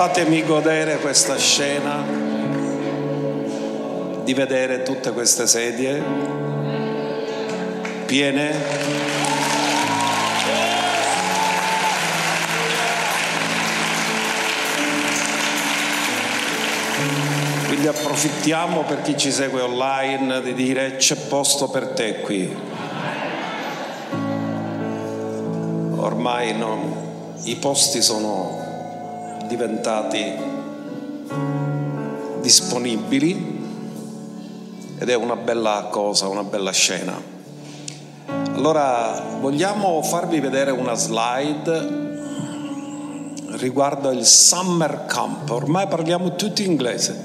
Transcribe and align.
Fatemi 0.00 0.44
godere 0.44 0.98
questa 0.98 1.36
scena 1.36 2.06
di 4.22 4.32
vedere 4.32 4.84
tutte 4.84 5.10
queste 5.10 5.48
sedie 5.48 6.00
piene. 8.06 8.54
Quindi 17.66 17.88
approfittiamo 17.88 18.84
per 18.84 19.02
chi 19.02 19.16
ci 19.16 19.32
segue 19.32 19.62
online 19.62 20.42
di 20.42 20.54
dire 20.54 20.94
c'è 20.94 21.16
posto 21.16 21.70
per 21.70 21.88
te 21.88 22.20
qui. 22.20 22.56
Ormai 25.96 26.56
non, 26.56 26.94
i 27.42 27.56
posti 27.56 28.00
sono 28.00 28.67
diventati 29.48 30.32
disponibili 32.40 33.56
ed 34.98 35.08
è 35.08 35.14
una 35.14 35.36
bella 35.36 35.88
cosa, 35.90 36.28
una 36.28 36.44
bella 36.44 36.70
scena. 36.70 37.20
Allora 38.54 39.22
vogliamo 39.40 40.02
farvi 40.02 40.38
vedere 40.40 40.70
una 40.70 40.94
slide 40.94 42.06
riguardo 43.56 44.10
il 44.10 44.24
summer 44.24 45.06
camp, 45.06 45.50
ormai 45.50 45.86
parliamo 45.88 46.36
tutti 46.36 46.64
inglese, 46.64 47.24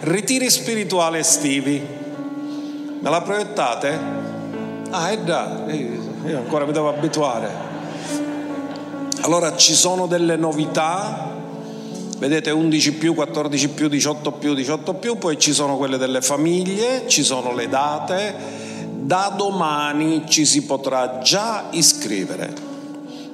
ritiri 0.00 0.48
spirituali 0.50 1.18
estivi. 1.18 1.80
Me 3.00 3.10
la 3.10 3.20
proiettate? 3.22 3.98
Ah, 4.90 5.10
è 5.10 5.18
da, 5.18 5.64
io 5.66 6.36
ancora 6.36 6.66
mi 6.66 6.72
devo 6.72 6.88
abituare. 6.88 7.71
Allora 9.24 9.54
ci 9.54 9.74
sono 9.74 10.08
delle 10.08 10.34
novità, 10.34 11.30
vedete 12.18 12.50
11 12.50 12.94
più, 12.94 13.14
14 13.14 13.68
più, 13.68 13.86
18 13.86 14.32
più, 14.32 14.52
18 14.52 14.94
più, 14.94 15.16
poi 15.16 15.38
ci 15.38 15.52
sono 15.52 15.76
quelle 15.76 15.96
delle 15.96 16.20
famiglie, 16.20 17.04
ci 17.06 17.22
sono 17.22 17.54
le 17.54 17.68
date, 17.68 18.34
da 18.98 19.32
domani 19.36 20.24
ci 20.26 20.44
si 20.44 20.64
potrà 20.64 21.20
già 21.20 21.66
iscrivere. 21.70 22.52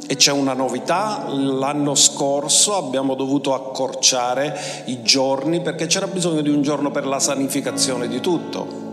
E 0.07 0.15
c'è 0.17 0.31
una 0.31 0.53
novità, 0.53 1.25
l'anno 1.27 1.95
scorso 1.95 2.77
abbiamo 2.77 3.15
dovuto 3.15 3.55
accorciare 3.55 4.85
i 4.87 5.01
giorni 5.03 5.63
perché 5.63 5.87
c'era 5.87 6.07
bisogno 6.07 6.43
di 6.43 6.51
un 6.51 6.61
giorno 6.61 6.91
per 6.91 7.07
la 7.07 7.19
sanificazione 7.19 8.09
di 8.09 8.21
tutto. 8.21 8.88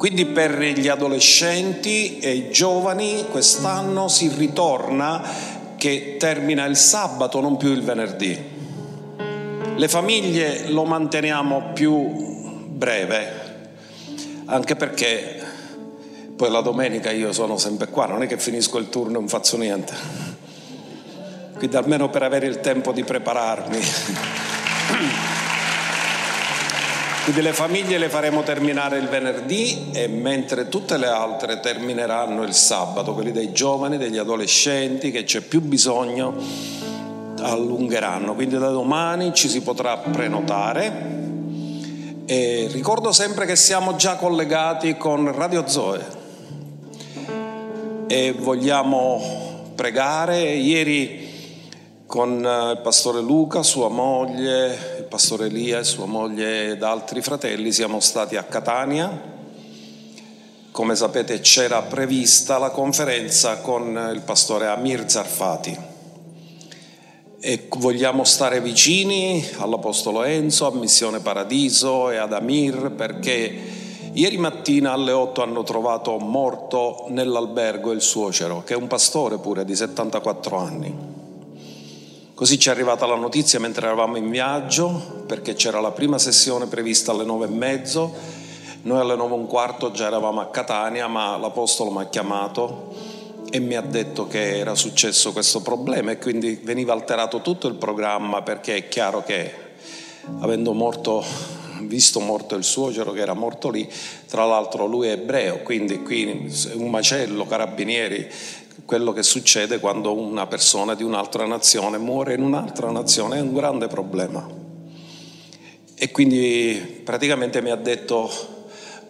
Quindi 0.00 0.24
per 0.24 0.58
gli 0.58 0.88
adolescenti 0.88 2.20
e 2.20 2.30
i 2.30 2.50
giovani 2.50 3.26
quest'anno 3.30 4.08
si 4.08 4.32
ritorna 4.34 5.22
che 5.76 6.16
termina 6.18 6.64
il 6.64 6.74
sabato, 6.74 7.38
non 7.42 7.58
più 7.58 7.70
il 7.72 7.82
venerdì. 7.82 8.34
Le 9.76 9.88
famiglie 9.88 10.70
lo 10.70 10.84
manteniamo 10.84 11.72
più 11.74 12.64
breve, 12.68 13.72
anche 14.46 14.74
perché 14.74 15.44
poi 16.34 16.50
la 16.50 16.62
domenica 16.62 17.10
io 17.10 17.34
sono 17.34 17.58
sempre 17.58 17.88
qua, 17.88 18.06
non 18.06 18.22
è 18.22 18.26
che 18.26 18.38
finisco 18.38 18.78
il 18.78 18.88
turno 18.88 19.18
e 19.18 19.20
non 19.20 19.28
faccio 19.28 19.58
niente. 19.58 19.92
Quindi 21.58 21.76
almeno 21.76 22.08
per 22.08 22.22
avere 22.22 22.46
il 22.46 22.60
tempo 22.60 22.92
di 22.92 23.04
prepararmi. 23.04 23.80
Quindi 27.22 27.42
le 27.42 27.52
famiglie 27.52 27.98
le 27.98 28.08
faremo 28.08 28.42
terminare 28.42 28.98
il 28.98 29.06
venerdì 29.06 29.90
e 29.92 30.08
mentre 30.08 30.68
tutte 30.68 30.96
le 30.96 31.06
altre 31.06 31.60
termineranno 31.60 32.42
il 32.42 32.54
sabato, 32.54 33.14
quelli 33.14 33.30
dei 33.30 33.52
giovani, 33.52 33.98
degli 33.98 34.16
adolescenti 34.16 35.10
che 35.10 35.24
c'è 35.24 35.40
più 35.40 35.60
bisogno 35.60 36.34
allungheranno. 37.40 38.34
Quindi 38.34 38.58
da 38.58 38.70
domani 38.70 39.32
ci 39.34 39.48
si 39.48 39.60
potrà 39.60 39.98
prenotare. 39.98 41.18
E 42.26 42.68
ricordo 42.72 43.12
sempre 43.12 43.44
che 43.46 43.54
siamo 43.54 43.96
già 43.96 44.16
collegati 44.16 44.96
con 44.96 45.32
Radio 45.32 45.68
Zoe 45.68 46.04
e 48.06 48.34
vogliamo 48.36 49.72
pregare. 49.74 50.40
Ieri 50.40 51.29
con 52.10 52.40
il 52.40 52.80
pastore 52.82 53.20
Luca, 53.20 53.62
sua 53.62 53.86
moglie, 53.86 54.96
il 54.98 55.04
pastore 55.04 55.46
Elia 55.46 55.78
e 55.78 55.84
sua 55.84 56.06
moglie 56.06 56.70
ed 56.70 56.82
altri 56.82 57.22
fratelli 57.22 57.70
siamo 57.70 58.00
stati 58.00 58.34
a 58.34 58.42
Catania. 58.42 59.38
Come 60.72 60.96
sapete 60.96 61.38
c'era 61.38 61.82
prevista 61.82 62.58
la 62.58 62.70
conferenza 62.70 63.58
con 63.58 64.10
il 64.12 64.22
pastore 64.22 64.66
Amir 64.66 65.08
Zarfati 65.08 65.78
e 67.38 67.68
vogliamo 67.76 68.24
stare 68.24 68.60
vicini 68.60 69.46
all'Apostolo 69.58 70.24
Enzo, 70.24 70.66
a 70.66 70.74
Missione 70.74 71.20
Paradiso 71.20 72.10
e 72.10 72.16
ad 72.16 72.32
Amir 72.32 72.90
perché 72.90 73.56
ieri 74.14 74.36
mattina 74.36 74.90
alle 74.94 75.12
8 75.12 75.44
hanno 75.44 75.62
trovato 75.62 76.18
morto 76.18 77.04
nell'albergo 77.10 77.92
il 77.92 78.02
suocero, 78.02 78.64
che 78.64 78.74
è 78.74 78.76
un 78.76 78.88
pastore 78.88 79.38
pure 79.38 79.64
di 79.64 79.76
74 79.76 80.56
anni. 80.56 81.09
Così 82.40 82.58
ci 82.58 82.70
è 82.70 82.72
arrivata 82.72 83.04
la 83.04 83.16
notizia 83.16 83.60
mentre 83.60 83.84
eravamo 83.84 84.16
in 84.16 84.30
viaggio, 84.30 85.24
perché 85.26 85.52
c'era 85.52 85.78
la 85.78 85.90
prima 85.90 86.16
sessione 86.16 86.64
prevista 86.68 87.12
alle 87.12 87.24
nove 87.24 87.44
e 87.44 87.50
mezzo, 87.50 88.14
noi 88.84 88.98
alle 88.98 89.14
nove 89.14 89.34
e 89.34 89.36
un 89.40 89.46
quarto 89.46 89.90
già 89.90 90.06
eravamo 90.06 90.40
a 90.40 90.48
Catania, 90.48 91.06
ma 91.06 91.36
l'Apostolo 91.36 91.90
mi 91.90 92.00
ha 92.00 92.06
chiamato 92.06 92.94
e 93.50 93.60
mi 93.60 93.74
ha 93.74 93.82
detto 93.82 94.26
che 94.26 94.56
era 94.56 94.74
successo 94.74 95.32
questo 95.32 95.60
problema 95.60 96.12
e 96.12 96.18
quindi 96.18 96.58
veniva 96.62 96.94
alterato 96.94 97.42
tutto 97.42 97.68
il 97.68 97.74
programma 97.74 98.40
perché 98.40 98.74
è 98.74 98.88
chiaro 98.88 99.22
che 99.22 99.54
avendo 100.40 100.72
morto, 100.72 101.22
visto 101.82 102.20
morto 102.20 102.54
il 102.54 102.64
suocero 102.64 103.12
che 103.12 103.20
era 103.20 103.34
morto 103.34 103.68
lì, 103.68 103.86
tra 104.30 104.46
l'altro 104.46 104.86
lui 104.86 105.08
è 105.08 105.12
ebreo, 105.12 105.58
quindi 105.58 106.02
qui 106.02 106.50
un 106.72 106.88
macello, 106.88 107.44
carabinieri, 107.44 108.30
quello 108.84 109.12
che 109.12 109.22
succede 109.22 109.78
quando 109.78 110.14
una 110.14 110.46
persona 110.46 110.94
di 110.94 111.02
un'altra 111.02 111.46
nazione 111.46 111.98
muore 111.98 112.34
in 112.34 112.42
un'altra 112.42 112.90
nazione 112.90 113.38
è 113.38 113.40
un 113.40 113.52
grande 113.52 113.86
problema. 113.86 114.46
E 115.94 116.10
quindi 116.10 117.02
praticamente 117.04 117.60
mi 117.60 117.70
ha 117.70 117.76
detto 117.76 118.30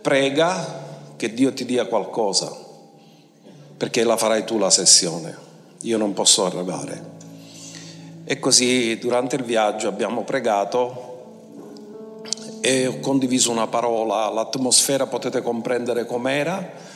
prega 0.00 0.88
che 1.16 1.32
Dio 1.32 1.53
ti 1.53 1.64
dia 1.64 1.86
qualcosa, 1.86 2.50
perché 3.76 4.04
la 4.04 4.16
farai 4.16 4.44
tu 4.44 4.59
la 4.59 4.70
sessione, 4.70 5.36
io 5.82 5.98
non 5.98 6.12
posso 6.14 6.44
arrivare. 6.44 7.19
E 8.25 8.38
così 8.38 8.98
durante 8.98 9.36
il 9.36 9.44
viaggio 9.44 9.88
abbiamo 9.88 10.25
pregato 10.25 11.09
e 12.60 12.86
ho 12.86 12.98
condiviso 13.00 13.50
una 13.50 13.66
parola, 13.66 14.28
l'atmosfera 14.28 15.06
potete 15.06 15.42
comprendere 15.42 16.06
com'era 16.06 16.89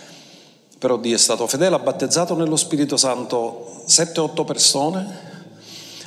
però 0.85 0.99
Dio 0.99 1.15
è 1.15 1.19
stato 1.19 1.47
fedele, 1.47 1.77
ha 1.77 1.79
battezzato 1.79 2.37
nello 2.37 2.57
Spirito 2.57 2.99
Santo 2.99 3.85
7-8 3.89 4.45
persone, 4.45 5.19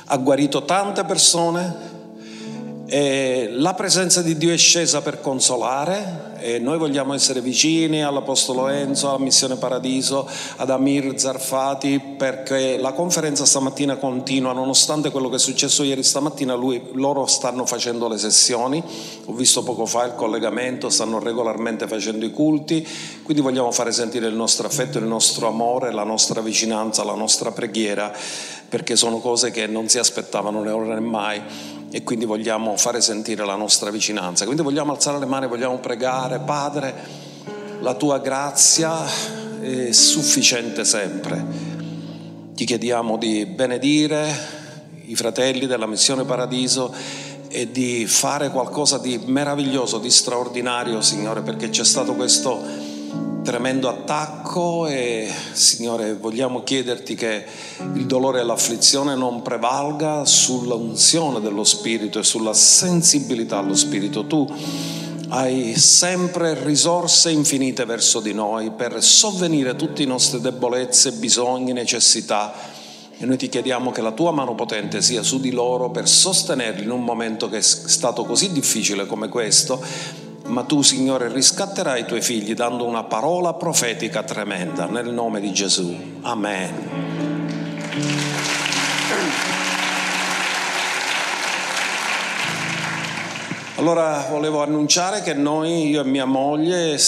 ha 0.04 0.16
guarito 0.18 0.64
tante 0.64 1.02
persone, 1.02 1.74
e 2.90 3.50
la 3.52 3.74
presenza 3.74 4.22
di 4.22 4.38
Dio 4.38 4.50
è 4.50 4.56
scesa 4.56 5.02
per 5.02 5.20
consolare 5.20 6.36
e 6.38 6.58
noi 6.58 6.78
vogliamo 6.78 7.12
essere 7.12 7.42
vicini 7.42 8.02
all'Apostolo 8.02 8.68
Enzo, 8.68 9.10
alla 9.10 9.18
Missione 9.18 9.56
Paradiso, 9.56 10.26
ad 10.56 10.70
Amir 10.70 11.12
Zarfati 11.18 12.00
perché 12.16 12.78
la 12.78 12.92
conferenza 12.92 13.44
stamattina 13.44 13.96
continua 13.96 14.54
nonostante 14.54 15.10
quello 15.10 15.28
che 15.28 15.36
è 15.36 15.38
successo 15.38 15.82
ieri 15.82 16.02
stamattina, 16.02 16.54
lui, 16.54 16.82
loro 16.92 17.26
stanno 17.26 17.66
facendo 17.66 18.08
le 18.08 18.16
sessioni, 18.16 18.82
ho 19.26 19.34
visto 19.34 19.62
poco 19.62 19.84
fa 19.84 20.06
il 20.06 20.14
collegamento, 20.14 20.88
stanno 20.88 21.18
regolarmente 21.18 21.86
facendo 21.86 22.24
i 22.24 22.30
culti, 22.30 22.86
quindi 23.22 23.42
vogliamo 23.42 23.70
fare 23.70 23.92
sentire 23.92 24.28
il 24.28 24.34
nostro 24.34 24.66
affetto, 24.66 24.96
il 24.96 25.04
nostro 25.04 25.46
amore, 25.46 25.92
la 25.92 26.04
nostra 26.04 26.40
vicinanza, 26.40 27.04
la 27.04 27.14
nostra 27.14 27.50
preghiera 27.50 28.10
perché 28.66 28.96
sono 28.96 29.18
cose 29.18 29.50
che 29.50 29.66
non 29.66 29.88
si 29.88 29.98
aspettavano 29.98 30.62
né 30.62 30.70
ora 30.70 30.94
né 30.94 31.00
mai 31.00 31.42
e 31.90 32.02
quindi 32.02 32.24
vogliamo 32.24 32.76
fare 32.76 33.00
sentire 33.00 33.44
la 33.44 33.56
nostra 33.56 33.90
vicinanza. 33.90 34.44
Quindi 34.44 34.62
vogliamo 34.62 34.92
alzare 34.92 35.18
le 35.18 35.26
mani, 35.26 35.46
vogliamo 35.46 35.78
pregare, 35.78 36.40
Padre, 36.40 36.94
la 37.80 37.94
tua 37.94 38.18
grazia 38.18 39.04
è 39.60 39.92
sufficiente 39.92 40.84
sempre. 40.84 41.44
Ti 42.54 42.64
chiediamo 42.64 43.16
di 43.16 43.46
benedire 43.46 44.56
i 45.06 45.14
fratelli 45.14 45.66
della 45.66 45.86
missione 45.86 46.24
Paradiso 46.24 46.92
e 47.48 47.70
di 47.70 48.06
fare 48.06 48.50
qualcosa 48.50 48.98
di 48.98 49.18
meraviglioso, 49.24 49.98
di 49.98 50.10
straordinario, 50.10 51.00
Signore, 51.00 51.40
perché 51.40 51.70
c'è 51.70 51.84
stato 51.84 52.14
questo 52.14 52.87
tremendo 53.42 53.88
attacco 53.88 54.86
e 54.86 55.30
Signore 55.52 56.14
vogliamo 56.14 56.62
chiederti 56.62 57.14
che 57.14 57.44
il 57.94 58.06
dolore 58.06 58.40
e 58.40 58.44
l'afflizione 58.44 59.14
non 59.14 59.42
prevalga 59.42 60.24
sull'unzione 60.24 61.40
dello 61.40 61.64
Spirito 61.64 62.18
e 62.18 62.24
sulla 62.24 62.52
sensibilità 62.52 63.58
allo 63.58 63.74
Spirito. 63.74 64.26
Tu 64.26 64.46
hai 65.30 65.76
sempre 65.76 66.62
risorse 66.64 67.30
infinite 67.30 67.84
verso 67.84 68.20
di 68.20 68.32
noi 68.32 68.70
per 68.70 69.02
sovvenire 69.02 69.76
tutte 69.76 70.02
le 70.02 70.08
nostre 70.08 70.40
debolezze, 70.40 71.12
bisogni, 71.12 71.72
necessità 71.72 72.76
E 73.20 73.26
noi 73.26 73.36
ti 73.36 73.48
chiediamo 73.48 73.90
che 73.90 74.00
la 74.00 74.12
tua 74.12 74.30
mano 74.30 74.54
potente 74.54 75.02
sia 75.02 75.24
su 75.24 75.40
di 75.40 75.50
loro 75.50 75.90
per 75.90 76.08
sostenerli 76.08 76.84
in 76.84 76.92
un 76.92 77.02
momento 77.02 77.48
che 77.48 77.56
è 77.56 77.60
stato 77.60 78.24
così 78.24 78.52
difficile 78.52 79.06
come 79.06 79.28
questo, 79.28 79.82
ma 80.48 80.64
tu, 80.64 80.82
Signore, 80.82 81.28
riscatterai 81.28 82.00
i 82.00 82.04
tuoi 82.06 82.22
figli 82.22 82.54
dando 82.54 82.84
una 82.84 83.04
parola 83.04 83.54
profetica 83.54 84.22
tremenda 84.22 84.86
nel 84.86 85.12
nome 85.12 85.40
di 85.40 85.52
Gesù. 85.52 85.94
Amen. 86.22 87.16
Allora 93.76 94.26
volevo 94.28 94.62
annunciare 94.62 95.22
che 95.22 95.34
noi, 95.34 95.90
io 95.90 96.00
e 96.00 96.04
mia 96.04 96.24
moglie, 96.24 96.98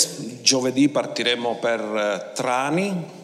giovedì 0.41 0.89
partiremo 0.89 1.57
per 1.57 1.81
eh, 1.81 2.31
Trani. 2.33 3.19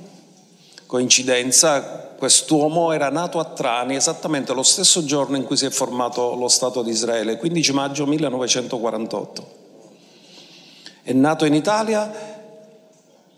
Coincidenza, 0.84 1.80
quest'uomo 2.19 2.90
era 2.90 3.08
nato 3.10 3.38
a 3.38 3.44
Trani 3.44 3.94
esattamente 3.94 4.52
lo 4.52 4.64
stesso 4.64 5.04
giorno 5.04 5.36
in 5.36 5.44
cui 5.44 5.56
si 5.56 5.66
è 5.66 5.70
formato 5.70 6.34
lo 6.34 6.48
Stato 6.48 6.82
di 6.82 6.90
Israele, 6.90 7.36
15 7.36 7.72
maggio 7.72 8.06
1948. 8.06 9.65
È 11.06 11.12
nato 11.12 11.44
in 11.44 11.55
Italia 11.55 12.12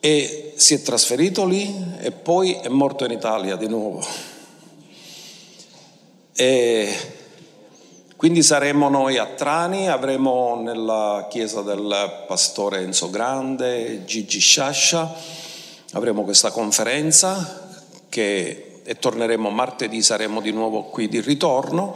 e 0.00 0.55
si 0.56 0.73
è 0.73 0.81
trasferito 0.81 1.44
lì 1.44 1.70
e 1.99 2.12
poi 2.12 2.55
è 2.55 2.69
morto 2.69 3.05
in 3.05 3.11
Italia 3.11 3.56
di 3.56 3.69
nuovo. 3.69 4.03
E 6.35 6.97
quindi 8.17 8.43
saremo 8.43 8.88
noi 8.88 9.19
a 9.19 9.26
Trani, 9.26 9.91
avremo 9.91 10.59
nella 10.59 11.26
chiesa 11.29 11.61
del 11.61 12.25
pastore 12.26 12.79
Enzo 12.79 13.11
Grande, 13.11 14.06
Gigi 14.06 14.41
Sciascia, 14.41 15.15
avremo 15.93 16.23
questa 16.23 16.50
conferenza 16.50 17.69
che, 18.09 18.81
e 18.82 18.99
torneremo 18.99 19.50
martedì, 19.50 20.00
saremo 20.00 20.41
di 20.41 20.53
nuovo 20.53 20.85
qui 20.85 21.06
di 21.06 21.20
ritorno. 21.20 21.94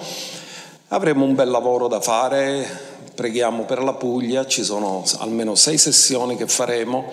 Avremo 0.89 1.25
un 1.25 1.35
bel 1.35 1.49
lavoro 1.49 1.89
da 1.89 2.03
fare, 2.03 2.92
preghiamo 3.15 3.65
per 3.65 3.83
la 3.83 3.95
Puglia, 3.95 4.47
ci 4.47 4.63
sono 4.63 5.05
almeno 5.19 5.55
sei 5.55 5.79
sessioni 5.79 6.37
che 6.37 6.47
faremo 6.47 7.11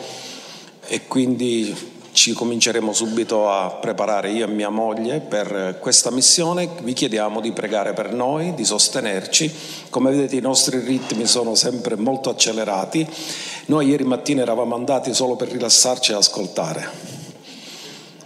e 0.87 1.07
quindi 1.07 1.97
ci 2.11 2.33
cominceremo 2.33 2.91
subito 2.91 3.49
a 3.49 3.69
preparare 3.69 4.31
io 4.31 4.45
e 4.45 4.49
mia 4.49 4.69
moglie 4.69 5.19
per 5.19 5.77
questa 5.79 6.11
missione. 6.11 6.67
Vi 6.81 6.93
chiediamo 6.93 7.39
di 7.39 7.51
pregare 7.51 7.93
per 7.93 8.11
noi, 8.13 8.53
di 8.55 8.65
sostenerci. 8.65 9.51
Come 9.89 10.11
vedete 10.11 10.35
i 10.35 10.41
nostri 10.41 10.79
ritmi 10.79 11.25
sono 11.25 11.55
sempre 11.55 11.95
molto 11.95 12.29
accelerati. 12.29 13.07
Noi 13.67 13.87
ieri 13.87 14.03
mattina 14.03 14.41
eravamo 14.41 14.75
andati 14.75 15.13
solo 15.13 15.35
per 15.35 15.49
rilassarci 15.49 16.11
e 16.11 16.15
ascoltare, 16.15 16.89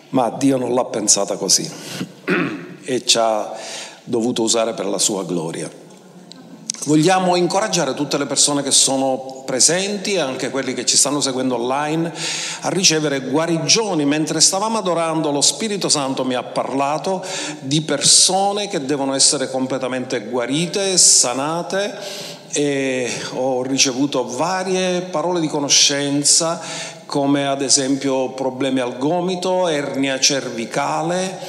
ma 0.09 0.29
Dio 0.29 0.57
non 0.57 0.73
l'ha 0.73 0.85
pensata 0.85 1.35
così 1.35 1.69
e 2.83 3.05
ci 3.05 3.17
ha 3.17 3.53
dovuto 4.05 4.41
usare 4.41 4.73
per 4.73 4.85
la 4.85 4.97
sua 4.97 5.25
gloria. 5.25 5.82
Vogliamo 6.85 7.37
incoraggiare 7.37 7.93
tutte 7.93 8.17
le 8.17 8.25
persone 8.25 8.61
che 8.61 8.71
sono 8.71 9.43
presenti, 9.45 10.17
anche 10.17 10.49
quelli 10.49 10.73
che 10.73 10.85
ci 10.85 10.97
stanno 10.97 11.21
seguendo 11.21 11.55
online, 11.55 12.11
a 12.61 12.69
ricevere 12.69 13.21
guarigioni. 13.21 14.03
Mentre 14.03 14.41
stavamo 14.41 14.79
adorando, 14.79 15.31
lo 15.31 15.39
Spirito 15.39 15.87
Santo 15.87 16.25
mi 16.25 16.35
ha 16.35 16.43
parlato 16.43 17.23
di 17.61 17.81
persone 17.83 18.67
che 18.67 18.83
devono 18.83 19.13
essere 19.13 19.49
completamente 19.49 20.25
guarite, 20.25 20.97
sanate 20.97 21.97
e 22.51 23.09
ho 23.35 23.63
ricevuto 23.63 24.27
varie 24.35 25.01
parole 25.03 25.39
di 25.39 25.47
conoscenza 25.47 26.61
come 27.05 27.47
ad 27.47 27.61
esempio 27.61 28.31
problemi 28.31 28.81
al 28.81 28.97
gomito, 28.97 29.69
ernia 29.69 30.19
cervicale 30.19 31.39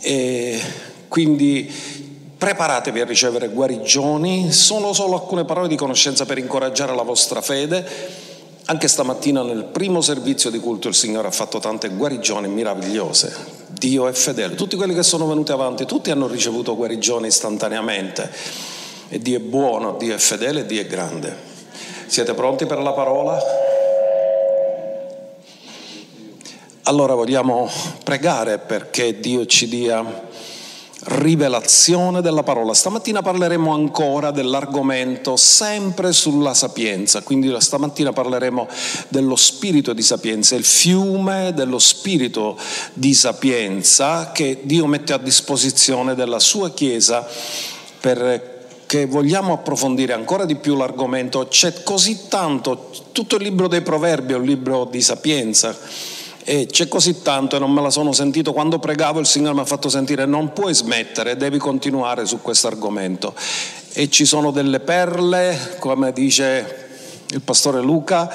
e 0.00 0.60
quindi 1.08 1.97
Preparatevi 2.38 3.00
a 3.00 3.04
ricevere 3.04 3.48
guarigioni, 3.48 4.52
sono 4.52 4.92
solo 4.92 5.14
alcune 5.16 5.44
parole 5.44 5.66
di 5.66 5.74
conoscenza 5.74 6.24
per 6.24 6.38
incoraggiare 6.38 6.94
la 6.94 7.02
vostra 7.02 7.40
fede. 7.40 7.84
Anche 8.66 8.86
stamattina 8.86 9.42
nel 9.42 9.64
primo 9.64 10.00
servizio 10.00 10.48
di 10.48 10.60
culto 10.60 10.86
il 10.86 10.94
Signore 10.94 11.26
ha 11.26 11.32
fatto 11.32 11.58
tante 11.58 11.88
guarigioni 11.88 12.46
meravigliose. 12.46 13.34
Dio 13.66 14.06
è 14.06 14.12
fedele. 14.12 14.54
Tutti 14.54 14.76
quelli 14.76 14.94
che 14.94 15.02
sono 15.02 15.26
venuti 15.26 15.50
avanti, 15.50 15.84
tutti 15.84 16.12
hanno 16.12 16.28
ricevuto 16.28 16.76
guarigioni 16.76 17.26
istantaneamente. 17.26 18.30
E 19.08 19.18
Dio 19.18 19.38
è 19.38 19.40
buono, 19.40 19.96
Dio 19.98 20.14
è 20.14 20.18
fedele, 20.18 20.64
Dio 20.64 20.80
è 20.80 20.86
grande. 20.86 21.36
Siete 22.06 22.34
pronti 22.34 22.66
per 22.66 22.78
la 22.78 22.92
parola? 22.92 23.36
Allora 26.84 27.14
vogliamo 27.14 27.68
pregare 28.04 28.58
perché 28.58 29.18
Dio 29.18 29.44
ci 29.44 29.66
dia 29.66 30.27
rivelazione 31.04 32.20
della 32.20 32.42
parola. 32.42 32.74
Stamattina 32.74 33.22
parleremo 33.22 33.72
ancora 33.72 34.30
dell'argomento 34.30 35.36
sempre 35.36 36.12
sulla 36.12 36.54
sapienza, 36.54 37.22
quindi 37.22 37.54
stamattina 37.58 38.12
parleremo 38.12 38.66
dello 39.08 39.36
spirito 39.36 39.92
di 39.92 40.02
sapienza, 40.02 40.56
il 40.56 40.64
fiume 40.64 41.52
dello 41.54 41.78
spirito 41.78 42.58
di 42.94 43.14
sapienza 43.14 44.32
che 44.32 44.60
Dio 44.62 44.86
mette 44.86 45.12
a 45.12 45.18
disposizione 45.18 46.14
della 46.14 46.40
sua 46.40 46.70
Chiesa 46.70 47.26
perché 48.00 49.06
vogliamo 49.06 49.52
approfondire 49.52 50.12
ancora 50.12 50.44
di 50.44 50.56
più 50.56 50.76
l'argomento. 50.76 51.46
C'è 51.46 51.82
così 51.82 52.28
tanto, 52.28 52.90
tutto 53.12 53.36
il 53.36 53.42
libro 53.42 53.68
dei 53.68 53.82
proverbi 53.82 54.32
è 54.32 54.36
un 54.36 54.44
libro 54.44 54.84
di 54.84 55.00
sapienza 55.00 55.76
e 56.44 56.66
c'è 56.66 56.88
così 56.88 57.22
tanto 57.22 57.56
e 57.56 57.58
non 57.58 57.72
me 57.72 57.82
la 57.82 57.90
sono 57.90 58.12
sentito, 58.12 58.52
quando 58.52 58.78
pregavo 58.78 59.20
il 59.20 59.26
Signore 59.26 59.54
mi 59.54 59.60
ha 59.60 59.64
fatto 59.64 59.88
sentire 59.88 60.24
non 60.24 60.52
puoi 60.52 60.74
smettere, 60.74 61.36
devi 61.36 61.58
continuare 61.58 62.24
su 62.26 62.40
questo 62.40 62.66
argomento. 62.68 63.34
E 63.92 64.08
ci 64.08 64.24
sono 64.24 64.50
delle 64.50 64.80
perle, 64.80 65.76
come 65.78 66.12
dice 66.12 66.86
il 67.30 67.42
pastore 67.42 67.82
Luca, 67.82 68.32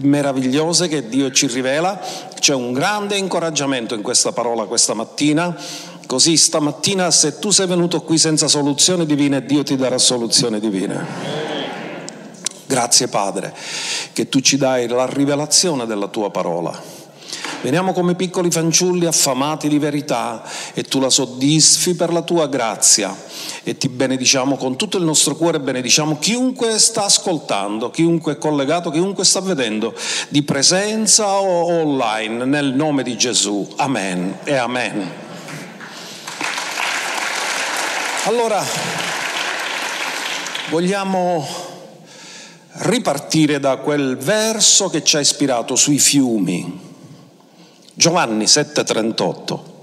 meravigliose 0.00 0.88
che 0.88 1.08
Dio 1.08 1.30
ci 1.30 1.46
rivela. 1.46 1.98
C'è 2.38 2.54
un 2.54 2.72
grande 2.72 3.16
incoraggiamento 3.16 3.94
in 3.94 4.02
questa 4.02 4.32
parola 4.32 4.64
questa 4.64 4.94
mattina. 4.94 5.56
Così 6.06 6.36
stamattina 6.36 7.10
se 7.10 7.38
tu 7.38 7.50
sei 7.50 7.66
venuto 7.66 8.02
qui 8.02 8.18
senza 8.18 8.48
soluzione 8.48 9.06
divina, 9.06 9.40
Dio 9.40 9.62
ti 9.62 9.76
darà 9.76 9.98
soluzione 9.98 10.60
divina. 10.60 11.04
Grazie 12.66 13.08
Padre, 13.08 13.54
che 14.12 14.28
tu 14.28 14.40
ci 14.40 14.56
dai 14.56 14.88
la 14.88 15.06
rivelazione 15.06 15.86
della 15.86 16.08
tua 16.08 16.30
parola 16.30 16.95
Veniamo 17.66 17.92
come 17.92 18.14
piccoli 18.14 18.48
fanciulli 18.48 19.06
affamati 19.06 19.66
di 19.66 19.80
verità 19.80 20.44
e 20.72 20.84
tu 20.84 21.00
la 21.00 21.10
soddisfi 21.10 21.96
per 21.96 22.12
la 22.12 22.22
tua 22.22 22.46
grazia 22.46 23.12
e 23.64 23.76
ti 23.76 23.88
benediciamo 23.88 24.56
con 24.56 24.76
tutto 24.76 24.98
il 24.98 25.02
nostro 25.02 25.34
cuore, 25.34 25.58
benediciamo 25.58 26.16
chiunque 26.20 26.78
sta 26.78 27.06
ascoltando, 27.06 27.90
chiunque 27.90 28.34
è 28.34 28.38
collegato, 28.38 28.90
chiunque 28.90 29.24
sta 29.24 29.40
vedendo 29.40 29.92
di 30.28 30.44
presenza 30.44 31.40
o 31.40 31.64
online 31.80 32.44
nel 32.44 32.72
nome 32.72 33.02
di 33.02 33.16
Gesù. 33.16 33.68
Amen 33.74 34.38
e 34.44 34.54
amen. 34.54 35.10
Allora, 38.26 38.64
vogliamo 40.70 41.44
ripartire 42.74 43.58
da 43.58 43.78
quel 43.78 44.16
verso 44.16 44.88
che 44.88 45.02
ci 45.02 45.16
ha 45.16 45.20
ispirato 45.20 45.74
sui 45.74 45.98
fiumi. 45.98 46.85
Giovanni 47.98 48.46
7:38. 48.46 49.74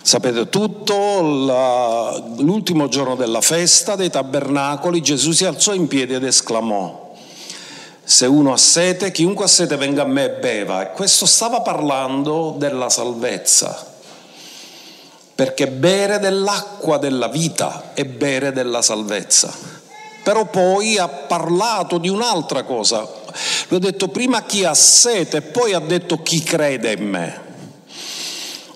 Sapete 0.00 0.48
tutto, 0.48 0.94
l'ultimo 2.38 2.86
giorno 2.86 3.16
della 3.16 3.40
festa 3.40 3.96
dei 3.96 4.10
tabernacoli 4.10 5.02
Gesù 5.02 5.32
si 5.32 5.44
alzò 5.44 5.74
in 5.74 5.88
piedi 5.88 6.14
ed 6.14 6.22
esclamò, 6.22 7.12
se 8.04 8.26
uno 8.26 8.52
ha 8.52 8.56
sete, 8.56 9.10
chiunque 9.10 9.46
ha 9.46 9.48
sete 9.48 9.76
venga 9.76 10.02
a 10.02 10.06
me 10.06 10.26
e 10.26 10.30
beva. 10.34 10.82
E 10.82 10.92
questo 10.92 11.26
stava 11.26 11.62
parlando 11.62 12.54
della 12.56 12.88
salvezza, 12.88 13.84
perché 15.34 15.66
bere 15.66 16.20
dell'acqua 16.20 16.98
della 16.98 17.26
vita 17.26 17.90
è 17.92 18.04
bere 18.04 18.52
della 18.52 18.82
salvezza. 18.82 19.52
Però 20.22 20.44
poi 20.44 20.96
ha 20.96 21.08
parlato 21.08 21.98
di 21.98 22.08
un'altra 22.08 22.62
cosa, 22.62 23.15
lui 23.68 23.78
ha 23.78 23.82
detto 23.82 24.08
prima 24.08 24.42
chi 24.42 24.64
ha 24.64 24.74
sete 24.74 25.42
poi 25.42 25.72
ha 25.72 25.80
detto 25.80 26.22
chi 26.22 26.42
crede 26.42 26.92
in 26.92 27.08
me. 27.08 27.44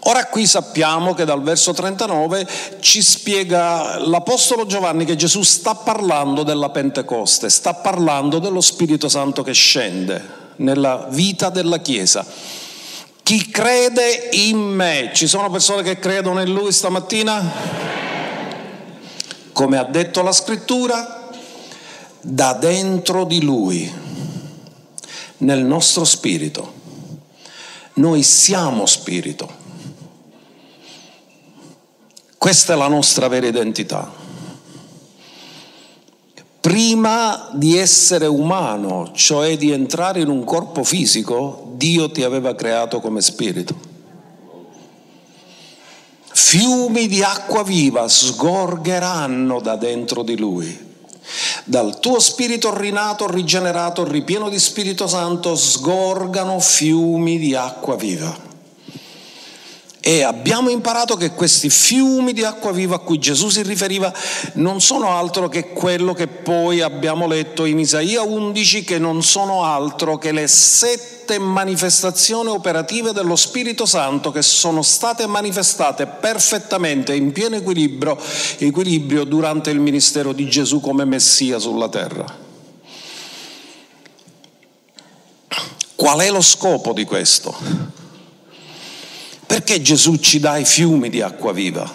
Ora 0.04 0.26
qui 0.26 0.46
sappiamo 0.46 1.12
che 1.12 1.26
dal 1.26 1.42
verso 1.42 1.74
39 1.74 2.46
ci 2.80 3.02
spiega 3.02 3.98
l'Apostolo 3.98 4.64
Giovanni 4.64 5.04
che 5.04 5.14
Gesù 5.14 5.42
sta 5.42 5.74
parlando 5.74 6.42
della 6.42 6.70
Pentecoste, 6.70 7.50
sta 7.50 7.74
parlando 7.74 8.38
dello 8.38 8.62
Spirito 8.62 9.10
Santo 9.10 9.42
che 9.42 9.52
scende 9.52 10.38
nella 10.56 11.06
vita 11.10 11.50
della 11.50 11.80
Chiesa. 11.80 12.24
Chi 13.22 13.50
crede 13.50 14.30
in 14.32 14.58
me, 14.58 15.10
ci 15.12 15.26
sono 15.26 15.50
persone 15.50 15.82
che 15.82 15.98
credono 15.98 16.40
in 16.40 16.52
Lui 16.52 16.72
stamattina? 16.72 17.52
Come 19.52 19.76
ha 19.76 19.84
detto 19.84 20.22
la 20.22 20.32
scrittura, 20.32 21.28
da 22.22 22.54
dentro 22.54 23.24
di 23.24 23.42
Lui 23.42 24.09
nel 25.40 25.64
nostro 25.64 26.04
spirito. 26.04 26.78
Noi 27.94 28.22
siamo 28.22 28.86
spirito. 28.86 29.58
Questa 32.38 32.72
è 32.72 32.76
la 32.76 32.88
nostra 32.88 33.28
vera 33.28 33.46
identità. 33.46 34.10
Prima 36.60 37.50
di 37.52 37.76
essere 37.76 38.26
umano, 38.26 39.12
cioè 39.14 39.56
di 39.56 39.70
entrare 39.70 40.20
in 40.20 40.28
un 40.28 40.44
corpo 40.44 40.84
fisico, 40.84 41.72
Dio 41.74 42.10
ti 42.10 42.22
aveva 42.22 42.54
creato 42.54 43.00
come 43.00 43.20
spirito. 43.20 43.88
Fiumi 46.32 47.06
di 47.06 47.22
acqua 47.22 47.62
viva 47.62 48.08
sgorgeranno 48.08 49.60
da 49.60 49.76
dentro 49.76 50.22
di 50.22 50.36
lui. 50.36 50.89
Dal 51.64 51.98
tuo 52.00 52.18
spirito 52.18 52.76
rinato, 52.76 53.30
rigenerato, 53.30 54.04
ripieno 54.04 54.48
di 54.48 54.58
Spirito 54.58 55.06
Santo, 55.06 55.54
sgorgano 55.54 56.58
fiumi 56.60 57.38
di 57.38 57.54
acqua 57.54 57.96
viva. 57.96 58.49
E 60.02 60.22
abbiamo 60.22 60.70
imparato 60.70 61.14
che 61.14 61.32
questi 61.32 61.68
fiumi 61.68 62.32
di 62.32 62.42
acqua 62.42 62.72
viva 62.72 62.94
a 62.96 63.00
cui 63.00 63.18
Gesù 63.18 63.50
si 63.50 63.62
riferiva 63.62 64.10
non 64.54 64.80
sono 64.80 65.10
altro 65.10 65.48
che 65.50 65.68
quello 65.68 66.14
che 66.14 66.26
poi 66.26 66.80
abbiamo 66.80 67.26
letto 67.26 67.66
in 67.66 67.78
Isaia 67.78 68.22
11, 68.22 68.82
che 68.82 68.98
non 68.98 69.22
sono 69.22 69.62
altro 69.62 70.16
che 70.16 70.32
le 70.32 70.48
sette 70.48 71.38
manifestazioni 71.38 72.48
operative 72.48 73.12
dello 73.12 73.36
Spirito 73.36 73.84
Santo 73.84 74.30
che 74.30 74.40
sono 74.40 74.80
state 74.80 75.26
manifestate 75.26 76.06
perfettamente 76.06 77.14
in 77.14 77.32
pieno 77.32 77.56
equilibrio, 77.56 78.18
equilibrio 78.56 79.24
durante 79.24 79.68
il 79.68 79.80
ministero 79.80 80.32
di 80.32 80.48
Gesù 80.48 80.80
come 80.80 81.04
Messia 81.04 81.58
sulla 81.58 81.90
terra. 81.90 82.48
Qual 85.94 86.20
è 86.20 86.30
lo 86.30 86.40
scopo 86.40 86.94
di 86.94 87.04
questo? 87.04 87.99
Perché 89.50 89.82
Gesù 89.82 90.14
ci 90.14 90.38
dà 90.38 90.58
i 90.58 90.64
fiumi 90.64 91.10
di 91.10 91.22
acqua 91.22 91.52
viva? 91.52 91.92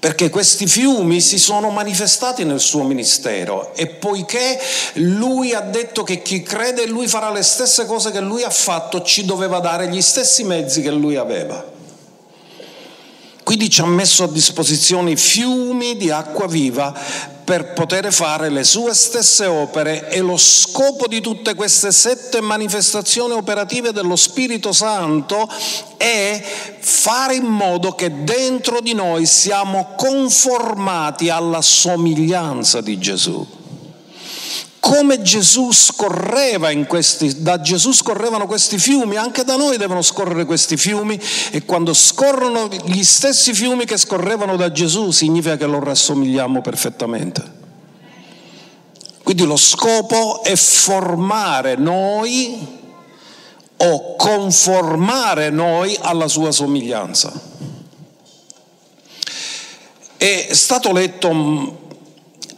Perché 0.00 0.28
questi 0.28 0.66
fiumi 0.66 1.20
si 1.20 1.38
sono 1.38 1.70
manifestati 1.70 2.42
nel 2.42 2.58
suo 2.58 2.82
ministero 2.82 3.72
e 3.76 3.86
poiché 3.86 4.58
lui 4.94 5.54
ha 5.54 5.60
detto 5.60 6.02
che 6.02 6.22
chi 6.22 6.42
crede 6.42 6.82
in 6.82 6.90
lui 6.90 7.06
farà 7.06 7.30
le 7.30 7.44
stesse 7.44 7.86
cose 7.86 8.10
che 8.10 8.18
lui 8.18 8.42
ha 8.42 8.50
fatto, 8.50 9.02
ci 9.02 9.24
doveva 9.24 9.60
dare 9.60 9.86
gli 9.86 10.02
stessi 10.02 10.42
mezzi 10.42 10.82
che 10.82 10.90
lui 10.90 11.14
aveva. 11.14 11.69
Quindi 13.50 13.68
ci 13.68 13.80
ha 13.80 13.86
messo 13.86 14.22
a 14.22 14.28
disposizione 14.28 15.16
fiumi 15.16 15.96
di 15.96 16.08
acqua 16.08 16.46
viva 16.46 16.94
per 17.42 17.72
poter 17.72 18.12
fare 18.12 18.48
le 18.48 18.62
sue 18.62 18.94
stesse 18.94 19.44
opere 19.46 20.08
e 20.08 20.20
lo 20.20 20.36
scopo 20.36 21.08
di 21.08 21.20
tutte 21.20 21.56
queste 21.56 21.90
sette 21.90 22.40
manifestazioni 22.40 23.32
operative 23.32 23.90
dello 23.90 24.14
Spirito 24.14 24.70
Santo 24.70 25.48
è 25.96 26.40
fare 26.78 27.34
in 27.34 27.46
modo 27.46 27.90
che 27.96 28.22
dentro 28.22 28.80
di 28.80 28.94
noi 28.94 29.26
siamo 29.26 29.94
conformati 29.96 31.28
alla 31.28 31.60
somiglianza 31.60 32.80
di 32.80 33.00
Gesù 33.00 33.58
come 34.80 35.20
Gesù 35.20 35.70
scorreva 35.72 36.70
in 36.70 36.86
questi, 36.86 37.42
da 37.42 37.60
Gesù 37.60 37.92
scorrevano 37.92 38.46
questi 38.46 38.78
fiumi, 38.78 39.16
anche 39.16 39.44
da 39.44 39.56
noi 39.56 39.76
devono 39.76 40.02
scorrere 40.02 40.46
questi 40.46 40.76
fiumi 40.76 41.20
e 41.50 41.64
quando 41.64 41.92
scorrono 41.92 42.68
gli 42.86 43.04
stessi 43.04 43.52
fiumi 43.52 43.84
che 43.84 43.98
scorrevano 43.98 44.56
da 44.56 44.72
Gesù 44.72 45.10
significa 45.10 45.56
che 45.56 45.66
lo 45.66 45.78
rassomigliamo 45.78 46.62
perfettamente. 46.62 47.58
Quindi 49.22 49.44
lo 49.44 49.56
scopo 49.56 50.42
è 50.42 50.56
formare 50.56 51.76
noi 51.76 52.78
o 53.76 54.16
conformare 54.16 55.50
noi 55.50 55.96
alla 56.00 56.26
sua 56.26 56.50
somiglianza. 56.50 57.32
È 60.16 60.48
stato 60.52 60.92
letto 60.92 61.88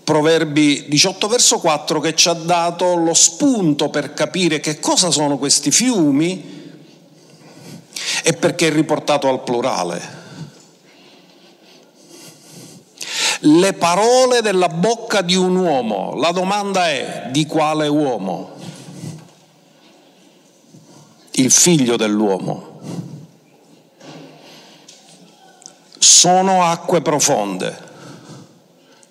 Proverbi 0.05 0.87
18 0.89 1.29
verso 1.29 1.59
4 1.61 2.01
che 2.01 2.15
ci 2.17 2.29
ha 2.29 2.33
dato 2.33 2.97
lo 2.97 3.15
spunto 3.15 3.89
per 3.89 4.15
capire 4.15 4.59
che 4.59 4.81
cosa 4.81 5.13
sono 5.13 5.39
questi 5.39 5.71
fiumi 5.71 6.61
e 8.25 8.33
perché 8.33 8.67
è 8.67 8.73
riportato 8.73 9.29
al 9.29 9.45
plurale. 9.45 10.21
Le 13.45 13.73
parole 13.75 14.41
della 14.41 14.69
bocca 14.69 15.21
di 15.21 15.37
un 15.37 15.55
uomo, 15.55 16.15
la 16.17 16.33
domanda 16.33 16.89
è 16.89 17.29
di 17.31 17.47
quale 17.47 17.87
uomo? 17.87 18.55
Il 21.33 21.51
figlio 21.53 21.97
dell'uomo. 21.97 22.81
Sono 25.99 26.65
acque 26.65 27.03
profonde 27.03 27.91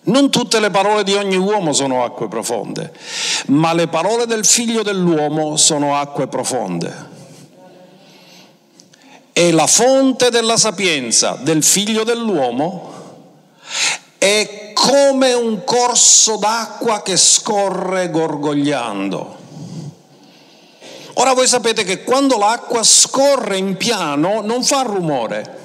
non 0.04 0.32
tutte 0.32 0.60
le 0.60 0.72
parole 0.72 1.04
di 1.04 1.14
ogni 1.14 1.36
uomo 1.36 1.74
sono 1.74 2.04
acque 2.04 2.28
profonde, 2.28 2.92
ma 3.48 3.74
le 3.74 3.88
parole 3.88 4.26
del 4.26 4.46
figlio 4.46 4.82
dell'uomo 4.82 5.58
sono 5.58 5.96
acque 5.96 6.28
profonde. 6.28 7.10
E 9.34 9.52
la 9.52 9.68
fonte 9.68 10.30
della 10.30 10.58
sapienza 10.58 11.38
del 11.42 11.64
figlio 11.64 12.04
dell'uomo 12.04 12.94
è 14.18 14.72
come 14.74 15.34
un 15.34 15.64
corso 15.64 16.38
d'acqua 16.38 17.02
che 17.04 17.16
scorre 17.16 18.10
gorgogliando. 18.10 19.40
Ora 21.16 21.34
voi 21.34 21.48
sapete 21.48 21.84
che 21.84 22.04
quando 22.04 22.38
l'acqua 22.38 22.84
scorre 22.84 23.58
in 23.58 23.78
piano 23.78 24.42
non 24.42 24.64
fa 24.64 24.82
rumore 24.82 25.60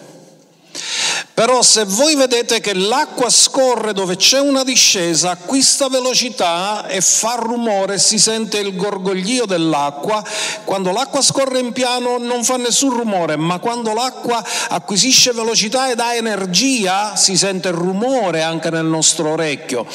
però 1.36 1.60
se 1.60 1.84
voi 1.84 2.14
vedete 2.14 2.60
che 2.60 2.72
l'acqua 2.72 3.28
scorre 3.28 3.92
dove 3.92 4.16
c'è 4.16 4.40
una 4.40 4.64
discesa, 4.64 5.32
acquista 5.32 5.86
velocità 5.88 6.86
e 6.86 7.02
fa 7.02 7.34
rumore, 7.34 7.98
si 7.98 8.18
sente 8.18 8.56
il 8.56 8.74
gorgoglio 8.74 9.44
dell'acqua, 9.44 10.24
quando 10.64 10.92
l'acqua 10.92 11.20
scorre 11.20 11.58
in 11.58 11.72
piano 11.72 12.16
non 12.16 12.42
fa 12.42 12.56
nessun 12.56 12.88
rumore, 12.88 13.36
ma 13.36 13.58
quando 13.58 13.92
l'acqua 13.92 14.42
acquisisce 14.68 15.32
velocità 15.32 15.90
ed 15.90 16.00
ha 16.00 16.14
energia 16.14 17.16
si 17.16 17.36
sente 17.36 17.68
il 17.68 17.74
rumore 17.74 18.40
anche 18.40 18.70
nel 18.70 18.86
nostro 18.86 19.32
orecchio. 19.32 19.86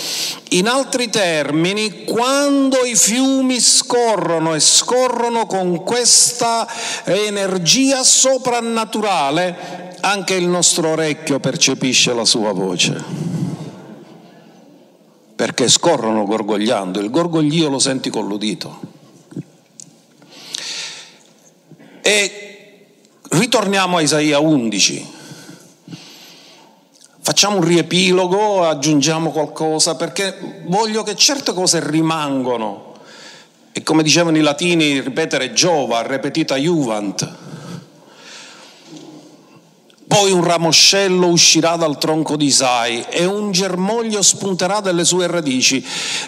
In 0.50 0.68
altri 0.68 1.10
termini, 1.10 2.04
quando 2.04 2.86
i 2.86 2.96
fiumi 2.96 3.60
scorrono 3.60 4.54
e 4.54 4.60
scorrono 4.60 5.48
con 5.48 5.84
questa 5.84 6.68
energia 7.06 8.04
soprannaturale, 8.04 9.90
anche 10.02 10.34
il 10.34 10.48
nostro 10.48 10.90
orecchio 10.90 11.40
percepisce 11.40 12.14
la 12.14 12.26
sua 12.26 12.52
voce, 12.52 13.04
perché 15.36 15.70
scorrono 15.70 16.26
gorgogliando, 16.26 17.00
il 17.00 17.10
gorgoglio 17.10 17.70
lo 17.70 17.80
senti 17.80 18.10
con 18.10 18.28
l'udito. 18.28 18.80
E 22.02 22.86
ritorniamo 23.30 23.98
a 23.98 24.02
Isaia 24.02 24.40
11. 24.40 25.20
Facciamo 27.24 27.58
un 27.58 27.64
riepilogo, 27.64 28.66
aggiungiamo 28.66 29.32
qualcosa, 29.32 29.96
perché 29.96 30.64
voglio 30.66 31.04
che 31.04 31.16
certe 31.16 31.54
cose 31.54 31.80
rimangano. 31.88 32.90
E 33.72 33.84
come 33.84 34.04
dicevano 34.04 34.38
i 34.38 34.42
latini, 34.42 35.00
ripetere 35.00 35.54
giova, 35.54 36.02
repetita 36.02 36.56
juvent 36.58 37.41
poi 40.12 40.34
un 40.34 40.44
ramoscello 40.44 41.28
uscirà 41.28 41.78
dal 41.78 41.98
tronco 41.98 42.36
di 42.36 42.48
Isai 42.48 43.06
e 43.10 43.24
un 43.24 43.54
germoglio 43.54 44.22
spunterà 44.22 44.82
dalle 44.82 45.06
sue 45.06 45.26
radici. 45.26 45.82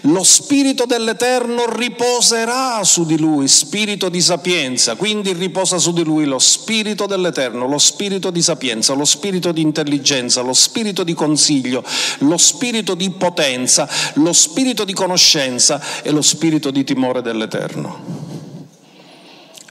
Lo 0.03 0.23
spirito 0.23 0.85
dell'Eterno 0.85 1.65
riposerà 1.67 2.81
su 2.85 3.05
di 3.05 3.19
lui, 3.19 3.49
spirito 3.49 4.07
di 4.07 4.21
sapienza. 4.21 4.95
Quindi 4.95 5.33
riposa 5.33 5.79
su 5.79 5.91
di 5.91 6.01
lui 6.01 6.23
lo 6.23 6.39
spirito 6.39 7.07
dell'Eterno, 7.07 7.67
lo 7.67 7.77
spirito 7.77 8.31
di 8.31 8.41
sapienza, 8.41 8.93
lo 8.93 9.03
spirito 9.03 9.51
di 9.51 9.61
intelligenza, 9.61 10.39
lo 10.39 10.53
spirito 10.53 11.03
di 11.03 11.13
consiglio, 11.13 11.83
lo 12.19 12.37
spirito 12.37 12.95
di 12.95 13.09
potenza, 13.09 13.89
lo 14.13 14.31
spirito 14.31 14.85
di 14.85 14.93
conoscenza 14.93 15.81
e 16.01 16.11
lo 16.11 16.21
spirito 16.21 16.71
di 16.71 16.85
timore 16.85 17.21
dell'Eterno 17.21 18.42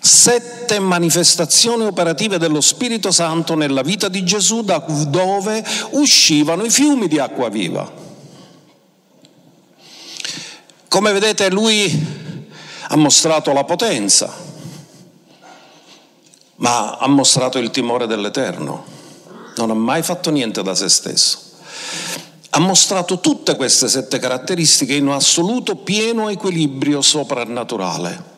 sette 0.04 0.80
manifestazioni 0.80 1.84
operative 1.84 2.36
dello 2.36 2.60
Spirito 2.60 3.12
Santo 3.12 3.54
nella 3.54 3.82
vita 3.82 4.08
di 4.08 4.24
Gesù 4.24 4.62
da 4.62 4.84
dove 5.06 5.64
uscivano 5.90 6.64
i 6.64 6.70
fiumi 6.70 7.06
di 7.06 7.20
acqua 7.20 7.48
viva. 7.48 7.88
Come 10.88 11.12
vedete 11.12 11.48
lui 11.50 12.06
ha 12.88 12.96
mostrato 12.96 13.52
la 13.52 13.62
potenza, 13.62 14.34
ma 16.56 16.96
ha 16.96 17.06
mostrato 17.06 17.58
il 17.58 17.70
timore 17.70 18.08
dell'Eterno, 18.08 18.84
non 19.54 19.70
ha 19.70 19.74
mai 19.74 20.02
fatto 20.02 20.30
niente 20.30 20.64
da 20.64 20.74
se 20.74 20.88
stesso. 20.88 21.38
Ha 22.50 22.58
mostrato 22.58 23.20
tutte 23.20 23.54
queste 23.54 23.88
sette 23.88 24.18
caratteristiche 24.18 24.94
in 24.94 25.06
un 25.06 25.14
assoluto 25.14 25.76
pieno 25.76 26.28
equilibrio 26.28 27.00
soprannaturale 27.00 28.31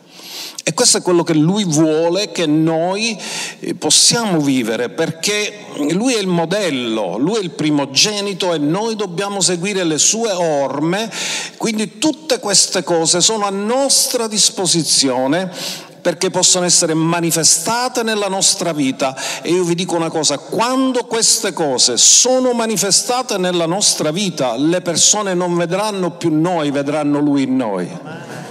E 0.67 0.73
questo 0.73 0.97
è 0.97 1.03
quello 1.03 1.23
che 1.23 1.35
lui 1.35 1.65
vuole 1.65 2.33
che 2.33 2.47
noi 2.47 3.21
eh, 3.61 3.75
possiamo 3.75 4.41
vivere, 4.41 4.89
perché 4.89 5.67
lui 5.91 6.15
è 6.15 6.19
il 6.19 6.27
modello, 6.27 7.19
lui 7.19 7.37
è 7.37 7.41
il 7.41 7.51
primogenito 7.51 8.55
e 8.55 8.57
noi 8.57 8.97
dobbiamo 8.97 9.43
seguire 9.43 9.85
le 9.85 9.99
sue 9.99 10.31
orme, 10.33 11.11
quindi 11.59 11.99
tutte 11.99 12.39
queste 12.39 12.83
cose 12.83 13.21
sono 13.21 13.45
a 13.45 13.51
nostra 13.51 14.27
disposizione 14.27 15.51
perché 16.01 16.31
possono 16.31 16.65
essere 16.65 16.95
manifestate 16.95 18.03
nella 18.03 18.29
nostra 18.29 18.73
vita. 18.73 19.15
E 19.43 19.51
io 19.51 19.65
vi 19.65 19.75
dico 19.75 19.97
una 19.97 20.11
cosa, 20.11 20.39
quando 20.39 21.05
queste 21.05 21.53
cose 21.53 21.99
sono 21.99 22.53
manifestate 22.53 23.37
nella 23.37 23.67
nostra 23.67 24.11
vita, 24.11 24.57
le 24.57 24.81
persone 24.81 25.35
non 25.35 25.57
vedranno 25.57 26.11
più 26.13 26.31
noi, 26.31 26.71
vedranno 26.71 27.21
Lui 27.21 27.43
in 27.43 27.57
noi. 27.57 28.43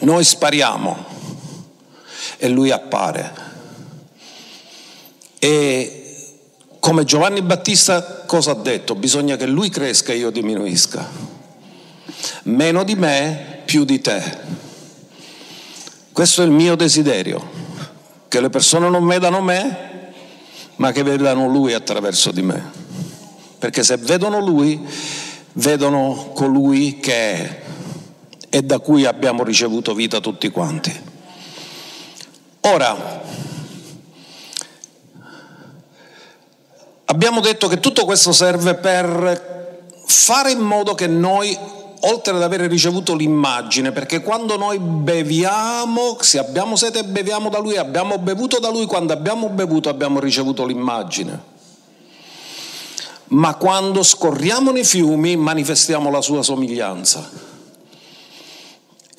Noi 0.00 0.24
spariamo 0.24 1.04
e 2.38 2.48
lui 2.48 2.70
appare. 2.70 3.32
E 5.38 6.00
come 6.78 7.04
Giovanni 7.04 7.42
Battista 7.42 8.24
cosa 8.26 8.52
ha 8.52 8.54
detto? 8.54 8.94
Bisogna 8.94 9.36
che 9.36 9.46
lui 9.46 9.68
cresca 9.68 10.12
e 10.12 10.16
io 10.16 10.30
diminuisca. 10.30 11.06
Meno 12.44 12.84
di 12.84 12.94
me, 12.94 13.60
più 13.64 13.84
di 13.84 14.00
te. 14.00 14.22
Questo 16.12 16.42
è 16.42 16.44
il 16.44 16.50
mio 16.50 16.76
desiderio, 16.76 17.48
che 18.28 18.40
le 18.40 18.50
persone 18.50 18.88
non 18.88 19.06
vedano 19.06 19.40
me, 19.40 19.88
ma 20.76 20.92
che 20.92 21.02
vedano 21.02 21.46
lui 21.46 21.74
attraverso 21.74 22.30
di 22.30 22.42
me. 22.42 22.72
Perché 23.58 23.82
se 23.82 23.98
vedono 23.98 24.40
lui, 24.40 24.80
vedono 25.52 26.30
colui 26.34 26.98
che 26.98 27.12
è 27.12 27.59
e 28.50 28.62
da 28.62 28.80
cui 28.80 29.06
abbiamo 29.06 29.44
ricevuto 29.44 29.94
vita 29.94 30.20
tutti 30.20 30.50
quanti. 30.50 31.08
Ora, 32.62 33.22
abbiamo 37.06 37.40
detto 37.40 37.68
che 37.68 37.80
tutto 37.80 38.04
questo 38.04 38.32
serve 38.32 38.74
per 38.74 39.78
fare 40.04 40.50
in 40.50 40.58
modo 40.58 40.94
che 40.94 41.06
noi, 41.06 41.56
oltre 42.00 42.34
ad 42.34 42.42
aver 42.42 42.62
ricevuto 42.62 43.14
l'immagine, 43.14 43.92
perché 43.92 44.20
quando 44.20 44.56
noi 44.56 44.78
beviamo, 44.78 46.18
se 46.20 46.38
abbiamo 46.38 46.74
sete 46.74 47.04
beviamo 47.04 47.48
da 47.48 47.60
lui, 47.60 47.76
abbiamo 47.76 48.18
bevuto 48.18 48.58
da 48.58 48.68
lui, 48.68 48.86
quando 48.86 49.12
abbiamo 49.12 49.48
bevuto 49.48 49.88
abbiamo 49.88 50.18
ricevuto 50.18 50.66
l'immagine. 50.66 51.58
Ma 53.28 53.54
quando 53.54 54.02
scorriamo 54.02 54.72
nei 54.72 54.84
fiumi 54.84 55.36
manifestiamo 55.36 56.10
la 56.10 56.20
sua 56.20 56.42
somiglianza. 56.42 57.49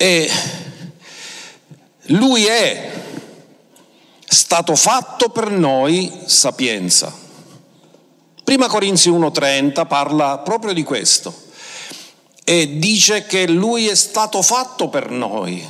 E 0.02 0.28
lui 2.06 2.44
è 2.44 2.90
stato 4.26 4.74
fatto 4.74 5.28
per 5.28 5.48
noi 5.48 6.12
sapienza. 6.24 7.16
Prima 8.42 8.66
Corinzi 8.66 9.10
1.30 9.10 9.86
parla 9.86 10.38
proprio 10.38 10.72
di 10.72 10.82
questo 10.82 11.32
e 12.42 12.80
dice 12.80 13.26
che 13.26 13.46
lui 13.46 13.86
è 13.86 13.94
stato 13.94 14.42
fatto 14.42 14.88
per 14.88 15.08
noi. 15.08 15.64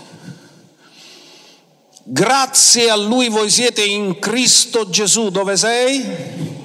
Grazie 2.02 2.88
a 2.88 2.96
lui 2.96 3.28
voi 3.28 3.50
siete 3.50 3.84
in 3.84 4.18
Cristo 4.18 4.88
Gesù. 4.88 5.28
Dove 5.28 5.58
sei? 5.58 6.61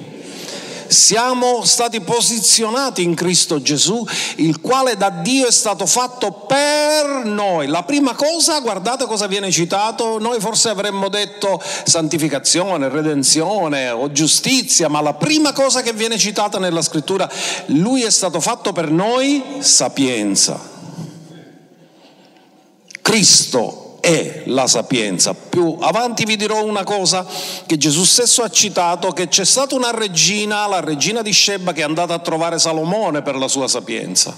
Siamo 0.88 1.64
stati 1.64 2.00
posizionati 2.00 3.02
in 3.02 3.14
Cristo 3.14 3.62
Gesù, 3.62 4.06
il 4.36 4.60
quale 4.60 4.96
da 4.96 5.10
Dio 5.10 5.46
è 5.46 5.52
stato 5.52 5.86
fatto 5.86 6.32
per 6.32 7.24
noi. 7.24 7.66
La 7.66 7.84
prima 7.84 8.14
cosa, 8.14 8.60
guardate 8.60 9.06
cosa 9.06 9.26
viene 9.26 9.50
citato, 9.50 10.18
noi 10.18 10.40
forse 10.40 10.68
avremmo 10.68 11.08
detto 11.08 11.62
santificazione, 11.84 12.88
redenzione 12.88 13.90
o 13.90 14.10
giustizia, 14.12 14.88
ma 14.88 15.00
la 15.00 15.14
prima 15.14 15.52
cosa 15.52 15.82
che 15.82 15.92
viene 15.92 16.18
citata 16.18 16.58
nella 16.58 16.82
scrittura, 16.82 17.30
lui 17.66 18.02
è 18.02 18.10
stato 18.10 18.40
fatto 18.40 18.72
per 18.72 18.90
noi 18.90 19.42
sapienza. 19.60 20.76
Cristo 23.00 23.87
è 24.00 24.42
la 24.46 24.66
sapienza. 24.66 25.34
Più 25.34 25.76
avanti 25.80 26.24
vi 26.24 26.36
dirò 26.36 26.64
una 26.64 26.84
cosa 26.84 27.26
che 27.66 27.76
Gesù 27.76 28.04
stesso 28.04 28.42
ha 28.42 28.50
citato, 28.50 29.12
che 29.12 29.28
c'è 29.28 29.44
stata 29.44 29.74
una 29.74 29.90
regina, 29.90 30.66
la 30.66 30.80
regina 30.80 31.22
di 31.22 31.32
Sheba, 31.32 31.72
che 31.72 31.80
è 31.80 31.84
andata 31.84 32.14
a 32.14 32.18
trovare 32.18 32.58
Salomone 32.58 33.22
per 33.22 33.36
la 33.36 33.48
sua 33.48 33.68
sapienza. 33.68 34.36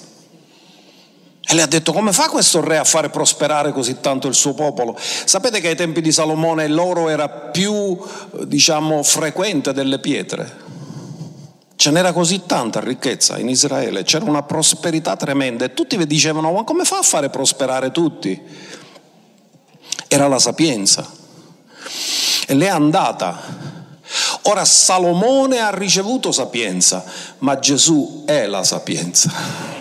E 1.42 1.54
le 1.54 1.62
ha 1.62 1.66
detto 1.66 1.92
come 1.92 2.12
fa 2.12 2.28
questo 2.28 2.60
re 2.60 2.78
a 2.78 2.84
fare 2.84 3.10
prosperare 3.10 3.72
così 3.72 3.98
tanto 4.00 4.28
il 4.28 4.34
suo 4.34 4.54
popolo? 4.54 4.96
Sapete 4.96 5.60
che 5.60 5.68
ai 5.68 5.76
tempi 5.76 6.00
di 6.00 6.12
Salomone 6.12 6.68
l'oro 6.68 7.08
era 7.08 7.28
più, 7.28 7.98
diciamo, 8.44 9.02
frequente 9.02 9.72
delle 9.72 9.98
pietre. 9.98 10.68
Ce 11.74 11.90
n'era 11.90 12.12
così 12.12 12.42
tanta 12.44 12.78
ricchezza 12.80 13.38
in 13.38 13.48
Israele, 13.48 14.04
c'era 14.04 14.26
una 14.26 14.42
prosperità 14.42 15.16
tremenda 15.16 15.64
e 15.64 15.72
tutti 15.72 15.96
vi 15.96 16.06
dicevano 16.06 16.52
ma 16.52 16.62
come 16.62 16.84
fa 16.84 16.98
a 16.98 17.02
fare 17.02 17.30
prosperare 17.30 17.90
tutti? 17.90 18.38
Era 20.12 20.26
la 20.26 20.40
sapienza. 20.40 21.08
E 22.48 22.54
lei 22.54 22.66
è 22.66 22.70
andata. 22.70 23.40
Ora 24.42 24.64
Salomone 24.64 25.60
ha 25.60 25.70
ricevuto 25.70 26.32
sapienza, 26.32 27.04
ma 27.38 27.60
Gesù 27.60 28.24
è 28.26 28.46
la 28.46 28.64
sapienza. 28.64 29.78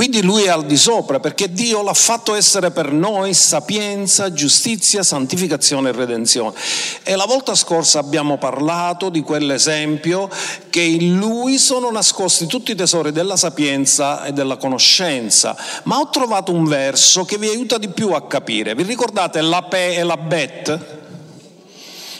Quindi 0.00 0.22
lui 0.22 0.44
è 0.44 0.48
al 0.48 0.64
di 0.64 0.78
sopra 0.78 1.20
perché 1.20 1.52
Dio 1.52 1.82
l'ha 1.82 1.92
fatto 1.92 2.34
essere 2.34 2.70
per 2.70 2.90
noi 2.90 3.34
sapienza, 3.34 4.32
giustizia, 4.32 5.02
santificazione 5.02 5.90
e 5.90 5.92
redenzione. 5.92 6.56
E 7.02 7.16
la 7.16 7.26
volta 7.26 7.54
scorsa 7.54 7.98
abbiamo 7.98 8.38
parlato 8.38 9.10
di 9.10 9.20
quell'esempio 9.20 10.30
che 10.70 10.80
in 10.80 11.18
lui 11.18 11.58
sono 11.58 11.90
nascosti 11.90 12.46
tutti 12.46 12.70
i 12.70 12.74
tesori 12.74 13.12
della 13.12 13.36
sapienza 13.36 14.24
e 14.24 14.32
della 14.32 14.56
conoscenza. 14.56 15.54
Ma 15.82 15.98
ho 15.98 16.08
trovato 16.08 16.50
un 16.50 16.64
verso 16.64 17.26
che 17.26 17.36
vi 17.36 17.48
aiuta 17.48 17.76
di 17.76 17.88
più 17.88 18.12
a 18.12 18.26
capire. 18.26 18.74
Vi 18.74 18.84
ricordate 18.84 19.42
la 19.42 19.64
Pe 19.64 19.96
e 19.96 20.02
la 20.02 20.16
Bet? 20.16 20.98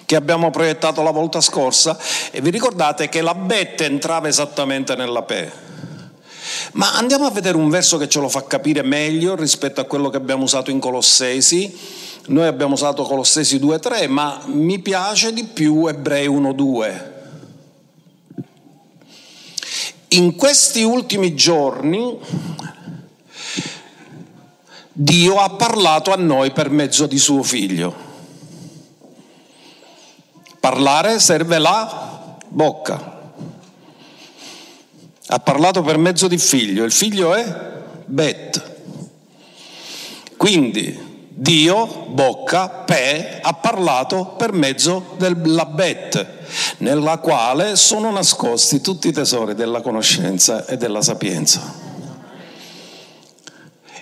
che 0.05 0.17
abbiamo 0.17 0.51
proiettato 0.51 1.03
la 1.03 1.13
volta 1.13 1.41
scorsa 1.41 1.97
e 2.31 2.43
vi 2.43 2.51
ricordate 2.51 3.09
che 3.09 3.23
la 3.23 3.35
Bet 3.35 3.81
entrava 3.81 4.29
esattamente 4.29 4.97
nella 4.97 5.23
Pe. 5.23 5.70
Ma 6.73 6.95
andiamo 6.95 7.27
a 7.27 7.31
vedere 7.31 7.57
un 7.57 7.69
verso 7.69 7.97
che 7.97 8.09
ce 8.09 8.21
lo 8.21 8.29
fa 8.29 8.45
capire 8.45 8.83
meglio 8.83 9.35
rispetto 9.35 9.81
a 9.81 9.85
quello 9.85 10.11
che 10.11 10.17
abbiamo 10.17 10.45
usato 10.45 10.71
in 10.71 10.79
Colossesi. 10.79 11.77
Noi 12.27 12.47
abbiamo 12.47 12.75
usato 12.75 13.03
Colossesi 13.03 13.59
2.3, 13.59 14.09
ma 14.09 14.43
mi 14.47 14.79
piace 14.79 15.33
di 15.33 15.45
più 15.45 15.87
Ebrei 15.87 16.29
1.2. 16.29 17.09
In 20.09 20.35
questi 20.37 20.83
ultimi 20.83 21.35
giorni 21.35 22.19
Dio 24.93 25.37
ha 25.37 25.51
parlato 25.51 26.13
a 26.13 26.17
noi 26.17 26.51
per 26.51 26.71
mezzo 26.71 27.07
di 27.07 27.19
suo 27.19 27.43
figlio. 27.43 28.09
Parlare 30.59 31.19
serve 31.21 31.59
la 31.59 32.37
bocca 32.49 33.20
ha 35.33 35.39
parlato 35.39 35.83
per 35.83 35.97
mezzo 35.97 36.27
di 36.27 36.39
figlio, 36.39 36.85
il 36.85 36.91
figlio 36.91 37.35
è 37.35 37.45
Bet. 38.05 38.69
Quindi 40.37 41.29
Dio, 41.29 42.07
bocca, 42.09 42.69
Pe, 42.69 43.39
ha 43.41 43.53
parlato 43.55 44.35
per 44.37 44.53
mezzo 44.53 45.15
della 45.19 45.67
Bet, 45.67 46.27
nella 46.79 47.19
quale 47.19 47.77
sono 47.77 48.11
nascosti 48.11 48.81
tutti 48.81 49.07
i 49.07 49.13
tesori 49.13 49.55
della 49.55 49.83
conoscenza 49.83 50.67
e 50.67 50.77
della 50.77 51.01
sapienza. 51.01 51.89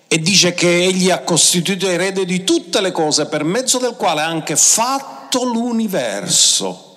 E 0.08 0.18
dice 0.20 0.54
che 0.54 0.84
egli 0.84 1.10
ha 1.10 1.20
costituito 1.20 1.86
erede 1.86 2.24
di 2.24 2.42
tutte 2.42 2.80
le 2.80 2.90
cose 2.90 3.26
per 3.26 3.44
mezzo 3.44 3.76
del 3.76 3.96
quale 3.96 4.22
ha 4.22 4.26
anche 4.26 4.56
fatto 4.56 5.44
l'universo. 5.44 6.96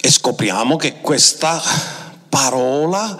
E 0.00 0.08
scopriamo 0.08 0.76
che 0.76 1.00
questa 1.00 2.04
parola, 2.36 3.18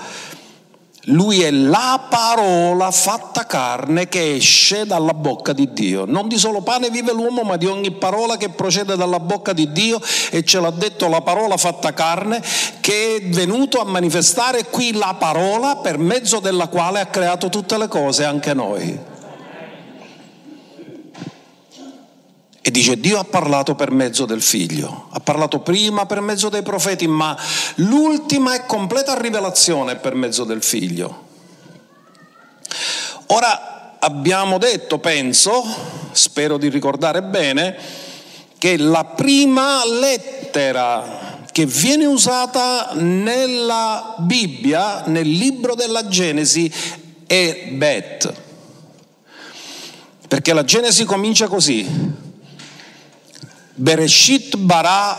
lui 1.05 1.41
è 1.41 1.51
la 1.51 2.05
parola 2.11 2.91
fatta 2.91 3.47
carne 3.47 4.09
che 4.09 4.35
esce 4.35 4.85
dalla 4.85 5.15
bocca 5.15 5.55
di 5.55 5.73
Dio. 5.73 6.05
Non 6.05 6.29
di 6.29 6.37
solo 6.37 6.61
pane 6.61 6.91
vive 6.91 7.13
l'uomo, 7.13 7.43
ma 7.43 7.57
di 7.57 7.65
ogni 7.65 7.93
parola 7.93 8.37
che 8.37 8.51
procede 8.51 8.95
dalla 8.95 9.19
bocca 9.19 9.55
di 9.55 9.73
Dio 9.73 9.99
e 10.31 10.45
ce 10.45 10.61
l'ha 10.61 10.71
detto 10.71 11.09
la 11.09 11.23
parola 11.23 11.57
fatta 11.57 11.95
carne 11.95 12.43
che 12.81 13.17
è 13.17 13.29
venuto 13.29 13.81
a 13.81 13.85
manifestare 13.85 14.67
qui 14.67 14.93
la 14.93 15.17
parola 15.19 15.77
per 15.77 15.97
mezzo 15.97 16.39
della 16.39 16.67
quale 16.67 17.01
ha 17.01 17.07
creato 17.07 17.49
tutte 17.49 17.79
le 17.79 17.89
cose, 17.89 18.25
anche 18.25 18.53
noi. 18.53 19.15
E 22.67 22.73
dice 22.73 22.99
Dio 22.99 23.21
ha 23.21 23.25
parlato 23.25 23.77
per 23.77 23.93
mezzo 23.93 24.25
del 24.25 24.43
figlio, 24.43 25.07
ha 25.13 25.21
parlato 25.21 25.61
prima 25.61 26.05
per 26.05 26.21
mezzo 26.21 26.49
dei 26.49 26.63
profeti, 26.63 27.07
ma 27.07 27.39
l'ultima 27.77 28.57
e 28.57 28.67
completa 28.67 29.17
rivelazione 29.17 29.93
è 29.93 29.97
per 29.99 30.17
mezzo 30.17 30.43
del 30.43 30.65
figlio. 30.65 31.27
Ora 33.27 33.99
abbiamo 34.01 34.59
detto, 34.59 34.99
penso, 34.99 35.65
spero 36.11 36.59
di 36.59 36.69
ricordare 36.69 37.23
bene, 37.23 37.77
che 38.59 38.77
la 38.77 39.05
prima 39.05 39.87
lettera 39.87 41.45
che 41.53 41.67
viene 41.67 42.07
usata 42.07 42.95
nella 42.95 44.17
Bibbia, 44.19 45.05
nel 45.07 45.29
libro 45.29 45.77
della 45.77 46.09
Genesi, 46.09 46.69
è 47.29 47.69
Bet. 47.75 48.35
Perché 50.27 50.53
la 50.53 50.65
Genesi 50.65 51.05
comincia 51.05 51.47
così. 51.47 52.25
Bereshit 53.79 54.57
bara 54.57 55.17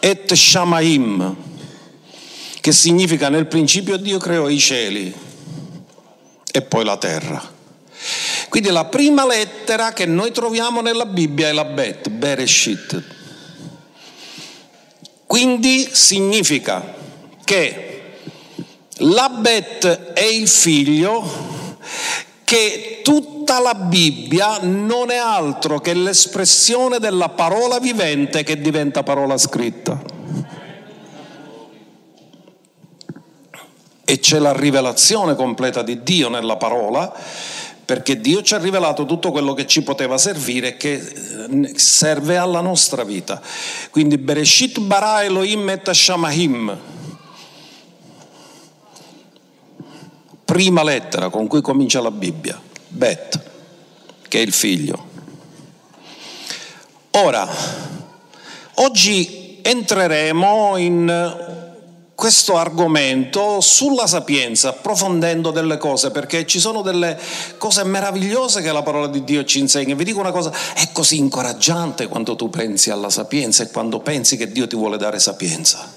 et 0.00 0.34
shamaim, 0.34 1.34
che 2.60 2.72
significa 2.72 3.30
nel 3.30 3.46
principio 3.46 3.96
Dio 3.96 4.18
creò 4.18 4.48
i 4.48 4.58
cieli 4.58 5.14
e 6.50 6.62
poi 6.62 6.84
la 6.84 6.98
terra. 6.98 7.42
Quindi 8.50 8.68
la 8.68 8.84
prima 8.84 9.26
lettera 9.26 9.94
che 9.94 10.04
noi 10.04 10.30
troviamo 10.30 10.82
nella 10.82 11.06
Bibbia 11.06 11.48
è 11.48 11.52
la 11.52 11.64
Bet, 11.64 12.10
Bereshit. 12.10 13.02
Quindi 15.26 15.88
significa 15.90 16.94
che 17.44 18.16
la 18.96 19.30
Bet 19.30 20.12
è 20.12 20.24
il 20.24 20.46
figlio 20.46 21.50
che 22.52 23.00
tutta 23.02 23.60
la 23.60 23.72
Bibbia 23.72 24.58
non 24.60 25.10
è 25.10 25.16
altro 25.16 25.80
che 25.80 25.94
l'espressione 25.94 26.98
della 26.98 27.30
parola 27.30 27.78
vivente 27.78 28.42
che 28.42 28.60
diventa 28.60 29.02
parola 29.02 29.38
scritta. 29.38 29.98
E 34.04 34.18
c'è 34.18 34.38
la 34.38 34.52
rivelazione 34.52 35.34
completa 35.34 35.80
di 35.80 36.02
Dio 36.02 36.28
nella 36.28 36.56
parola, 36.56 37.10
perché 37.86 38.20
Dio 38.20 38.42
ci 38.42 38.52
ha 38.52 38.58
rivelato 38.58 39.06
tutto 39.06 39.30
quello 39.30 39.54
che 39.54 39.66
ci 39.66 39.80
poteva 39.82 40.18
servire 40.18 40.68
e 40.68 40.76
che 40.76 40.92
eh, 40.92 41.72
serve 41.76 42.36
alla 42.36 42.60
nostra 42.60 43.02
vita. 43.02 43.40
Quindi 43.90 44.18
Bereshit 44.18 44.78
bara 44.80 45.22
Elohim 45.22 45.70
et 45.70 45.90
Shamahim, 45.90 46.78
prima 50.52 50.82
lettera 50.82 51.30
con 51.30 51.46
cui 51.46 51.62
comincia 51.62 52.02
la 52.02 52.10
Bibbia, 52.10 52.60
Bet, 52.88 53.40
che 54.28 54.38
è 54.38 54.42
il 54.42 54.52
figlio. 54.52 55.02
Ora, 57.12 57.48
oggi 58.74 59.60
entreremo 59.62 60.76
in 60.76 61.70
questo 62.14 62.58
argomento 62.58 63.62
sulla 63.62 64.06
sapienza, 64.06 64.68
approfondendo 64.68 65.52
delle 65.52 65.78
cose, 65.78 66.10
perché 66.10 66.44
ci 66.44 66.60
sono 66.60 66.82
delle 66.82 67.18
cose 67.56 67.82
meravigliose 67.84 68.60
che 68.60 68.72
la 68.72 68.82
parola 68.82 69.06
di 69.06 69.24
Dio 69.24 69.46
ci 69.46 69.58
insegna. 69.58 69.94
Vi 69.94 70.04
dico 70.04 70.20
una 70.20 70.32
cosa, 70.32 70.52
è 70.74 70.90
così 70.92 71.16
incoraggiante 71.16 72.08
quando 72.08 72.36
tu 72.36 72.50
pensi 72.50 72.90
alla 72.90 73.08
sapienza 73.08 73.62
e 73.62 73.70
quando 73.70 74.00
pensi 74.00 74.36
che 74.36 74.52
Dio 74.52 74.66
ti 74.66 74.76
vuole 74.76 74.98
dare 74.98 75.18
sapienza. 75.18 75.90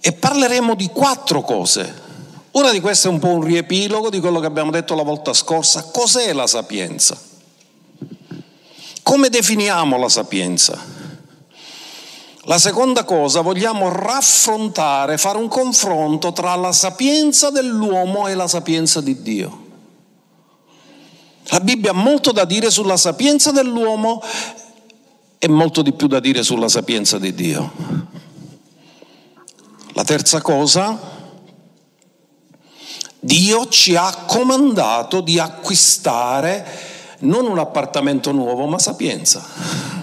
E 0.00 0.12
parleremo 0.14 0.74
di 0.74 0.88
quattro 0.88 1.42
cose. 1.42 2.07
Una 2.52 2.72
di 2.72 2.80
queste 2.80 3.08
è 3.08 3.10
un 3.10 3.18
po' 3.18 3.28
un 3.28 3.42
riepilogo 3.42 4.10
di 4.10 4.20
quello 4.20 4.40
che 4.40 4.46
abbiamo 4.46 4.70
detto 4.70 4.94
la 4.94 5.02
volta 5.02 5.32
scorsa. 5.32 5.84
Cos'è 5.92 6.32
la 6.32 6.46
sapienza? 6.46 7.16
Come 9.02 9.28
definiamo 9.28 9.98
la 9.98 10.08
sapienza? 10.08 10.96
La 12.42 12.58
seconda 12.58 13.04
cosa, 13.04 13.42
vogliamo 13.42 13.90
raffrontare, 13.90 15.18
fare 15.18 15.36
un 15.36 15.48
confronto 15.48 16.32
tra 16.32 16.54
la 16.54 16.72
sapienza 16.72 17.50
dell'uomo 17.50 18.26
e 18.26 18.34
la 18.34 18.48
sapienza 18.48 19.02
di 19.02 19.20
Dio. 19.20 19.66
La 21.50 21.60
Bibbia 21.60 21.90
ha 21.90 21.94
molto 21.94 22.32
da 22.32 22.46
dire 22.46 22.70
sulla 22.70 22.96
sapienza 22.96 23.50
dell'uomo 23.50 24.22
e 25.38 25.48
molto 25.48 25.82
di 25.82 25.92
più 25.92 26.06
da 26.06 26.20
dire 26.20 26.42
sulla 26.42 26.68
sapienza 26.68 27.18
di 27.18 27.34
Dio. 27.34 27.72
La 29.92 30.04
terza 30.04 30.40
cosa, 30.40 31.17
Dio 33.20 33.68
ci 33.68 33.96
ha 33.96 34.24
comandato 34.26 35.20
di 35.20 35.38
acquistare 35.38 36.64
non 37.20 37.46
un 37.46 37.58
appartamento 37.58 38.32
nuovo, 38.32 38.66
ma 38.66 38.78
sapienza 38.78 39.96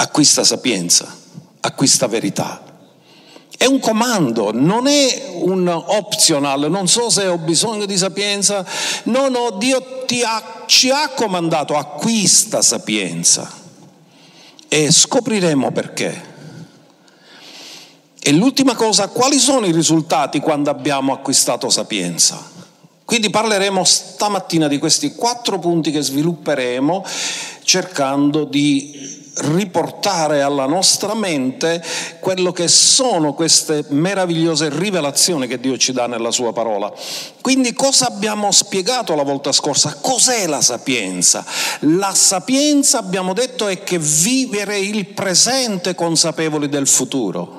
acquista 0.00 0.44
sapienza, 0.44 1.14
acquista 1.60 2.06
verità. 2.06 2.62
È 3.56 3.64
un 3.64 3.80
comando, 3.80 4.52
non 4.52 4.86
è 4.86 5.32
un 5.34 5.66
optional, 5.66 6.70
non 6.70 6.86
so 6.86 7.10
se 7.10 7.26
ho 7.26 7.38
bisogno 7.38 7.86
di 7.86 7.96
sapienza, 7.96 8.64
no, 9.04 9.28
no, 9.28 9.50
Dio 9.58 10.04
ha, 10.24 10.64
ci 10.66 10.90
ha 10.90 11.08
comandato, 11.10 11.76
acquista 11.76 12.62
sapienza 12.62 13.50
e 14.68 14.92
scopriremo 14.92 15.72
perché. 15.72 16.27
E 18.20 18.32
l'ultima 18.32 18.74
cosa, 18.74 19.08
quali 19.08 19.38
sono 19.38 19.66
i 19.66 19.72
risultati 19.72 20.40
quando 20.40 20.70
abbiamo 20.70 21.12
acquistato 21.12 21.70
sapienza? 21.70 22.56
Quindi 23.04 23.30
parleremo 23.30 23.84
stamattina 23.84 24.68
di 24.68 24.78
questi 24.78 25.14
quattro 25.14 25.58
punti 25.58 25.90
che 25.90 26.02
svilupperemo 26.02 27.04
cercando 27.62 28.44
di 28.44 29.16
riportare 29.38 30.42
alla 30.42 30.66
nostra 30.66 31.14
mente 31.14 31.82
quello 32.20 32.52
che 32.52 32.68
sono 32.68 33.32
queste 33.34 33.84
meravigliose 33.88 34.68
rivelazioni 34.68 35.46
che 35.46 35.58
Dio 35.58 35.78
ci 35.78 35.92
dà 35.92 36.06
nella 36.06 36.30
sua 36.30 36.52
parola. 36.52 36.92
Quindi 37.40 37.72
cosa 37.72 38.08
abbiamo 38.08 38.50
spiegato 38.52 39.14
la 39.14 39.22
volta 39.22 39.52
scorsa? 39.52 39.96
Cos'è 40.00 40.46
la 40.46 40.60
sapienza? 40.60 41.44
La 41.80 42.12
sapienza, 42.14 42.98
abbiamo 42.98 43.32
detto, 43.32 43.68
è 43.68 43.82
che 43.82 43.98
vivere 43.98 44.78
il 44.78 45.06
presente 45.06 45.94
consapevoli 45.94 46.68
del 46.68 46.86
futuro 46.86 47.57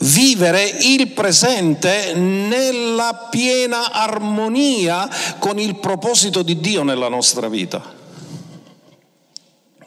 vivere 0.00 0.64
il 0.64 1.08
presente 1.08 2.14
nella 2.14 3.28
piena 3.30 3.92
armonia 3.92 5.08
con 5.38 5.58
il 5.58 5.76
proposito 5.76 6.42
di 6.42 6.58
Dio 6.60 6.82
nella 6.82 7.08
nostra 7.08 7.48
vita. 7.48 8.02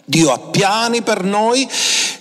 Dio 0.09 0.31
ha 0.31 0.39
piani 0.39 1.01
per 1.01 1.23
noi, 1.23 1.67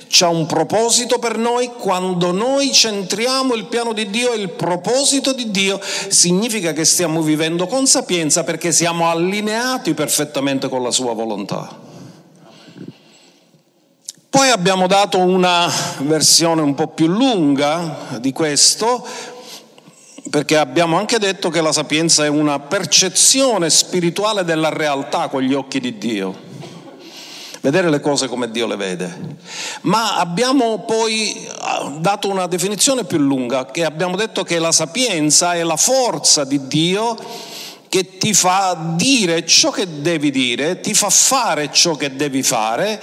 c'ha 0.09 0.29
un 0.29 0.47
proposito 0.47 1.21
per 1.21 1.39
noi, 1.39 1.71
quando 1.79 2.33
noi 2.33 2.73
centriamo 2.73 3.55
il 3.55 3.67
piano 3.67 3.93
di 3.93 4.11
Dio 4.11 4.33
e 4.33 4.39
il 4.39 4.51
proposito 4.51 5.33
di 5.33 5.53
Dio, 5.53 5.81
significa 6.09 6.73
che 6.73 6.85
stiamo 6.85 7.23
vivendo 7.23 7.69
con 7.69 7.87
sapienza 7.87 8.43
perché 8.43 8.73
siamo 8.73 9.09
allineati 9.09 9.95
perfettamente 9.95 10.69
con 10.69 10.83
la 10.83 10.91
sua 10.91 11.13
volontà. 11.13 11.85
Poi 14.37 14.51
abbiamo 14.51 14.87
dato 14.87 15.17
una 15.17 15.67
versione 16.01 16.61
un 16.61 16.75
po' 16.75 16.89
più 16.89 17.07
lunga 17.07 18.19
di 18.21 18.33
questo, 18.33 19.03
perché 20.29 20.59
abbiamo 20.59 20.99
anche 20.99 21.19
detto 21.19 21.49
che 21.49 21.63
la 21.63 21.73
sapienza 21.73 22.23
è 22.23 22.29
una 22.29 22.59
percezione 22.59 23.71
spirituale 23.71 24.45
della 24.45 24.69
realtà 24.69 25.29
con 25.29 25.41
gli 25.41 25.55
occhi 25.55 25.81
di 25.81 25.97
Dio 25.97 26.37
vedere 27.63 27.89
le 27.89 27.99
cose 27.99 28.29
come 28.29 28.51
Dio 28.51 28.67
le 28.67 28.77
vede. 28.77 29.37
Ma 29.83 30.19
abbiamo 30.19 30.81
poi 30.81 31.49
ah, 31.59 31.95
dato 31.99 32.29
una 32.29 32.47
definizione 32.47 33.05
più 33.05 33.17
lunga, 33.17 33.65
che 33.65 33.87
abbiamo 33.87 34.17
detto 34.17 34.43
che 34.43 34.59
la 34.59 34.71
sapienza 34.71 35.55
è 35.55 35.63
la 35.63 35.77
forza 35.77 36.45
di 36.45 36.67
Dio 36.67 37.17
che 37.89 38.19
ti 38.19 38.35
fa 38.35 38.77
dire 38.95 39.47
ciò 39.47 39.71
che 39.71 40.03
devi 40.03 40.31
dire, 40.31 40.81
ti 40.81 40.93
fa 40.93 41.09
fare 41.09 41.73
ciò 41.73 41.95
che 41.95 42.15
devi 42.15 42.43
fare, 42.43 43.01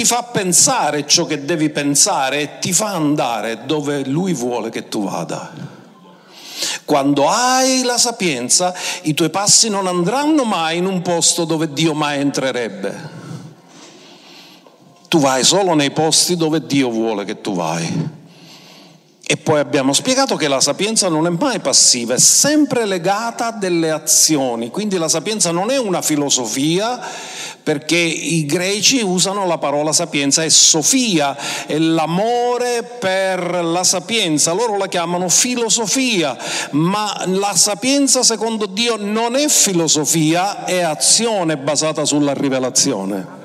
ti 0.00 0.06
fa 0.06 0.22
pensare 0.22 1.06
ciò 1.06 1.26
che 1.26 1.44
devi 1.44 1.68
pensare 1.68 2.40
e 2.40 2.58
ti 2.58 2.72
fa 2.72 2.94
andare 2.94 3.66
dove 3.66 4.02
Lui 4.06 4.32
vuole 4.32 4.70
che 4.70 4.88
tu 4.88 5.04
vada. 5.04 5.52
Quando 6.86 7.28
hai 7.28 7.82
la 7.82 7.98
sapienza, 7.98 8.72
i 9.02 9.12
tuoi 9.12 9.28
passi 9.28 9.68
non 9.68 9.86
andranno 9.86 10.44
mai 10.44 10.78
in 10.78 10.86
un 10.86 11.02
posto 11.02 11.44
dove 11.44 11.70
Dio 11.74 11.92
mai 11.92 12.18
entrerebbe 12.18 13.18
tu 15.06 15.18
vai 15.18 15.42
solo 15.42 15.74
nei 15.74 15.90
posti 15.90 16.36
dove 16.36 16.64
Dio 16.64 16.88
vuole 16.88 17.24
che 17.24 17.40
tu 17.40 17.52
vai. 17.52 18.08
E 19.30 19.36
poi 19.36 19.60
abbiamo 19.60 19.92
spiegato 19.92 20.34
che 20.34 20.48
la 20.48 20.58
sapienza 20.58 21.08
non 21.08 21.24
è 21.24 21.30
mai 21.30 21.60
passiva, 21.60 22.14
è 22.14 22.18
sempre 22.18 22.84
legata 22.84 23.46
a 23.46 23.52
delle 23.52 23.92
azioni, 23.92 24.70
quindi 24.70 24.98
la 24.98 25.08
sapienza 25.08 25.52
non 25.52 25.70
è 25.70 25.78
una 25.78 26.02
filosofia, 26.02 26.98
perché 27.62 27.94
i 27.94 28.44
greci 28.44 29.02
usano 29.02 29.46
la 29.46 29.56
parola 29.58 29.92
sapienza, 29.92 30.42
è 30.42 30.48
sofia, 30.48 31.36
è 31.64 31.78
l'amore 31.78 32.82
per 32.82 33.62
la 33.62 33.84
sapienza, 33.84 34.50
loro 34.50 34.76
la 34.76 34.88
chiamano 34.88 35.28
filosofia, 35.28 36.36
ma 36.72 37.22
la 37.26 37.54
sapienza 37.54 38.24
secondo 38.24 38.66
Dio 38.66 38.96
non 38.98 39.36
è 39.36 39.46
filosofia, 39.46 40.64
è 40.64 40.80
azione 40.80 41.56
basata 41.56 42.04
sulla 42.04 42.34
rivelazione. 42.34 43.38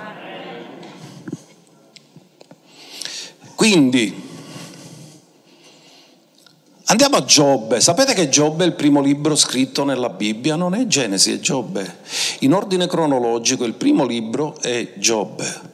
Quindi 3.53 4.24
Andiamo 6.87 7.17
a 7.17 7.25
Giobbe. 7.25 7.81
Sapete 7.81 8.13
che 8.13 8.29
Giobbe 8.29 8.63
è 8.63 8.67
il 8.67 8.73
primo 8.73 9.01
libro 9.01 9.35
scritto 9.35 9.83
nella 9.83 10.09
Bibbia? 10.09 10.55
Non 10.55 10.75
è 10.75 10.85
Genesi, 10.85 11.31
è 11.31 11.39
Giobbe. 11.39 12.01
In 12.39 12.53
ordine 12.53 12.87
cronologico 12.87 13.65
il 13.65 13.73
primo 13.73 14.05
libro 14.05 14.55
è 14.61 14.93
Giobbe. 14.97 15.73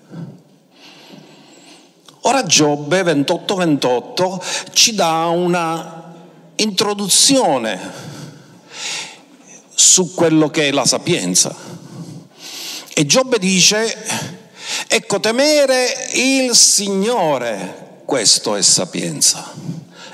Ora 2.21 2.45
Giobbe 2.45 3.01
28-28 3.01 4.41
ci 4.71 4.95
dà 4.95 5.25
una 5.25 6.13
introduzione 6.55 7.79
su 9.73 10.13
quello 10.13 10.49
che 10.49 10.69
è 10.69 10.71
la 10.71 10.85
sapienza. 10.85 11.53
E 12.93 13.05
Giobbe 13.05 13.37
dice, 13.37 13.97
ecco 14.87 15.19
temere 15.19 16.09
il 16.13 16.55
Signore, 16.55 17.99
questo 18.05 18.55
è 18.55 18.61
sapienza. 18.61 19.51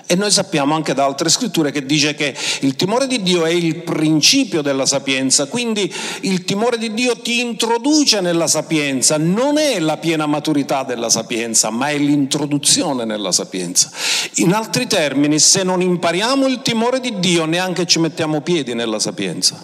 E 0.09 0.15
noi 0.15 0.31
sappiamo 0.31 0.73
anche 0.73 0.93
da 0.93 1.03
altre 1.03 1.27
scritture 1.27 1.69
che 1.69 1.85
dice 1.85 2.15
che 2.15 2.33
il 2.61 2.77
timore 2.77 3.07
di 3.07 3.21
Dio 3.21 3.43
è 3.43 3.49
il 3.49 3.83
principio 3.83 4.61
della 4.61 4.85
sapienza, 4.85 5.47
quindi 5.47 5.93
il 6.21 6.45
timore 6.45 6.77
di 6.77 6.93
Dio 6.93 7.17
ti 7.17 7.41
introduce 7.41 8.21
nella 8.21 8.47
sapienza, 8.47 9.17
non 9.17 9.57
è 9.57 9.77
la 9.79 9.97
piena 9.97 10.25
maturità 10.25 10.83
della 10.83 11.09
sapienza, 11.09 11.71
ma 11.71 11.89
è 11.89 11.97
l'introduzione 11.97 13.03
nella 13.03 13.33
sapienza. 13.33 13.91
In 14.35 14.53
altri 14.53 14.87
termini, 14.87 15.39
se 15.39 15.63
non 15.63 15.81
impariamo 15.81 16.47
il 16.47 16.61
timore 16.61 17.01
di 17.01 17.19
Dio, 17.19 17.43
neanche 17.43 17.85
ci 17.85 17.99
mettiamo 17.99 18.39
piedi 18.39 18.73
nella 18.73 18.99
sapienza. 18.99 19.61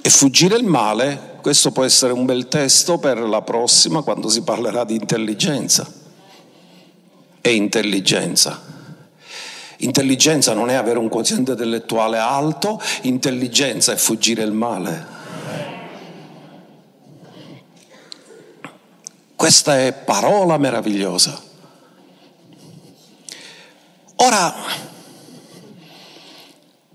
E 0.00 0.10
fuggire 0.10 0.56
il 0.56 0.64
male, 0.64 1.38
questo 1.42 1.72
può 1.72 1.82
essere 1.82 2.12
un 2.12 2.24
bel 2.24 2.46
testo 2.46 2.98
per 2.98 3.18
la 3.18 3.42
prossima 3.42 4.02
quando 4.02 4.28
si 4.28 4.42
parlerà 4.42 4.84
di 4.84 4.94
intelligenza 4.94 6.04
e 7.46 7.54
intelligenza. 7.54 8.60
Intelligenza 9.78 10.52
non 10.52 10.68
è 10.68 10.74
avere 10.74 10.98
un 10.98 11.08
quoziente 11.08 11.52
intellettuale 11.52 12.18
alto, 12.18 12.82
intelligenza 13.02 13.92
è 13.92 13.96
fuggire 13.96 14.42
il 14.42 14.50
male. 14.50 15.06
Questa 19.36 19.78
è 19.78 19.92
parola 19.92 20.58
meravigliosa. 20.58 21.40
Ora, 24.16 24.52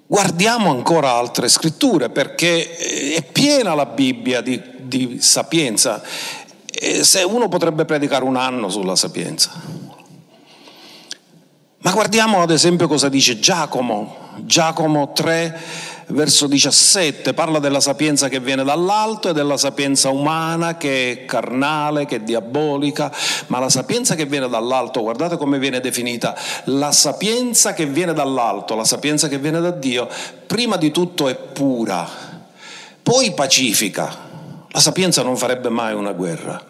guardiamo 0.05 0.69
ancora 0.69 1.13
altre 1.13 1.47
scritture 1.47 2.09
perché 2.09 2.75
è 3.15 3.23
piena 3.23 3.73
la 3.73 3.85
Bibbia 3.85 4.41
di, 4.41 4.61
di 4.81 5.21
sapienza. 5.21 6.01
E 6.65 7.05
se 7.05 7.23
uno 7.23 7.47
potrebbe 7.47 7.85
predicare 7.85 8.25
un 8.25 8.35
anno 8.35 8.67
sulla 8.67 8.97
sapienza. 8.97 9.90
Ma 11.84 11.91
guardiamo 11.94 12.44
ad 12.44 12.52
esempio 12.52 12.88
cosa 12.88 13.10
dice 13.10 13.39
Giacomo, 13.39 14.30
Giacomo 14.46 15.13
3 15.13 15.60
verso 16.08 16.46
17, 16.46 17.34
parla 17.34 17.58
della 17.58 17.80
sapienza 17.80 18.30
che 18.30 18.39
viene 18.39 18.63
dall'alto 18.63 19.30
e 19.30 19.34
della 19.34 19.58
sapienza 19.58 20.10
umana 20.10 20.78
che 20.78 21.12
è 21.12 21.26
carnale, 21.26 22.06
che 22.06 22.17
è 22.17 22.20
diabolica, 22.20 23.12
ma 23.48 23.58
la 23.58 23.70
sapienza 23.70 24.13
che 24.13 24.28
viene 24.28 24.48
dall'alto, 24.48 25.02
guardate 25.02 25.38
come 25.38 25.58
viene 25.58 25.80
definita, 25.80 26.38
la 26.65 26.91
sapienza 26.91 27.74
che 27.74 27.88
viene 27.88 28.13
dall'alto, 28.13 28.76
la 28.76 28.84
sapienza 28.84 29.28
che 29.28 29.39
viene 29.39 29.60
da 29.60 29.72
Dio, 29.72 30.08
prima 30.46 30.78
di 30.78 30.91
tutto 30.91 31.30
è 31.30 31.36
pura, 31.36 32.08
poi 33.02 33.34
pacifica. 33.34 34.30
La 34.70 34.80
sapienza 34.80 35.24
non 35.24 35.36
farebbe 35.36 35.70
mai 35.70 35.96
una 35.96 36.12
guerra, 36.12 36.63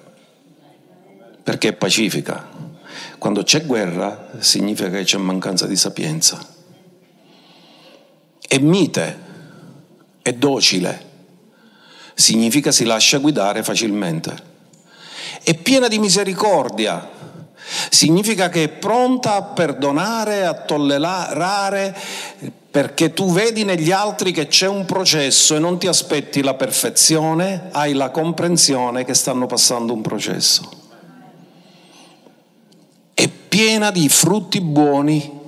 perché 1.43 1.67
è 1.67 1.73
pacifica 1.73 2.70
quando 3.21 3.43
c'è 3.43 3.67
guerra 3.67 4.29
significa 4.39 4.89
che 4.89 5.03
c'è 5.03 5.19
mancanza 5.19 5.67
di 5.67 5.75
sapienza. 5.75 6.43
È 8.39 8.57
mite, 8.57 9.19
è 10.23 10.33
docile, 10.33 11.05
significa 12.15 12.71
si 12.71 12.83
lascia 12.83 13.19
guidare 13.19 13.61
facilmente. 13.61 14.35
È 15.43 15.53
piena 15.53 15.87
di 15.87 15.99
misericordia, 15.99 17.07
significa 17.91 18.49
che 18.49 18.63
è 18.63 18.69
pronta 18.69 19.35
a 19.35 19.43
perdonare, 19.43 20.43
a 20.43 20.55
tollerare, 20.55 21.95
perché 22.71 23.13
tu 23.13 23.31
vedi 23.31 23.63
negli 23.63 23.91
altri 23.91 24.31
che 24.31 24.47
c'è 24.47 24.67
un 24.67 24.85
processo 24.85 25.55
e 25.55 25.59
non 25.59 25.77
ti 25.77 25.85
aspetti 25.85 26.41
la 26.41 26.55
perfezione, 26.55 27.69
hai 27.69 27.93
la 27.93 28.09
comprensione 28.09 29.05
che 29.05 29.13
stanno 29.13 29.45
passando 29.45 29.93
un 29.93 30.01
processo 30.01 30.80
piena 33.61 33.91
di 33.91 34.09
frutti 34.09 34.59
buoni, 34.59 35.39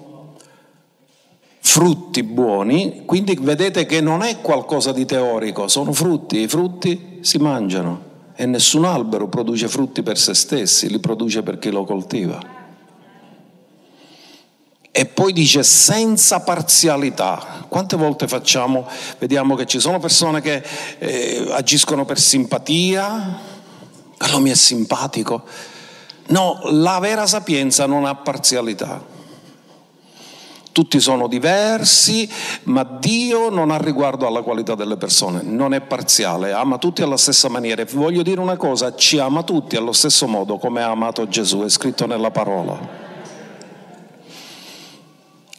frutti 1.59 2.21
buoni, 2.21 3.05
quindi 3.05 3.35
vedete 3.41 3.87
che 3.87 4.01
non 4.01 4.21
è 4.21 4.39
qualcosa 4.39 4.91
di 4.91 5.03
teorico, 5.03 5.67
sono 5.67 5.93
frutti, 5.93 6.37
i 6.41 6.47
frutti 6.47 7.17
si 7.21 7.39
mangiano 7.39 8.11
e 8.35 8.45
nessun 8.45 8.85
albero 8.85 9.27
produce 9.29 9.67
frutti 9.67 10.03
per 10.03 10.19
se 10.19 10.35
stessi, 10.35 10.89
li 10.89 10.99
produce 10.99 11.41
per 11.41 11.57
chi 11.57 11.71
lo 11.71 11.85
coltiva. 11.85 12.39
E 14.91 15.05
poi 15.07 15.33
dice 15.33 15.63
senza 15.63 16.41
parzialità. 16.41 17.65
Quante 17.67 17.95
volte 17.95 18.27
facciamo, 18.27 18.87
vediamo 19.17 19.55
che 19.55 19.65
ci 19.65 19.79
sono 19.79 19.97
persone 19.97 20.39
che 20.39 20.63
eh, 20.99 21.47
agiscono 21.49 22.05
per 22.05 22.19
simpatia, 22.19 23.39
quello 24.19 24.39
mi 24.39 24.51
è 24.51 24.55
simpatico, 24.55 25.45
No, 26.27 26.59
la 26.71 26.99
vera 26.99 27.27
sapienza 27.27 27.85
non 27.85 28.05
ha 28.05 28.15
parzialità. 28.15 29.11
Tutti 30.71 30.99
sono 30.99 31.27
diversi, 31.27 32.27
ma 32.63 32.83
Dio 32.83 33.49
non 33.49 33.69
ha 33.69 33.77
riguardo 33.77 34.25
alla 34.25 34.41
qualità 34.41 34.73
delle 34.73 34.97
persone, 34.97 35.43
non 35.43 35.75
è 35.75 35.81
parziale, 35.81 36.51
ama 36.51 36.79
tutti 36.79 37.03
alla 37.03 37.17
stessa 37.17 37.47
maniera. 37.47 37.83
E 37.83 37.85
voglio 37.85 38.23
dire 38.23 38.39
una 38.39 38.57
cosa, 38.57 38.95
ci 38.95 39.19
ama 39.19 39.43
tutti 39.43 39.75
allo 39.75 39.91
stesso 39.91 40.27
modo 40.27 40.57
come 40.57 40.81
ha 40.81 40.89
amato 40.89 41.27
Gesù, 41.27 41.61
è 41.61 41.69
scritto 41.69 42.07
nella 42.07 42.31
parola. 42.31 42.79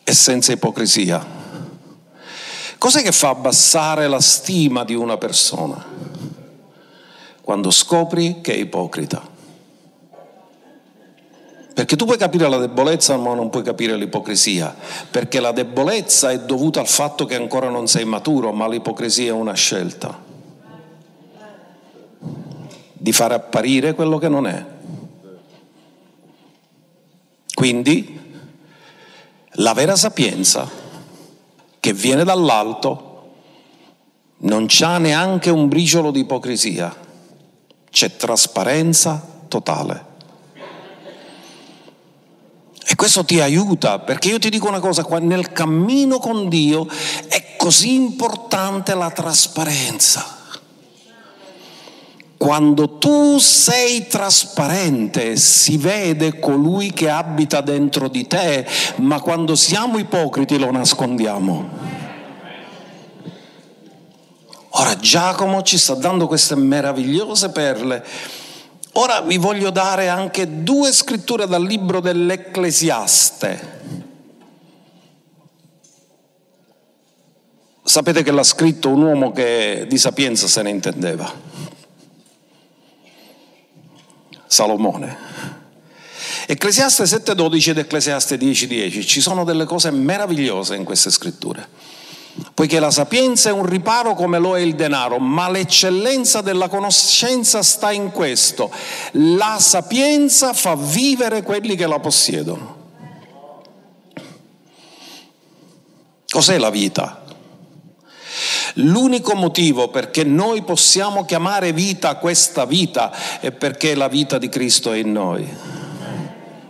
E 0.02 0.12
senza 0.12 0.50
ipocrisia. 0.50 1.24
Cos'è 2.76 3.00
che 3.00 3.12
fa 3.12 3.28
abbassare 3.28 4.08
la 4.08 4.20
stima 4.20 4.82
di 4.82 4.94
una 4.94 5.16
persona? 5.16 5.82
Quando 7.40 7.70
scopri 7.70 8.40
che 8.40 8.52
è 8.52 8.56
ipocrita. 8.56 9.33
Perché 11.74 11.96
tu 11.96 12.04
puoi 12.04 12.16
capire 12.16 12.48
la 12.48 12.58
debolezza 12.58 13.16
ma 13.16 13.34
non 13.34 13.50
puoi 13.50 13.64
capire 13.64 13.96
l'ipocrisia, 13.96 14.72
perché 15.10 15.40
la 15.40 15.50
debolezza 15.50 16.30
è 16.30 16.38
dovuta 16.38 16.78
al 16.78 16.86
fatto 16.86 17.24
che 17.24 17.34
ancora 17.34 17.68
non 17.68 17.88
sei 17.88 18.04
maturo, 18.04 18.52
ma 18.52 18.68
l'ipocrisia 18.68 19.32
è 19.32 19.32
una 19.32 19.54
scelta 19.54 20.22
di 22.92 23.12
fare 23.12 23.34
apparire 23.34 23.94
quello 23.94 24.18
che 24.18 24.28
non 24.28 24.46
è. 24.46 24.64
Quindi 27.52 28.20
la 29.56 29.72
vera 29.74 29.96
sapienza 29.96 30.70
che 31.80 31.92
viene 31.92 32.24
dall'alto 32.24 33.32
non 34.38 34.66
c'ha 34.68 34.98
neanche 34.98 35.50
un 35.50 35.68
briciolo 35.68 36.12
di 36.12 36.20
ipocrisia, 36.20 36.94
c'è 37.90 38.16
trasparenza 38.16 39.22
totale. 39.48 40.13
E 42.86 42.96
questo 42.96 43.24
ti 43.24 43.40
aiuta, 43.40 43.98
perché 43.98 44.28
io 44.28 44.38
ti 44.38 44.50
dico 44.50 44.68
una 44.68 44.80
cosa, 44.80 45.06
nel 45.20 45.52
cammino 45.52 46.18
con 46.18 46.48
Dio 46.48 46.86
è 47.28 47.56
così 47.56 47.94
importante 47.94 48.94
la 48.94 49.10
trasparenza. 49.10 50.42
Quando 52.36 52.98
tu 52.98 53.38
sei 53.38 54.06
trasparente 54.06 55.36
si 55.36 55.78
vede 55.78 56.38
colui 56.38 56.92
che 56.92 57.08
abita 57.08 57.62
dentro 57.62 58.08
di 58.08 58.26
te, 58.26 58.66
ma 58.96 59.18
quando 59.20 59.54
siamo 59.56 59.96
ipocriti 59.96 60.58
lo 60.58 60.70
nascondiamo. 60.70 61.68
Ora 64.76 64.96
Giacomo 64.96 65.62
ci 65.62 65.78
sta 65.78 65.94
dando 65.94 66.26
queste 66.26 66.54
meravigliose 66.54 67.48
perle 67.48 68.04
Ora 68.96 69.22
vi 69.22 69.38
voglio 69.38 69.70
dare 69.70 70.08
anche 70.08 70.62
due 70.62 70.92
scritture 70.92 71.48
dal 71.48 71.64
libro 71.64 72.00
dell'Ecclesiaste. 72.00 73.72
Sapete 77.82 78.22
che 78.22 78.30
l'ha 78.30 78.44
scritto 78.44 78.90
un 78.90 79.02
uomo 79.02 79.32
che 79.32 79.86
di 79.88 79.98
sapienza 79.98 80.46
se 80.46 80.62
ne 80.62 80.70
intendeva, 80.70 81.32
Salomone. 84.46 85.16
Ecclesiaste 86.46 87.04
7.12 87.04 87.70
ed 87.70 87.78
Ecclesiaste 87.78 88.36
10.10, 88.36 89.04
ci 89.04 89.20
sono 89.20 89.44
delle 89.44 89.64
cose 89.64 89.90
meravigliose 89.90 90.76
in 90.76 90.84
queste 90.84 91.10
scritture 91.10 91.68
poiché 92.54 92.78
la 92.78 92.92
sapienza 92.92 93.48
è 93.48 93.52
un 93.52 93.66
riparo 93.66 94.14
come 94.14 94.38
lo 94.38 94.56
è 94.56 94.60
il 94.60 94.76
denaro, 94.76 95.18
ma 95.18 95.50
l'eccellenza 95.50 96.40
della 96.40 96.68
conoscenza 96.68 97.62
sta 97.64 97.90
in 97.90 98.12
questo. 98.12 98.70
La 99.12 99.56
sapienza 99.58 100.52
fa 100.52 100.76
vivere 100.76 101.42
quelli 101.42 101.74
che 101.74 101.86
la 101.86 101.98
possiedono. 101.98 102.82
Cos'è 106.28 106.58
la 106.58 106.70
vita? 106.70 107.24
L'unico 108.74 109.34
motivo 109.34 109.88
perché 109.88 110.24
noi 110.24 110.62
possiamo 110.62 111.24
chiamare 111.24 111.72
vita 111.72 112.16
questa 112.16 112.64
vita 112.64 113.12
è 113.40 113.52
perché 113.52 113.94
la 113.94 114.08
vita 114.08 114.38
di 114.38 114.48
Cristo 114.48 114.92
è 114.92 114.98
in 114.98 115.12
noi, 115.12 115.48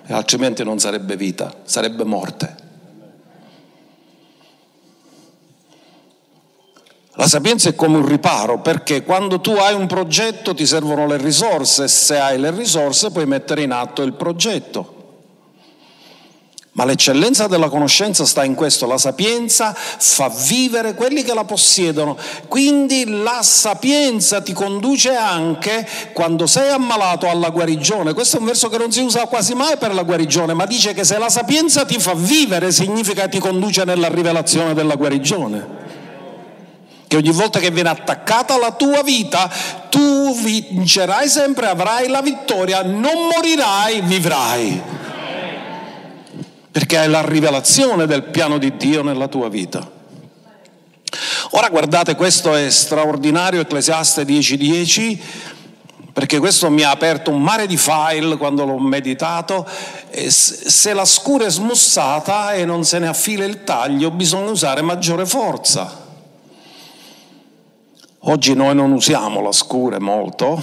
altrimenti 0.09 0.65
non 0.65 0.79
sarebbe 0.79 1.17
vita, 1.17 1.55
sarebbe 1.65 2.05
morte. 2.05 2.64
La 7.17 7.29
sapienza 7.29 7.69
è 7.69 7.77
come 7.77 7.99
un 7.99 8.07
riparo 8.07 8.61
perché 8.61 9.05
quando 9.05 9.41
tu 9.41 9.53
hai 9.53 9.75
un 9.75 9.87
progetto 9.87 10.53
ti 10.53 10.67
servono 10.67 11.07
le 11.07 11.17
risorse, 11.17 11.87
se 11.87 12.19
hai 12.19 12.41
le 12.41 12.51
risorse 12.51 13.13
puoi 13.13 13.25
mettere 13.25 13.63
in 13.63 13.71
atto 13.71 14.03
il 14.03 14.15
progetto. 14.15 14.91
Ma 16.73 16.85
l'eccellenza 16.85 17.47
della 17.47 17.69
conoscenza 17.69 18.25
sta 18.25 18.43
in 18.43 18.57
questo, 18.57 18.89
la 18.89 18.99
sapienza 18.99 19.73
fa 19.73 20.29
vivere 20.29 20.95
quelli 20.95 21.23
che 21.23 21.33
la 21.33 21.45
possiedono, 21.45 22.17
quindi 22.49 23.05
la 23.23 23.43
sapienza 23.43 24.41
ti 24.41 24.53
conduce 24.53 25.15
anche 25.15 25.87
quando 26.13 26.49
sei 26.49 26.71
ammalato 26.71 27.29
alla 27.29 27.51
guarigione. 27.51 28.13
Questo 28.13 28.39
è 28.39 28.41
un 28.41 28.47
verso 28.47 28.69
che 28.69 28.79
non 28.79 28.91
si 28.91 29.03
usa 29.03 29.27
quasi 29.27 29.55
mai 29.55 29.77
per 29.77 29.95
la 29.95 30.03
guarigione, 30.03 30.53
ma 30.53 30.67
dice 30.67 30.93
che 30.95 31.05
se 31.05 31.17
la 31.17 31.29
sapienza 31.29 31.85
ti 31.85 32.01
fa 32.01 32.15
vivere 32.15 32.73
significa 32.73 33.29
ti 33.29 33.39
conduce 33.39 33.85
nella 33.85 34.09
rivelazione 34.09 34.75
della 34.75 34.97
guarigione. 34.97 35.84
Che 37.15 37.21
ogni 37.21 37.31
volta 37.31 37.61
che 37.61 37.71
viene 37.71 37.91
attaccata 37.91 38.59
la 38.59 38.73
tua 38.73 39.05
vita, 39.05 39.49
tu 39.89 40.35
vincerai 40.35 41.29
sempre, 41.29 41.69
avrai 41.69 42.09
la 42.09 42.21
vittoria, 42.21 42.83
non 42.83 43.29
morirai, 43.33 44.01
vivrai 44.01 44.83
perché 46.73 46.99
hai 46.99 47.09
la 47.09 47.25
rivelazione 47.25 48.07
del 48.07 48.25
piano 48.25 48.59
di 48.59 48.77
Dio 48.77 49.05
nella 49.05 49.29
tua 49.29 49.49
vita. 49.49 49.89
Ora 51.51 51.69
guardate, 51.69 52.17
questo 52.17 52.53
è 52.53 52.69
straordinario, 52.69 53.61
Ecclesiaste 53.61 54.25
10:10, 54.25 55.17
perché 56.13 56.41
questo 56.41 56.69
mi 56.69 56.83
ha 56.83 56.91
aperto 56.91 57.31
un 57.31 57.43
mare 57.43 57.69
di 57.69 57.77
file 57.77 58.37
quando 58.37 58.65
l'ho 58.65 58.81
meditato. 58.81 59.65
Se 60.27 60.93
la 60.93 61.05
scura 61.05 61.45
è 61.45 61.51
smussata 61.51 62.55
e 62.55 62.65
non 62.65 62.83
se 62.83 62.99
ne 62.99 63.07
affila 63.07 63.45
il 63.45 63.63
taglio, 63.63 64.11
bisogna 64.11 64.51
usare 64.51 64.83
maggiore 64.83 65.25
forza. 65.25 66.03
Oggi 68.27 68.55
noi 68.55 68.75
non 68.75 68.91
usiamo 68.93 69.43
la 69.43 69.53
scura 69.53 70.01
molto, 70.01 70.59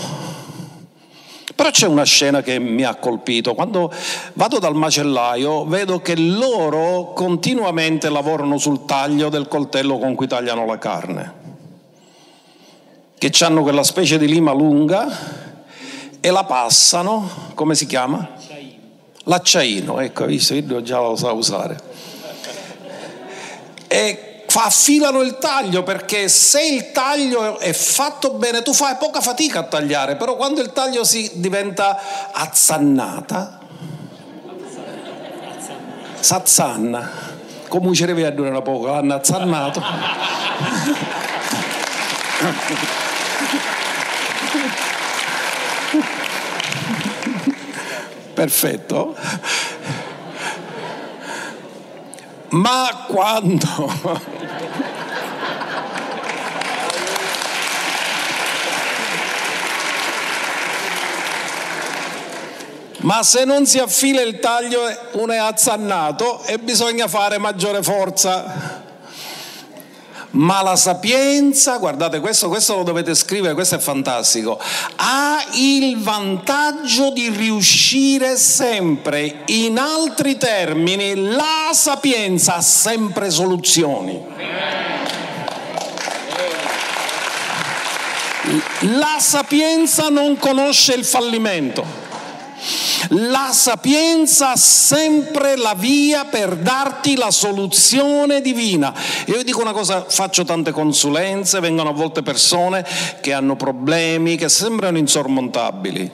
però 1.53 1.69
c'è 1.69 1.85
una 1.85 2.01
scena 2.01 2.41
che 2.41 2.57
mi 2.57 2.83
ha 2.83 2.95
colpito. 2.95 3.53
Quando 3.53 3.93
vado 4.33 4.57
dal 4.57 4.73
macellaio 4.73 5.65
vedo 5.65 5.99
che 5.99 6.15
loro 6.17 7.13
continuamente 7.13 8.09
lavorano 8.09 8.57
sul 8.57 8.85
taglio 8.85 9.29
del 9.29 9.47
coltello 9.47 9.99
con 9.99 10.15
cui 10.15 10.25
tagliano 10.25 10.65
la 10.65 10.79
carne. 10.79 11.33
Che 13.15 13.31
hanno 13.41 13.61
quella 13.61 13.83
specie 13.83 14.17
di 14.17 14.27
lima 14.27 14.53
lunga 14.53 15.07
e 16.19 16.31
la 16.31 16.43
passano, 16.45 17.29
come 17.53 17.75
si 17.75 17.85
chiama? 17.85 18.27
L'acciaino, 19.25 19.99
ecco, 19.99 20.25
visto, 20.25 20.55
io 20.55 20.81
già 20.81 20.99
lo 20.99 21.15
sa 21.15 21.31
usare. 21.31 21.79
E 23.87 24.30
affilano 24.59 25.21
il 25.21 25.37
taglio 25.37 25.83
perché 25.83 26.27
se 26.27 26.61
il 26.61 26.91
taglio 26.91 27.59
è 27.59 27.73
fatto 27.73 28.31
bene 28.31 28.61
tu 28.61 28.73
fai 28.73 28.95
poca 28.97 29.21
fatica 29.21 29.59
a 29.59 29.63
tagliare, 29.63 30.15
però 30.15 30.35
quando 30.35 30.61
il 30.61 30.71
taglio 30.73 31.03
si 31.03 31.31
diventa 31.35 32.31
azzannata, 32.31 33.59
sazzanna, 36.19 37.09
come 37.67 37.93
ci 37.93 38.05
rivedono 38.05 38.49
una 38.49 38.61
poco, 38.61 38.87
l'hanno 38.87 39.13
azzannato. 39.13 39.81
Perfetto. 48.33 49.15
Ma 52.49 53.05
quando 53.07 54.39
ma 63.01 63.23
se 63.23 63.45
non 63.45 63.65
si 63.65 63.79
affila 63.79 64.21
il 64.21 64.39
taglio 64.39 64.81
uno 65.13 65.31
è 65.31 65.37
azzannato 65.37 66.43
e 66.43 66.57
bisogna 66.59 67.07
fare 67.07 67.37
maggiore 67.37 67.81
forza. 67.81 68.89
Ma 70.33 70.61
la 70.61 70.77
sapienza, 70.77 71.75
guardate 71.75 72.21
questo, 72.21 72.47
questo 72.47 72.75
lo 72.77 72.83
dovete 72.83 73.13
scrivere, 73.15 73.53
questo 73.53 73.75
è 73.75 73.79
fantastico, 73.79 74.57
ha 74.95 75.43
il 75.55 75.97
vantaggio 75.97 77.11
di 77.11 77.27
riuscire 77.27 78.37
sempre, 78.37 79.41
in 79.47 79.77
altri 79.77 80.37
termini, 80.37 81.15
la 81.15 81.71
sapienza 81.73 82.55
ha 82.55 82.61
sempre 82.61 83.29
soluzioni. 83.29 84.23
La 88.79 89.17
sapienza 89.19 90.07
non 90.07 90.37
conosce 90.37 90.93
il 90.93 91.03
fallimento. 91.03 92.00
La 93.09 93.49
sapienza 93.51 94.51
ha 94.51 94.57
sempre 94.57 95.55
la 95.55 95.73
via 95.73 96.25
per 96.25 96.55
darti 96.57 97.15
la 97.15 97.31
soluzione 97.31 98.41
divina. 98.41 98.93
Io 99.27 99.43
dico 99.43 99.61
una 99.61 99.73
cosa, 99.73 100.05
faccio 100.07 100.43
tante 100.43 100.71
consulenze, 100.71 101.59
vengono 101.59 101.89
a 101.89 101.93
volte 101.93 102.21
persone 102.21 102.85
che 103.21 103.33
hanno 103.33 103.55
problemi 103.55 104.35
che 104.35 104.49
sembrano 104.49 104.97
insormontabili. 104.97 106.11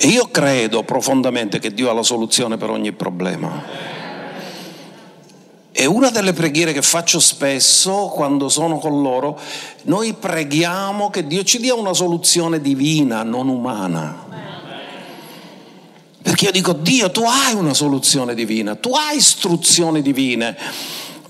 E 0.00 0.06
io 0.06 0.28
credo 0.30 0.84
profondamente 0.84 1.58
che 1.58 1.74
Dio 1.74 1.90
ha 1.90 1.92
la 1.92 2.04
soluzione 2.04 2.56
per 2.56 2.70
ogni 2.70 2.92
problema. 2.92 3.96
E 5.72 5.86
una 5.86 6.10
delle 6.10 6.32
preghiere 6.32 6.72
che 6.72 6.82
faccio 6.82 7.20
spesso 7.20 8.06
quando 8.06 8.48
sono 8.48 8.78
con 8.78 9.00
loro, 9.02 9.38
noi 9.82 10.12
preghiamo 10.12 11.10
che 11.10 11.26
Dio 11.26 11.44
ci 11.44 11.58
dia 11.58 11.74
una 11.74 11.94
soluzione 11.94 12.60
divina, 12.60 13.22
non 13.22 13.48
umana. 13.48 14.26
Perché 16.28 16.44
io 16.44 16.52
dico, 16.52 16.74
Dio, 16.74 17.10
tu 17.10 17.22
hai 17.22 17.54
una 17.54 17.72
soluzione 17.72 18.34
divina, 18.34 18.74
tu 18.74 18.90
hai 18.90 19.16
istruzioni 19.16 20.02
divine. 20.02 20.54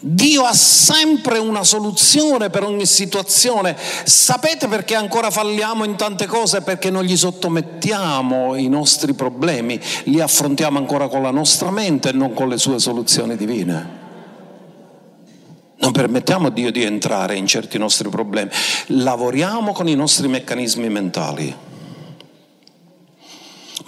Dio 0.01 0.43
ha 0.43 0.53
sempre 0.53 1.39
una 1.39 1.63
soluzione 1.63 2.51
per 2.51 2.65
ogni 2.65 2.85
situazione. 2.85 3.77
Sapete 4.03 4.67
perché 4.67 4.97
ancora 4.97 5.31
falliamo 5.31 5.85
in 5.85 5.95
tante 5.95 6.27
cose? 6.27 6.63
Perché 6.63 6.91
non 6.91 7.05
gli 7.05 7.17
sottomettiamo 7.17 8.57
i 8.57 8.67
nostri 8.67 9.15
problemi, 9.15 9.81
li 10.07 10.21
affrontiamo 10.21 10.79
ancora 10.79 11.07
con 11.07 11.23
la 11.23 11.31
nostra 11.31 11.71
mente 11.71 12.09
e 12.09 12.13
non 12.13 12.35
con 12.35 12.49
le 12.49 12.59
sue 12.59 12.81
soluzioni 12.81 13.37
divine. 13.37 13.97
Non 15.77 15.93
permettiamo 15.93 16.49
a 16.49 16.51
Dio 16.51 16.73
di 16.73 16.83
entrare 16.83 17.37
in 17.37 17.47
certi 17.47 17.79
nostri 17.79 18.09
problemi, 18.09 18.51
lavoriamo 18.87 19.71
con 19.71 19.87
i 19.87 19.95
nostri 19.95 20.27
meccanismi 20.27 20.89
mentali. 20.89 21.68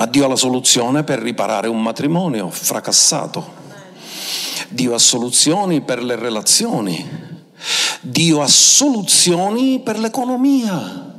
Ma 0.00 0.06
Dio 0.06 0.24
ha 0.24 0.28
la 0.28 0.36
soluzione 0.36 1.04
per 1.04 1.18
riparare 1.18 1.68
un 1.68 1.82
matrimonio 1.82 2.48
fracassato. 2.48 3.52
Dio 4.70 4.94
ha 4.94 4.98
soluzioni 4.98 5.82
per 5.82 6.02
le 6.02 6.16
relazioni. 6.16 7.06
Dio 8.00 8.40
ha 8.40 8.48
soluzioni 8.48 9.80
per 9.80 9.98
l'economia. 9.98 11.18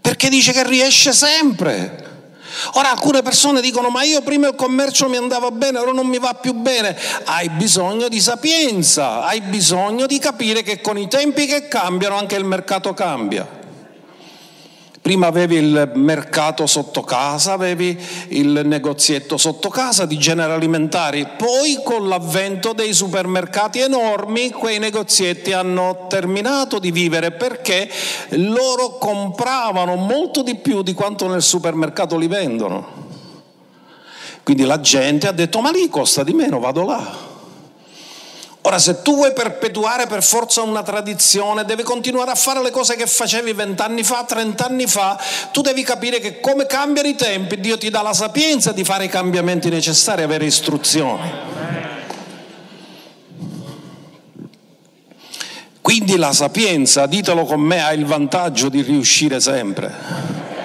Perché 0.00 0.30
dice 0.30 0.52
che 0.52 0.66
riesce 0.66 1.12
sempre. 1.12 2.30
Ora 2.72 2.90
alcune 2.90 3.20
persone 3.20 3.60
dicono 3.60 3.90
ma 3.90 4.02
io 4.04 4.22
prima 4.22 4.48
il 4.48 4.54
commercio 4.54 5.10
mi 5.10 5.18
andava 5.18 5.50
bene, 5.50 5.76
ora 5.76 5.92
non 5.92 6.06
mi 6.06 6.18
va 6.18 6.32
più 6.32 6.54
bene. 6.54 6.96
Hai 7.24 7.50
bisogno 7.50 8.08
di 8.08 8.18
sapienza, 8.18 9.26
hai 9.26 9.42
bisogno 9.42 10.06
di 10.06 10.18
capire 10.18 10.62
che 10.62 10.80
con 10.80 10.96
i 10.96 11.06
tempi 11.06 11.44
che 11.44 11.68
cambiano 11.68 12.16
anche 12.16 12.36
il 12.36 12.44
mercato 12.44 12.94
cambia. 12.94 13.55
Prima 15.06 15.28
avevi 15.28 15.54
il 15.54 15.92
mercato 15.94 16.66
sotto 16.66 17.02
casa, 17.02 17.52
avevi 17.52 17.96
il 18.30 18.62
negozietto 18.64 19.36
sotto 19.36 19.68
casa 19.68 20.04
di 20.04 20.18
generi 20.18 20.50
alimentari, 20.50 21.24
poi 21.38 21.78
con 21.84 22.08
l'avvento 22.08 22.72
dei 22.72 22.92
supermercati 22.92 23.78
enormi 23.78 24.50
quei 24.50 24.80
negozietti 24.80 25.52
hanno 25.52 26.06
terminato 26.08 26.80
di 26.80 26.90
vivere 26.90 27.30
perché 27.30 27.88
loro 28.30 28.98
compravano 28.98 29.94
molto 29.94 30.42
di 30.42 30.56
più 30.56 30.82
di 30.82 30.92
quanto 30.92 31.28
nel 31.28 31.42
supermercato 31.42 32.16
li 32.16 32.26
vendono. 32.26 33.04
Quindi 34.42 34.64
la 34.64 34.80
gente 34.80 35.28
ha 35.28 35.32
detto 35.32 35.60
ma 35.60 35.70
lì 35.70 35.88
costa 35.88 36.24
di 36.24 36.32
meno, 36.32 36.58
vado 36.58 36.84
là. 36.84 37.25
Ora, 38.66 38.80
se 38.80 39.00
tu 39.00 39.14
vuoi 39.14 39.32
perpetuare 39.32 40.08
per 40.08 40.24
forza 40.24 40.60
una 40.62 40.82
tradizione, 40.82 41.64
devi 41.64 41.84
continuare 41.84 42.32
a 42.32 42.34
fare 42.34 42.60
le 42.60 42.72
cose 42.72 42.96
che 42.96 43.06
facevi 43.06 43.52
vent'anni 43.52 44.02
fa, 44.02 44.24
trent'anni 44.24 44.88
fa, 44.88 45.16
tu 45.52 45.60
devi 45.60 45.84
capire 45.84 46.18
che 46.18 46.40
come 46.40 46.66
cambiano 46.66 47.06
i 47.06 47.14
tempi, 47.14 47.60
Dio 47.60 47.78
ti 47.78 47.90
dà 47.90 48.02
la 48.02 48.12
sapienza 48.12 48.72
di 48.72 48.82
fare 48.82 49.04
i 49.04 49.08
cambiamenti 49.08 49.68
necessari, 49.68 50.22
avere 50.22 50.46
istruzione. 50.46 51.32
Quindi 55.80 56.16
la 56.16 56.32
sapienza, 56.32 57.06
ditelo 57.06 57.44
con 57.44 57.60
me, 57.60 57.84
ha 57.84 57.92
il 57.92 58.04
vantaggio 58.04 58.68
di 58.68 58.82
riuscire 58.82 59.38
sempre. 59.38 60.55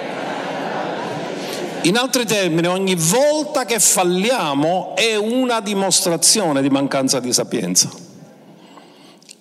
In 1.82 1.96
altri 1.96 2.24
termini, 2.24 2.66
ogni 2.66 2.94
volta 2.94 3.64
che 3.64 3.80
falliamo 3.80 4.94
è 4.94 5.16
una 5.16 5.60
dimostrazione 5.60 6.62
di 6.62 6.70
mancanza 6.70 7.20
di 7.20 7.32
sapienza. 7.32 7.90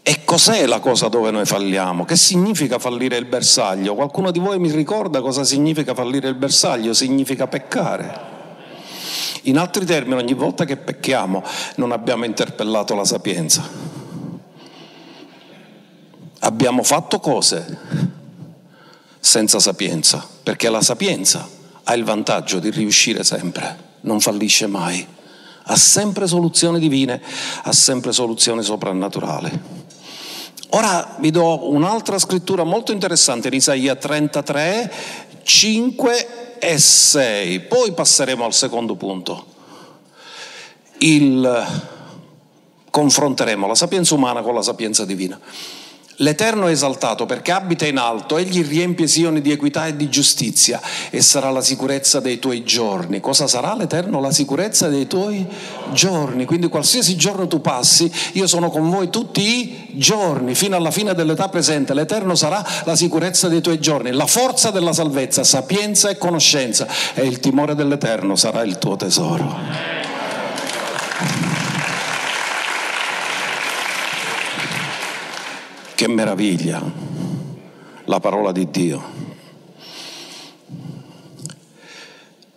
E 0.04 0.24
cos'è 0.24 0.66
la 0.66 0.80
cosa 0.80 1.08
dove 1.08 1.30
noi 1.30 1.46
falliamo? 1.46 2.06
Che 2.06 2.16
significa 2.16 2.80
fallire 2.80 3.18
il 3.18 3.26
bersaglio? 3.26 3.94
Qualcuno 3.94 4.32
di 4.32 4.40
voi 4.40 4.58
mi 4.58 4.72
ricorda 4.72 5.22
cosa 5.22 5.44
significa 5.44 5.94
fallire 5.94 6.28
il 6.28 6.36
bersaglio? 6.36 6.94
Significa 6.94 7.48
peccare. 7.48 8.30
In 9.44 9.58
altri 9.58 9.86
termini, 9.86 10.20
ogni 10.20 10.34
volta 10.34 10.66
che 10.66 10.78
pecchiamo 10.78 11.44
non 11.76 11.92
abbiamo 11.92 12.26
interpellato 12.26 12.96
la 12.96 13.06
sapienza 13.06 13.92
abbiamo 16.44 16.84
fatto 16.84 17.20
cose 17.20 17.78
senza 19.20 19.60
sapienza, 19.60 20.26
perché 20.44 20.70
la 20.70 20.82
sapienza 20.82 21.48
ha 21.92 21.94
il 21.94 22.06
vantaggio 22.06 22.60
di 22.60 22.70
riuscire 22.70 23.24
sempre, 23.24 23.78
non 24.02 24.22
fallisce 24.22 24.66
mai, 24.66 25.06
ha 25.64 25.76
sempre 25.76 26.26
soluzioni 26.26 26.80
divine, 26.80 27.22
ha 27.64 27.74
sempre 27.74 28.14
soluzioni 28.14 28.64
soprannaturali. 28.64 29.80
Ora 30.70 31.18
vi 31.20 31.32
do 31.32 31.70
un'altra 31.70 32.18
scrittura 32.18 32.64
molto 32.64 32.94
interessante 32.94 33.50
in 33.50 33.56
Isaia 33.56 33.96
33, 33.96 34.94
5 35.44 36.60
e 36.60 36.80
6, 36.80 37.60
poi 37.62 37.92
passeremo 37.92 38.46
al 38.46 38.54
secondo 38.54 38.96
punto. 38.96 39.46
Il, 41.00 41.66
confronteremo 42.90 43.68
la 43.68 43.76
sapienza 43.76 44.16
umana 44.16 44.42
con 44.42 44.56
la 44.56 44.62
sapienza 44.62 45.04
divina. 45.04 45.38
L'Eterno 46.22 46.68
è 46.68 46.72
esaltato 46.72 47.26
perché 47.26 47.52
abita 47.52 47.88
in 47.88 47.98
alto, 47.98 48.38
egli 48.38 48.64
riempie 48.64 49.08
Sioni 49.08 49.42
di 49.42 49.52
equità 49.52 49.88
e 49.88 49.96
di 49.96 50.08
giustizia 50.08 50.80
e 51.10 51.20
sarà 51.20 51.50
la 51.50 51.62
sicurezza 51.62 52.20
dei 52.20 52.38
tuoi 52.38 52.64
giorni. 52.64 53.20
Cosa 53.20 53.48
sarà 53.48 53.76
l'Eterno? 53.76 54.20
La 54.20 54.32
sicurezza 54.32 54.88
dei 54.88 55.08
tuoi 55.08 55.44
giorni. 55.94 56.46
Quindi 56.46 56.68
qualsiasi 56.68 57.16
giorno 57.16 57.48
tu 57.48 57.60
passi, 57.60 58.12
io 58.34 58.46
sono 58.46 58.70
con 58.70 58.88
voi 58.88 59.10
tutti 59.10 59.42
i 59.42 59.98
giorni, 59.98 60.54
fino 60.54 60.76
alla 60.76 60.92
fine 60.92 61.16
dell'età 61.16 61.50
presente. 61.50 61.96
L'Eterno 61.96 62.36
sarà 62.36 62.64
la 62.84 62.96
sicurezza 62.96 63.48
dei 63.48 63.62
tuoi 63.62 63.80
giorni, 63.80 64.12
la 64.12 64.28
forza 64.28 64.70
della 64.70 64.94
salvezza, 64.94 65.44
sapienza 65.44 66.10
e 66.10 66.20
conoscenza 66.20 66.88
e 67.16 67.26
il 67.26 67.40
timore 67.40 67.74
dell'Eterno 67.74 68.36
sarà 68.36 68.62
il 68.62 68.78
tuo 68.78 68.96
tesoro. 68.96 70.12
Che 76.02 76.08
meraviglia 76.08 76.82
la 78.06 78.20
parola 78.20 78.52
di 78.52 78.72
Dio. 78.72 79.04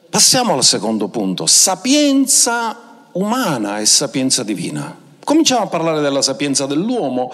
Passiamo 0.09 0.55
al 0.55 0.65
secondo 0.65 1.09
punto, 1.09 1.45
sapienza 1.45 3.11
umana 3.13 3.81
e 3.81 3.85
sapienza 3.85 4.45
divina. 4.45 4.99
Cominciamo 5.23 5.65
a 5.65 5.67
parlare 5.67 6.01
della 6.01 6.23
sapienza 6.23 6.65
dell'uomo 6.65 7.31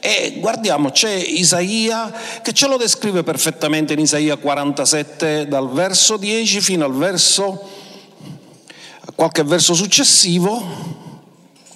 e 0.00 0.38
guardiamo, 0.40 0.90
c'è 0.90 1.14
Isaia 1.14 2.12
che 2.42 2.52
ce 2.52 2.66
lo 2.66 2.76
descrive 2.76 3.22
perfettamente 3.22 3.92
in 3.92 4.00
Isaia 4.00 4.34
47 4.38 5.46
dal 5.46 5.70
verso 5.70 6.16
10 6.16 6.60
fino 6.60 6.84
al 6.84 6.92
verso, 6.92 7.68
qualche 9.14 9.44
verso 9.44 9.74
successivo, 9.74 10.60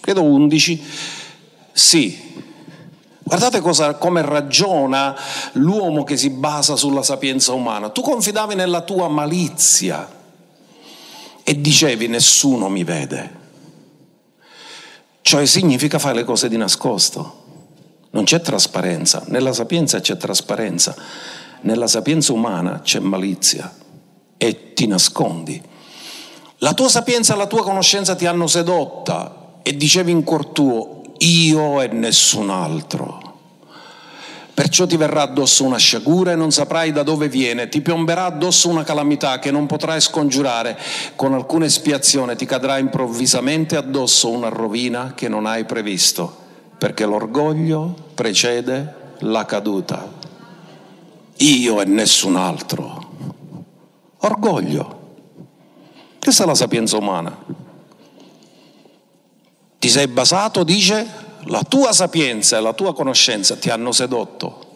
credo 0.00 0.24
11. 0.24 0.82
Sì, 1.70 2.26
Guardate 3.28 3.60
cosa, 3.60 3.94
come 3.94 4.22
ragiona 4.22 5.12
l'uomo 5.54 6.04
che 6.04 6.16
si 6.16 6.30
basa 6.30 6.76
sulla 6.76 7.02
sapienza 7.02 7.54
umana. 7.54 7.88
Tu 7.88 8.00
confidavi 8.00 8.54
nella 8.54 8.82
tua 8.82 9.08
malizia 9.08 10.08
e 11.42 11.60
dicevi 11.60 12.06
nessuno 12.06 12.68
mi 12.68 12.84
vede. 12.84 13.30
Cioè 15.22 15.44
significa 15.44 15.98
fare 15.98 16.14
le 16.14 16.22
cose 16.22 16.48
di 16.48 16.56
nascosto. 16.56 17.42
Non 18.10 18.22
c'è 18.22 18.40
trasparenza. 18.40 19.24
Nella 19.26 19.52
sapienza 19.52 19.98
c'è 19.98 20.16
trasparenza. 20.16 20.94
Nella 21.62 21.88
sapienza 21.88 22.32
umana 22.32 22.78
c'è 22.82 23.00
malizia 23.00 23.74
e 24.36 24.72
ti 24.72 24.86
nascondi. 24.86 25.60
La 26.58 26.74
tua 26.74 26.88
sapienza 26.88 27.34
e 27.34 27.38
la 27.38 27.48
tua 27.48 27.64
conoscenza 27.64 28.14
ti 28.14 28.24
hanno 28.26 28.46
sedotta 28.46 29.58
e 29.64 29.76
dicevi 29.76 30.12
in 30.12 30.22
cuor 30.22 30.46
tuo 30.46 30.95
io 31.18 31.80
e 31.80 31.88
nessun 31.88 32.50
altro. 32.50 33.26
Perciò 34.56 34.86
ti 34.86 34.96
verrà 34.96 35.20
addosso 35.20 35.64
una 35.64 35.76
sciagura 35.76 36.32
e 36.32 36.34
non 36.34 36.50
saprai 36.50 36.90
da 36.90 37.02
dove 37.02 37.28
viene, 37.28 37.68
ti 37.68 37.82
piomberà 37.82 38.24
addosso 38.24 38.70
una 38.70 38.84
calamità 38.84 39.38
che 39.38 39.50
non 39.50 39.66
potrai 39.66 40.00
scongiurare, 40.00 40.78
con 41.14 41.34
alcuna 41.34 41.66
espiazione 41.66 42.36
ti 42.36 42.46
cadrà 42.46 42.78
improvvisamente 42.78 43.76
addosso 43.76 44.30
una 44.30 44.48
rovina 44.48 45.12
che 45.14 45.28
non 45.28 45.44
hai 45.44 45.66
previsto, 45.66 46.34
perché 46.78 47.04
l'orgoglio 47.04 47.94
precede 48.14 48.94
la 49.18 49.44
caduta. 49.44 50.10
Io 51.36 51.82
e 51.82 51.84
nessun 51.84 52.36
altro. 52.36 53.10
Orgoglio. 54.20 55.00
Questa 56.18 56.44
è 56.44 56.46
la 56.46 56.54
sapienza 56.54 56.96
umana. 56.96 57.65
Ti 59.86 59.92
sei 59.92 60.08
basato, 60.08 60.64
dice, 60.64 61.06
la 61.44 61.62
tua 61.62 61.92
sapienza 61.92 62.56
e 62.56 62.60
la 62.60 62.72
tua 62.72 62.92
conoscenza 62.92 63.54
ti 63.54 63.70
hanno 63.70 63.92
sedotto, 63.92 64.66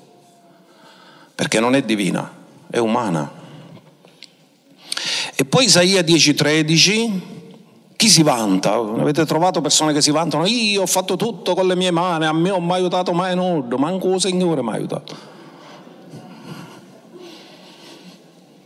perché 1.35 1.59
non 1.59 1.75
è 1.75 1.83
divina, 1.83 2.33
è 2.71 2.79
umana. 2.79 3.29
E 5.35 5.45
poi 5.45 5.65
Isaia 5.65 6.03
10:13, 6.03 7.21
chi 7.97 8.09
si 8.09 8.23
vanta? 8.23 8.75
Avete 8.75 9.27
trovato 9.27 9.61
persone 9.61 9.93
che 9.93 10.01
si 10.01 10.13
vantano? 10.13 10.47
Io 10.47 10.83
ho 10.83 10.87
fatto 10.87 11.17
tutto 11.17 11.57
con 11.57 11.67
le 11.67 11.75
mie 11.75 11.91
mani, 11.91 12.27
a 12.27 12.33
me 12.33 12.51
non 12.51 12.65
mi 12.65 12.71
ha 12.71 12.75
aiutato 12.75 13.13
mai 13.13 13.35
nulla, 13.35 13.77
manco 13.79 14.15
il 14.15 14.21
Signore 14.21 14.63
mi 14.63 14.69
ha 14.69 14.75
aiutato. 14.75 15.17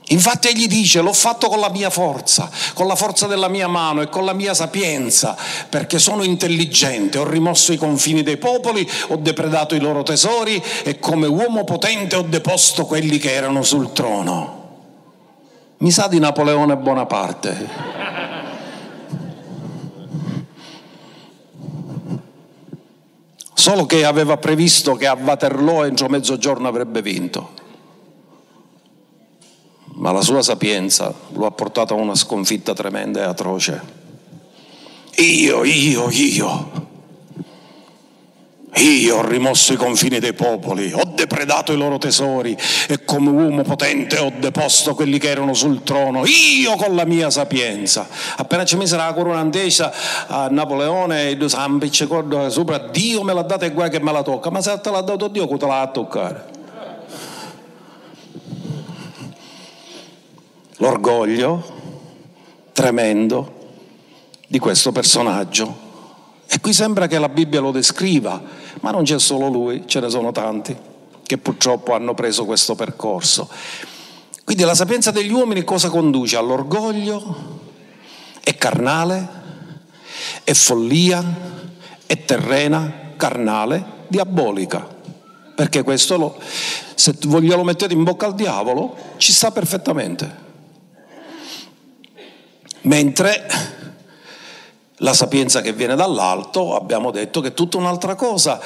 Infatti 0.09 0.48
egli 0.48 0.66
dice, 0.66 1.00
l'ho 1.00 1.14
fatto 1.14 1.48
con 1.48 1.61
la 1.61 1.70
mia 1.70 1.88
forza, 1.88 2.50
con 2.74 2.86
la 2.86 2.94
forza 2.94 3.26
della 3.26 3.48
mia 3.48 3.68
mano 3.68 4.02
e 4.02 4.11
con 4.11 4.26
la 4.26 4.34
mia 4.34 4.52
sapienza, 4.52 5.34
perché 5.70 5.98
sono 5.98 6.22
intelligente, 6.22 7.16
ho 7.16 7.24
rimosso 7.24 7.72
i 7.72 7.78
confini 7.78 8.22
dei 8.22 8.36
popoli, 8.36 8.86
ho 9.09 9.16
depredato 9.16 9.74
i 9.74 9.80
loro 9.80 10.02
tesori 10.02 10.62
e 10.82 10.98
come 10.98 11.26
uomo 11.26 11.64
potente 11.64 12.16
ho 12.16 12.22
deposto 12.22 12.84
quelli 12.84 13.16
che 13.16 13.32
erano 13.32 13.62
sul 13.62 13.92
trono. 13.92 14.62
Mi 15.78 15.90
sa 15.90 16.07
di 16.07 16.18
Napoleone 16.18 16.76
Bonaparte. 16.76 17.68
Solo 23.55 23.86
che 23.86 24.05
aveva 24.05 24.36
previsto 24.36 24.96
che 24.96 25.07
a 25.07 25.16
Waterloo 25.18 25.84
entro 25.84 26.09
mezzogiorno 26.09 26.68
avrebbe 26.68 27.00
vinto 27.00 27.62
ma 30.05 30.12
la 30.12 30.20
sua 30.20 30.42
sapienza 30.42 31.14
lo 31.32 31.46
ha 31.46 31.50
portato 31.50 31.94
a 31.94 31.96
una 31.96 32.14
sconfitta 32.14 32.74
tremenda 32.74 33.20
e 33.20 33.22
atroce. 33.22 33.80
Io, 35.16 35.64
io, 35.64 36.11
io. 36.11 36.82
Io 38.76 39.16
ho 39.16 39.26
rimosso 39.26 39.72
i 39.72 39.76
confini 39.76 40.18
dei 40.18 40.34
popoli, 40.34 40.92
ho 40.92 41.05
depredato 41.14 41.72
i 41.72 41.78
loro 41.78 41.96
tesori 41.96 42.55
e 42.86 43.02
come 43.07 43.30
uomo 43.30 43.62
potente 43.62 44.18
ho 44.18 44.30
deposto 44.36 44.94
quelli 44.94 45.18
che 45.18 45.30
erano 45.30 45.55
sul 45.55 45.82
trono, 45.82 46.24
io 46.26 46.76
con 46.76 46.94
la 46.94 47.07
mia 47.07 47.30
sapienza. 47.30 48.07
Appena 48.36 48.66
ci 48.66 48.76
mise 48.76 48.96
la 48.96 49.11
corona 49.14 49.38
antesa 49.38 49.90
a 50.26 50.48
Napoleone 50.50 51.30
e 51.30 51.36
due 51.38 51.48
zampi 51.48 51.90
sopra, 51.90 52.78
Dio 52.90 53.22
me 53.22 53.32
l'ha 53.32 53.42
data 53.42 53.64
e 53.64 53.70
guai 53.70 53.88
che 53.88 54.00
me 54.00 54.12
la 54.12 54.22
tocca, 54.22 54.50
ma 54.50 54.61
se 54.61 54.78
te 54.82 54.90
l'ha 54.90 55.00
dato 55.00 55.28
Dio, 55.28 55.48
che 55.48 55.57
te 55.57 55.66
la 55.66 55.74
va 55.74 55.80
a 55.80 55.88
toccare? 55.88 56.53
L'orgoglio 60.76 61.62
tremendo 62.72 63.52
di 64.46 64.58
questo 64.58 64.92
personaggio. 64.92 65.82
E 66.46 66.60
qui 66.60 66.72
sembra 66.72 67.06
che 67.06 67.18
la 67.18 67.28
Bibbia 67.28 67.60
lo 67.60 67.70
descriva, 67.70 68.40
ma 68.80 68.90
non 68.90 69.04
c'è 69.04 69.18
solo 69.18 69.48
lui, 69.48 69.84
ce 69.86 70.00
ne 70.00 70.10
sono 70.10 70.32
tanti 70.32 70.92
che 71.26 71.38
purtroppo 71.38 71.94
hanno 71.94 72.14
preso 72.14 72.44
questo 72.44 72.74
percorso. 72.74 73.48
Quindi 74.44 74.62
la 74.62 74.74
sapienza 74.74 75.10
degli 75.10 75.32
uomini 75.32 75.64
cosa 75.64 75.88
conduce? 75.88 76.36
All'orgoglio, 76.36 77.60
è 78.42 78.54
carnale, 78.56 79.28
è 80.44 80.52
follia, 80.52 81.24
è 82.04 82.24
terrena, 82.24 83.12
carnale, 83.16 83.84
diabolica. 84.08 84.86
Perché 85.54 85.82
questo, 85.82 86.16
lo, 86.18 86.38
se 86.94 87.14
vogliamo 87.22 87.64
mettere 87.64 87.94
in 87.94 88.04
bocca 88.04 88.26
al 88.26 88.34
diavolo, 88.34 88.94
ci 89.16 89.32
sta 89.32 89.50
perfettamente. 89.50 90.42
Mentre 92.85 93.47
la 94.99 95.12
sapienza 95.12 95.61
che 95.61 95.72
viene 95.72 95.97
dall'alto 95.97 96.76
abbiamo 96.76 97.11
detto 97.11 97.41
che 97.41 97.49
è 97.49 97.55
tutta 97.55 97.76
un'altra 97.76 98.14
cosa. 98.14 98.61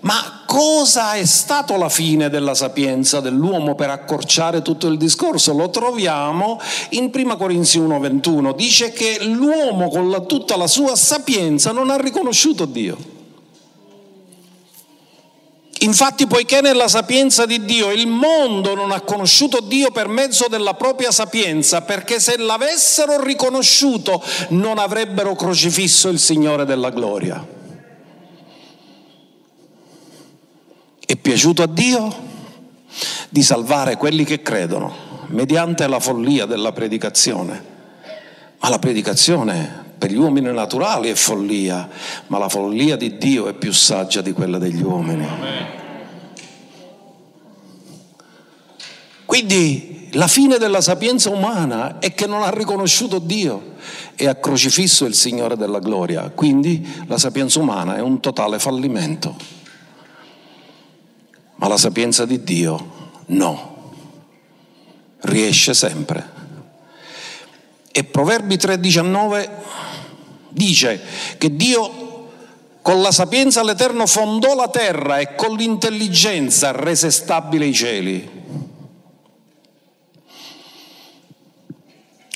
Ma 0.00 0.42
cosa 0.46 1.14
è 1.14 1.24
stato 1.24 1.76
la 1.76 1.88
fine 1.88 2.28
della 2.28 2.54
sapienza 2.54 3.20
dell'uomo 3.20 3.74
per 3.74 3.90
accorciare 3.90 4.60
tutto 4.60 4.86
il 4.86 4.98
discorso? 4.98 5.54
Lo 5.54 5.70
troviamo 5.70 6.60
in 6.90 7.10
1 7.12 7.36
Corinzi 7.36 7.78
1:21. 7.78 8.54
Dice 8.54 8.92
che 8.92 9.18
l'uomo 9.22 9.88
con 9.88 10.10
la, 10.10 10.20
tutta 10.20 10.56
la 10.56 10.66
sua 10.66 10.94
sapienza 10.94 11.72
non 11.72 11.90
ha 11.90 11.96
riconosciuto 11.96 12.66
Dio. 12.66 13.23
Infatti, 15.84 16.26
poiché 16.26 16.62
nella 16.62 16.88
sapienza 16.88 17.44
di 17.44 17.62
Dio 17.64 17.92
il 17.92 18.06
mondo 18.06 18.74
non 18.74 18.90
ha 18.90 19.02
conosciuto 19.02 19.60
Dio 19.60 19.90
per 19.90 20.08
mezzo 20.08 20.46
della 20.48 20.72
propria 20.72 21.10
sapienza, 21.10 21.82
perché 21.82 22.18
se 22.20 22.38
l'avessero 22.38 23.22
riconosciuto 23.22 24.22
non 24.50 24.78
avrebbero 24.78 25.34
crocifisso 25.34 26.08
il 26.08 26.18
Signore 26.18 26.64
della 26.64 26.88
gloria. 26.88 27.46
È 31.04 31.16
piaciuto 31.16 31.62
a 31.62 31.66
Dio 31.66 32.32
di 33.28 33.42
salvare 33.42 33.98
quelli 33.98 34.24
che 34.24 34.40
credono 34.40 35.26
mediante 35.28 35.86
la 35.86 36.00
follia 36.00 36.46
della 36.46 36.72
predicazione. 36.72 37.72
Ma 38.58 38.70
la 38.70 38.78
predicazione 38.78 39.83
per 39.96 40.10
gli 40.10 40.16
uomini 40.16 40.52
naturali 40.52 41.08
è 41.08 41.14
follia, 41.14 41.88
ma 42.26 42.38
la 42.38 42.48
follia 42.48 42.96
di 42.96 43.16
Dio 43.16 43.46
è 43.48 43.54
più 43.54 43.72
saggia 43.72 44.20
di 44.20 44.32
quella 44.32 44.58
degli 44.58 44.82
uomini. 44.82 45.26
Quindi 49.24 50.08
la 50.12 50.28
fine 50.28 50.58
della 50.58 50.80
sapienza 50.80 51.30
umana 51.30 51.98
è 51.98 52.14
che 52.14 52.26
non 52.26 52.42
ha 52.42 52.50
riconosciuto 52.50 53.18
Dio 53.18 53.72
e 54.14 54.28
ha 54.28 54.34
crocifisso 54.36 55.06
il 55.06 55.14
Signore 55.14 55.56
della 55.56 55.80
gloria. 55.80 56.30
Quindi 56.30 56.86
la 57.06 57.18
sapienza 57.18 57.58
umana 57.58 57.96
è 57.96 58.00
un 58.00 58.20
totale 58.20 58.58
fallimento. 58.58 59.34
Ma 61.56 61.68
la 61.68 61.76
sapienza 61.76 62.26
di 62.26 62.42
Dio 62.44 63.12
no, 63.26 63.92
riesce 65.20 65.74
sempre. 65.74 66.33
E 67.96 68.02
Proverbi 68.02 68.56
3:19 68.56 69.48
dice 70.48 71.00
che 71.38 71.54
Dio 71.54 72.02
con 72.82 73.00
la 73.00 73.12
sapienza 73.12 73.62
l'Eterno 73.62 74.04
fondò 74.04 74.56
la 74.56 74.66
terra 74.66 75.20
e 75.20 75.36
con 75.36 75.54
l'intelligenza 75.54 76.72
rese 76.72 77.12
stabile 77.12 77.66
i 77.66 77.72
cieli. 77.72 78.30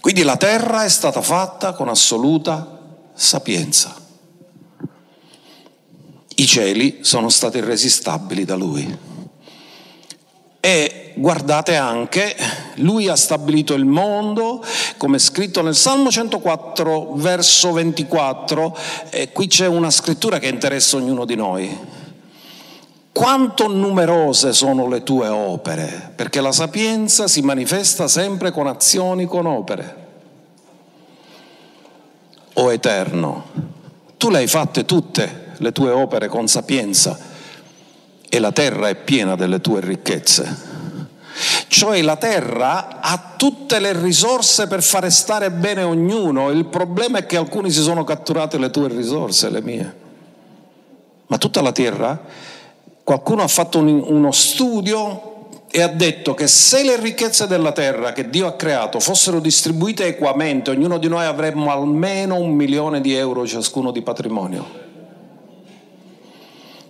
Quindi 0.01 0.23
la 0.23 0.37
terra 0.37 0.85
è 0.85 0.89
stata 0.89 1.23
fatta 1.23 1.73
con 1.73 1.89
assoluta 1.89 2.79
sapienza. 3.15 3.97
I 6.37 6.47
cieli 6.47 7.01
sono 7.03 7.31
stati 7.31 7.59
resi 7.59 7.91
stabili 7.91 8.45
da 8.45 8.55
lui. 8.55 9.08
E 10.61 11.13
guardate 11.15 11.77
anche, 11.77 12.35
lui 12.77 13.09
ha 13.09 13.15
stabilito 13.15 13.75
il 13.75 13.85
mondo, 13.85 14.65
come 14.97 15.19
scritto 15.19 15.63
nel 15.63 15.77
Salmo 15.77 16.11
104, 16.11 17.13
verso 17.15 17.73
24, 17.73 18.77
e 19.11 19.31
qui 19.31 19.47
c'è 19.47 19.67
una 19.67 19.91
scrittura 19.91 20.39
che 20.41 20.49
interessa 20.49 20.97
ognuno 20.97 21.25
di 21.25 21.37
noi. 21.37 21.79
Quanto 23.13 23.69
numerose 23.69 24.53
sono 24.53 24.89
le 24.89 25.05
tue 25.05 25.29
opere, 25.29 26.13
perché 26.15 26.41
la 26.41 26.53
sapienza 26.53 27.29
si 27.29 27.41
manifesta 27.41 28.09
sempre 28.09 28.51
con 28.51 28.67
azioni, 28.67 29.27
con 29.27 29.47
opere. 29.47 30.07
O 32.55 32.73
Eterno, 32.73 33.45
tu 34.17 34.31
le 34.31 34.39
hai 34.39 34.49
fatte 34.49 34.85
tutte 34.85 35.55
le 35.57 35.71
tue 35.71 35.91
opere 35.91 36.27
con 36.27 36.49
sapienza 36.49 37.37
e 38.29 38.39
la 38.39 38.53
terra 38.53 38.89
è 38.89 38.95
piena 38.95 39.35
delle 39.37 39.61
tue 39.61 39.81
ricchezze. 39.81 40.67
Cioè 41.69 42.03
la 42.03 42.17
terra 42.17 43.01
ha 43.01 43.35
tutte 43.37 43.79
le 43.79 43.93
risorse 43.93 44.67
per 44.67 44.83
fare 44.83 45.11
stare 45.11 45.51
bene 45.51 45.83
ognuno, 45.83 46.51
il 46.51 46.67
problema 46.67 47.19
è 47.19 47.27
che 47.27 47.37
alcuni 47.37 47.71
si 47.71 47.81
sono 47.81 48.05
catturati 48.05 48.59
le 48.59 48.71
tue 48.71 48.89
risorse, 48.89 49.51
le 49.51 49.63
mie. 49.63 49.97
Ma 51.27 51.39
tutta 51.39 51.61
la 51.61 51.73
terra, 51.73 52.21
qualcuno 53.05 53.43
ha 53.43 53.49
fatto 53.49 53.79
un, 53.79 54.03
uno 54.05 54.33
studio 54.33 55.37
e 55.71 55.83
ha 55.83 55.89
detto 55.89 56.35
che 56.35 56.47
se 56.47 56.83
le 56.83 56.99
ricchezze 56.99 57.47
della 57.47 57.73
terra 57.73 58.13
che 58.13 58.31
Dio 58.31 58.47
ha 58.47 58.55
creato 58.55 58.99
fossero 58.99 59.39
distribuite 59.39 60.07
equamente, 60.07 60.71
ognuno 60.71 60.99
di 60.99 61.09
noi 61.09 61.27
avremmo 61.27 61.71
almeno 61.71 62.37
un 62.37 62.51
milione 62.51 63.01
di 63.01 63.15
euro 63.15 63.47
ciascuno 63.47 63.93
di 63.93 64.03
patrimonio. 64.03 64.78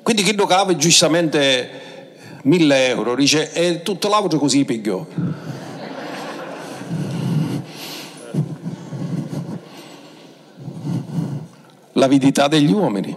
Quindi 0.08 0.24
chi 0.24 0.34
giocava 0.34 0.74
giustamente 0.74 2.16
mille 2.44 2.86
euro, 2.86 3.14
dice 3.14 3.52
e 3.52 3.82
tutto 3.82 4.08
l'altro 4.08 4.38
così 4.38 4.64
pigliò. 4.64 5.04
L'avidità 11.92 12.48
degli 12.48 12.72
uomini. 12.72 13.14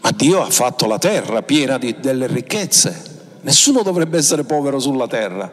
Ma 0.00 0.10
Dio 0.10 0.42
ha 0.42 0.50
fatto 0.50 0.86
la 0.86 0.98
terra 0.98 1.42
piena 1.42 1.78
di, 1.78 1.94
delle 2.00 2.26
ricchezze. 2.26 3.09
Nessuno 3.42 3.82
dovrebbe 3.82 4.18
essere 4.18 4.44
povero 4.44 4.78
sulla 4.78 5.06
terra. 5.06 5.50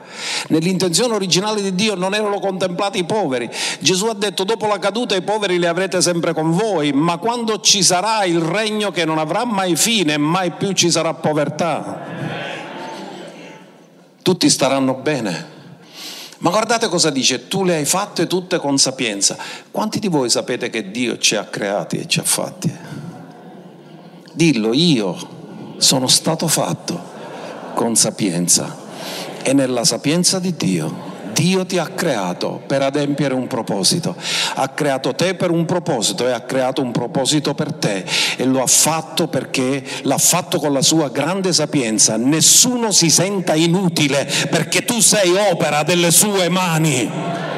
Nell'intenzione 0.50 1.14
originale 1.14 1.62
di 1.62 1.74
Dio 1.74 1.96
non 1.96 2.14
erano 2.14 2.40
contemplati 2.40 3.00
i 3.00 3.06
poveri. 3.06 3.50
Gesù 3.80 4.08
ha 4.08 4.14
detto 4.14 4.44
dopo 4.44 4.68
la 4.68 4.78
caduta 4.78 5.16
i 5.16 5.22
poveri 5.22 5.58
li 5.58 5.66
avrete 5.66 6.02
sempre 6.02 6.34
con 6.34 6.52
voi, 6.52 6.92
ma 6.92 7.18
quando 7.18 7.62
ci 7.62 7.82
sarà 7.84 8.26
il 8.26 8.40
regno 8.40 8.92
che 8.92 9.06
non 9.06 9.20
avrà 9.20 9.46
mai 9.46 9.78
fine, 9.78 10.18
mai 10.18 10.52
più 10.52 10.74
ci 10.74 10.92
sarà 10.92 11.14
povertà. 11.14 12.06
Tutti 14.22 14.50
staranno 14.50 14.96
bene. 14.96 15.56
Ma 16.40 16.50
guardate 16.50 16.90
cosa 16.90 17.10
dice, 17.10 17.48
tu 17.48 17.64
le 17.64 17.76
hai 17.76 17.86
fatte 17.86 18.28
tutte 18.28 18.58
con 18.58 18.78
sapienza. 18.78 19.38
Quanti 19.72 20.00
di 20.00 20.10
voi 20.10 20.30
sapete 20.30 20.70
che 20.70 20.92
Dio 20.92 21.18
ci 21.18 21.38
ha 21.38 21.46
creati 21.46 22.00
e 22.00 22.08
ci 22.08 22.20
ha 22.20 22.24
fatti? 22.24 22.72
Dillo, 24.34 24.74
io 24.74 25.18
sono 25.78 26.08
stato 26.08 26.48
fatto 26.48 27.16
con 27.78 27.96
sapienza 27.96 28.76
e 29.44 29.54
nella 29.54 29.86
sapienza 29.86 30.40
di 30.40 30.56
Dio. 30.58 31.14
Dio 31.32 31.64
ti 31.64 31.78
ha 31.78 31.86
creato 31.86 32.60
per 32.66 32.82
adempiere 32.82 33.36
un 33.36 33.46
proposito, 33.46 34.16
ha 34.56 34.68
creato 34.70 35.14
te 35.14 35.36
per 35.36 35.52
un 35.52 35.64
proposito 35.66 36.28
e 36.28 36.32
ha 36.32 36.42
creato 36.42 36.82
un 36.82 36.92
proposito 36.92 37.54
per 37.54 37.74
te 37.74 38.04
e 38.36 38.46
lo 38.46 38.64
ha 38.64 38.66
fatto 38.66 39.28
perché 39.28 39.84
l'ha 40.02 40.18
fatto 40.18 40.58
con 40.58 40.74
la 40.74 40.82
sua 40.82 41.10
grande 41.10 41.54
sapienza. 41.54 42.18
Nessuno 42.18 42.92
si 42.92 43.12
senta 43.12 43.54
inutile 43.54 44.28
perché 44.50 44.84
tu 44.84 45.00
sei 45.00 45.36
opera 45.52 45.84
delle 45.84 46.10
sue 46.10 46.50
mani. 46.50 47.57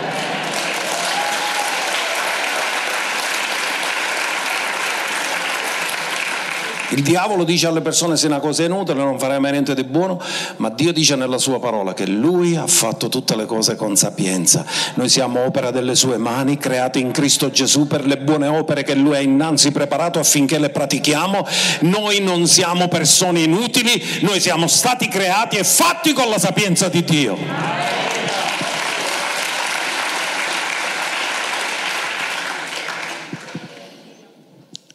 Il 6.92 7.04
diavolo 7.04 7.44
dice 7.44 7.68
alle 7.68 7.82
persone 7.82 8.18
se 8.18 8.26
una 8.26 8.40
cosa 8.40 8.64
è 8.64 8.66
inutile, 8.66 8.98
non 9.04 9.20
farai 9.20 9.40
mai 9.40 9.52
niente 9.52 9.76
di 9.76 9.84
buono, 9.84 10.20
ma 10.58 10.70
Dio 10.70 10.92
dice 10.92 11.16
nella 11.16 11.38
sua 11.38 11.60
parola 11.60 11.94
che 11.94 12.08
Lui 12.08 12.56
ha 12.56 12.66
fatto 12.66 13.10
tutte 13.10 13.36
le 13.36 13.46
cose 13.46 13.76
con 13.76 13.96
sapienza. 13.96 14.66
Noi 14.96 15.08
siamo 15.08 15.46
opera 15.46 15.70
delle 15.70 15.94
sue 15.94 16.18
mani, 16.18 16.58
creati 16.58 17.00
in 17.00 17.12
Cristo 17.12 17.52
Gesù 17.52 17.86
per 17.86 18.06
le 18.06 18.18
buone 18.18 18.48
opere 18.48 18.82
che 18.84 18.96
Lui 18.96 19.16
ha 19.16 19.20
innanzi 19.20 19.72
preparato 19.72 20.18
affinché 20.18 20.58
le 20.58 20.72
pratichiamo. 20.72 21.46
Noi 21.82 22.22
non 22.22 22.48
siamo 22.48 22.88
persone 22.88 23.42
inutili, 23.42 24.04
noi 24.22 24.40
siamo 24.40 24.68
stati 24.68 25.08
creati 25.08 25.58
e 25.58 25.64
fatti 25.64 26.12
con 26.14 26.28
la 26.28 26.40
sapienza 26.40 26.90
di 26.90 27.04
Dio. 27.04 27.38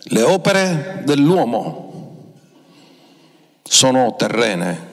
Le 0.07 0.23
opere 0.23 1.03
dell'uomo 1.05 1.84
sono 3.75 4.15
terrene 4.17 4.93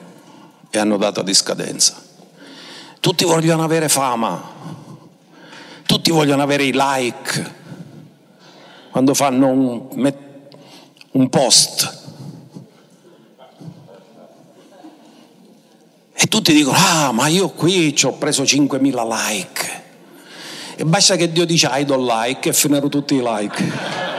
e 0.68 0.76
hanno 0.76 0.96
data 0.96 1.22
di 1.22 1.32
scadenza. 1.32 2.02
Tutti 2.98 3.24
vogliono 3.24 3.62
avere 3.62 3.88
fama, 3.88 4.42
tutti 5.86 6.10
vogliono 6.10 6.42
avere 6.42 6.64
i 6.64 6.72
like 6.74 7.54
quando 8.90 9.14
fanno 9.14 9.48
un, 9.48 10.12
un 11.12 11.28
post. 11.28 12.00
E 16.14 16.26
tutti 16.26 16.52
dicono, 16.52 16.76
ah 16.76 17.12
ma 17.12 17.28
io 17.28 17.50
qui 17.50 17.94
ci 17.94 18.06
ho 18.06 18.14
preso 18.14 18.42
5.000 18.42 19.06
like. 19.06 19.82
E 20.74 20.84
basta 20.84 21.14
che 21.14 21.30
Dio 21.30 21.44
dice, 21.44 21.68
I 21.70 21.84
don't 21.84 22.04
like 22.04 22.48
e 22.48 22.52
finiranno 22.52 22.88
tutti 22.88 23.14
i 23.14 23.22
like. 23.22 24.11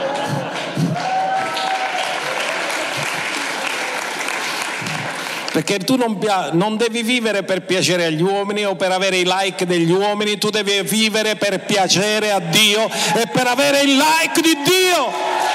perché 5.54 5.78
tu 5.78 5.94
non, 5.94 6.18
non 6.54 6.76
devi 6.76 7.04
vivere 7.04 7.44
per 7.44 7.62
piacere 7.62 8.06
agli 8.06 8.22
uomini 8.22 8.64
o 8.64 8.74
per 8.74 8.90
avere 8.90 9.18
i 9.18 9.24
like 9.24 9.64
degli 9.66 9.92
uomini, 9.92 10.36
tu 10.36 10.50
devi 10.50 10.82
vivere 10.82 11.36
per 11.36 11.64
piacere 11.64 12.32
a 12.32 12.40
Dio 12.40 12.86
e 12.86 13.28
per 13.32 13.46
avere 13.46 13.82
il 13.82 13.94
like 13.96 14.40
di 14.40 14.56
Dio. 14.64 15.52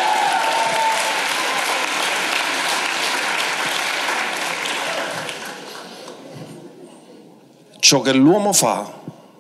ciò 7.80 8.02
che 8.02 8.14
l'uomo 8.14 8.54
fa 8.54 8.90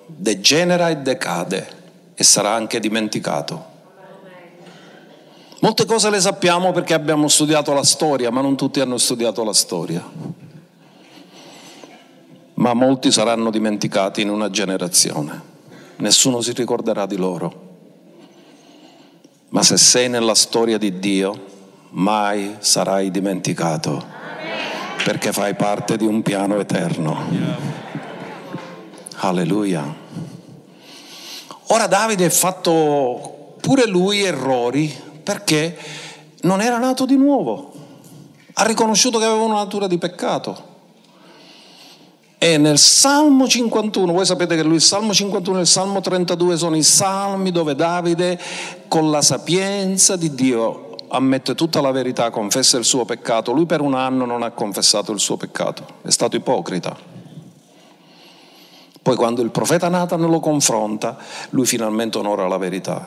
degenera 0.07 0.89
e 0.89 0.97
decade 0.97 1.68
e 2.16 2.24
sarà 2.24 2.51
anche 2.51 2.82
dimenticato. 2.82 3.66
Molte 5.62 5.86
cose 5.86 6.10
le 6.10 6.20
sappiamo 6.20 6.74
perché 6.74 6.93
abbiamo 6.93 7.30
studiato 7.30 7.72
la 7.74 7.84
storia, 7.84 8.30
ma 8.30 8.41
non 8.41 8.57
tutti 8.57 8.82
hanno 8.82 8.97
studiato 8.97 9.43
la 9.45 9.53
storia. 9.53 10.48
Ma 12.60 12.74
molti 12.74 13.10
saranno 13.10 13.51
dimenticati 13.51 14.20
in 14.20 14.30
una 14.30 14.49
generazione. 14.49 15.41
Nessuno 15.97 16.41
si 16.41 16.51
ricorderà 16.51 17.05
di 17.05 17.16
loro. 17.16 17.68
Ma 19.49 19.64
se 19.64 19.78
sei 19.78 20.10
nella 20.10 20.36
storia 20.36 20.78
di 20.78 20.99
Dio, 20.99 21.45
mai 21.91 22.57
sarai 22.60 23.12
dimenticato, 23.12 24.05
perché 25.05 25.32
fai 25.32 25.55
parte 25.55 25.95
di 25.95 26.05
un 26.05 26.22
piano 26.22 26.60
eterno. 26.60 27.18
Alleluia. 29.20 29.95
Ora 31.68 31.88
Davide 31.88 32.26
ha 32.26 32.30
fatto 32.30 33.55
pure 33.62 33.88
lui 33.88 34.22
errori 34.22 34.93
perché 35.24 35.78
non 36.41 36.60
era 36.60 36.78
nato 36.78 37.05
di 37.05 37.16
nuovo, 37.16 37.72
ha 38.51 38.66
riconosciuto 38.66 39.18
che 39.18 39.24
aveva 39.24 39.43
una 39.43 39.55
natura 39.55 39.88
di 39.88 39.97
peccato. 39.97 40.68
E 42.41 42.57
nel 42.57 42.77
Salmo 42.77 43.49
51, 43.49 44.13
voi 44.13 44.25
sapete 44.25 44.55
che 44.55 44.63
lui 44.63 44.75
il 44.75 44.81
Salmo 44.81 45.13
51 45.13 45.57
e 45.57 45.61
il 45.61 45.67
Salmo 45.67 45.99
32 45.99 46.55
sono 46.55 46.77
i 46.77 46.83
salmi 46.83 47.51
dove 47.51 47.75
Davide 47.75 48.39
con 48.87 49.11
la 49.11 49.21
sapienza 49.21 50.15
di 50.15 50.33
Dio 50.33 50.95
ammette 51.09 51.53
tutta 51.53 51.81
la 51.81 51.91
verità, 51.91 52.29
confessa 52.29 52.77
il 52.77 52.85
suo 52.85 53.03
peccato. 53.03 53.51
Lui 53.51 53.65
per 53.65 53.81
un 53.81 53.93
anno 53.93 54.23
non 54.23 54.41
ha 54.41 54.51
confessato 54.51 55.11
il 55.11 55.19
suo 55.19 55.35
peccato, 55.35 55.85
è 56.01 56.11
stato 56.11 56.37
ipocrita. 56.37 56.95
Poi 59.01 59.15
quando 59.17 59.41
il 59.41 59.51
profeta 59.51 59.89
Nathan 59.89 60.21
lo 60.21 60.39
confronta, 60.39 61.17
lui 61.49 61.65
finalmente 61.65 62.19
onora 62.19 62.47
la 62.47 62.57
verità. 62.57 63.05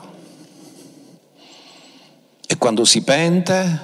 E 2.47 2.59
quando 2.59 2.85
si 2.85 3.03
pente, 3.03 3.81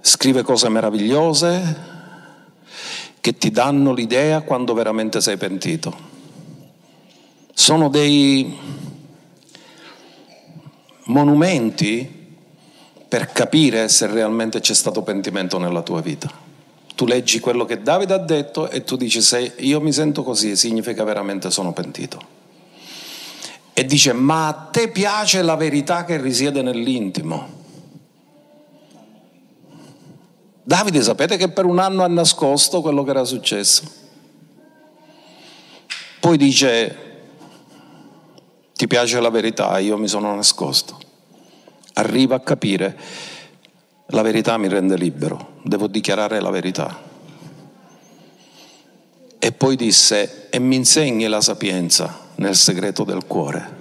scrive 0.00 0.42
cose 0.42 0.68
meravigliose 0.68 1.94
che 3.26 3.36
ti 3.36 3.50
danno 3.50 3.92
l'idea 3.92 4.42
quando 4.42 4.72
veramente 4.72 5.20
sei 5.20 5.36
pentito. 5.36 5.92
Sono 7.52 7.88
dei 7.88 8.56
monumenti 11.06 12.08
per 13.08 13.32
capire 13.32 13.88
se 13.88 14.06
realmente 14.06 14.60
c'è 14.60 14.74
stato 14.74 15.02
pentimento 15.02 15.58
nella 15.58 15.82
tua 15.82 16.00
vita. 16.00 16.30
Tu 16.94 17.04
leggi 17.04 17.40
quello 17.40 17.64
che 17.64 17.82
Davide 17.82 18.14
ha 18.14 18.18
detto 18.18 18.70
e 18.70 18.84
tu 18.84 18.94
dici 18.94 19.20
se 19.20 19.54
io 19.56 19.80
mi 19.80 19.92
sento 19.92 20.22
così 20.22 20.54
significa 20.54 21.02
veramente 21.02 21.50
sono 21.50 21.72
pentito 21.72 22.22
e 23.72 23.84
dice 23.84 24.12
ma 24.12 24.46
a 24.46 24.52
te 24.52 24.86
piace 24.90 25.42
la 25.42 25.56
verità 25.56 26.04
che 26.04 26.16
risiede 26.20 26.62
nell'intimo. 26.62 27.64
Davide 30.66 31.00
sapete 31.00 31.36
che 31.36 31.48
per 31.48 31.64
un 31.64 31.78
anno 31.78 32.02
ha 32.02 32.08
nascosto 32.08 32.80
quello 32.80 33.04
che 33.04 33.10
era 33.10 33.22
successo. 33.22 33.84
Poi 36.18 36.36
dice 36.36 37.04
ti 38.74 38.88
piace 38.88 39.20
la 39.20 39.30
verità, 39.30 39.78
io 39.78 39.96
mi 39.96 40.08
sono 40.08 40.34
nascosto. 40.34 40.98
Arriva 41.92 42.34
a 42.34 42.40
capire 42.40 42.98
la 44.06 44.22
verità 44.22 44.58
mi 44.58 44.66
rende 44.66 44.96
libero, 44.96 45.60
devo 45.62 45.86
dichiarare 45.86 46.40
la 46.40 46.50
verità. 46.50 47.00
E 49.38 49.52
poi 49.52 49.76
disse 49.76 50.48
e 50.50 50.58
mi 50.58 50.74
insegni 50.74 51.28
la 51.28 51.40
sapienza 51.40 52.30
nel 52.34 52.56
segreto 52.56 53.04
del 53.04 53.24
cuore. 53.24 53.75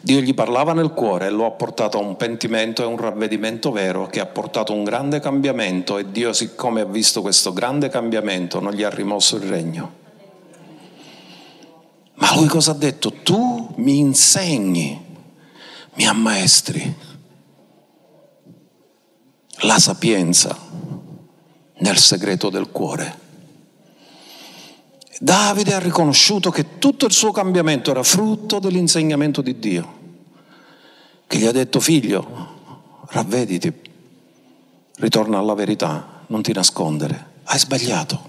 Dio 0.00 0.20
gli 0.20 0.32
parlava 0.32 0.72
nel 0.72 0.90
cuore 0.92 1.26
e 1.26 1.30
lo 1.30 1.46
ha 1.46 1.50
portato 1.50 1.98
a 1.98 2.00
un 2.00 2.16
pentimento 2.16 2.82
e 2.82 2.86
un 2.86 2.96
ravvedimento 2.96 3.72
vero 3.72 4.06
che 4.06 4.20
ha 4.20 4.26
portato 4.26 4.72
un 4.72 4.84
grande 4.84 5.20
cambiamento 5.20 5.98
e 5.98 6.10
Dio 6.10 6.32
siccome 6.32 6.82
ha 6.82 6.86
visto 6.86 7.20
questo 7.20 7.52
grande 7.52 7.88
cambiamento 7.88 8.60
non 8.60 8.72
gli 8.72 8.84
ha 8.84 8.90
rimosso 8.90 9.36
il 9.36 9.48
regno. 9.48 10.06
Ma 12.14 12.34
lui 12.34 12.46
cosa 12.46 12.72
ha 12.72 12.74
detto? 12.74 13.12
Tu 13.22 13.74
mi 13.76 13.98
insegni, 13.98 15.04
mi 15.94 16.06
ammaestri 16.06 16.96
la 19.62 19.78
sapienza 19.78 20.56
nel 21.78 21.98
segreto 21.98 22.50
del 22.50 22.70
cuore. 22.70 23.17
Davide 25.20 25.74
ha 25.74 25.80
riconosciuto 25.80 26.50
che 26.50 26.78
tutto 26.78 27.04
il 27.04 27.12
suo 27.12 27.32
cambiamento 27.32 27.90
era 27.90 28.04
frutto 28.04 28.60
dell'insegnamento 28.60 29.42
di 29.42 29.58
Dio, 29.58 29.92
che 31.26 31.38
gli 31.38 31.46
ha 31.46 31.50
detto 31.50 31.80
figlio, 31.80 33.06
ravvediti, 33.08 33.72
ritorna 34.98 35.38
alla 35.38 35.54
verità, 35.54 36.22
non 36.28 36.42
ti 36.42 36.52
nascondere, 36.52 37.30
hai 37.44 37.58
sbagliato, 37.58 38.28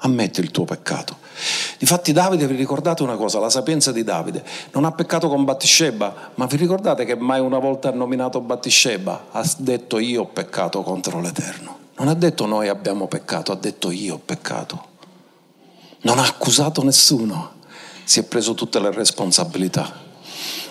ammetti 0.00 0.40
il 0.40 0.50
tuo 0.50 0.64
peccato. 0.64 1.16
Difatti 1.78 2.12
Davide, 2.12 2.46
vi 2.46 2.56
ricordate 2.56 3.02
una 3.02 3.16
cosa, 3.16 3.38
la 3.38 3.48
sapienza 3.48 3.90
di 3.90 4.04
Davide, 4.04 4.44
non 4.72 4.84
ha 4.84 4.92
peccato 4.92 5.30
con 5.30 5.44
Battisceba, 5.44 6.32
ma 6.34 6.44
vi 6.44 6.58
ricordate 6.58 7.06
che 7.06 7.16
mai 7.16 7.40
una 7.40 7.58
volta 7.58 7.88
ha 7.88 7.92
nominato 7.92 8.42
Battisceba? 8.42 9.28
Ha 9.30 9.50
detto 9.56 9.98
io 9.98 10.22
ho 10.22 10.26
peccato 10.26 10.82
contro 10.82 11.22
l'Eterno. 11.22 11.78
Non 11.96 12.08
ha 12.08 12.14
detto 12.14 12.44
noi 12.44 12.68
abbiamo 12.68 13.06
peccato, 13.06 13.50
ha 13.50 13.56
detto 13.56 13.90
io 13.90 14.16
ho 14.16 14.20
peccato 14.22 14.87
non 16.02 16.18
ha 16.18 16.24
accusato 16.24 16.82
nessuno, 16.82 17.52
si 18.04 18.20
è 18.20 18.22
preso 18.24 18.54
tutte 18.54 18.80
le 18.80 18.90
responsabilità. 18.90 20.06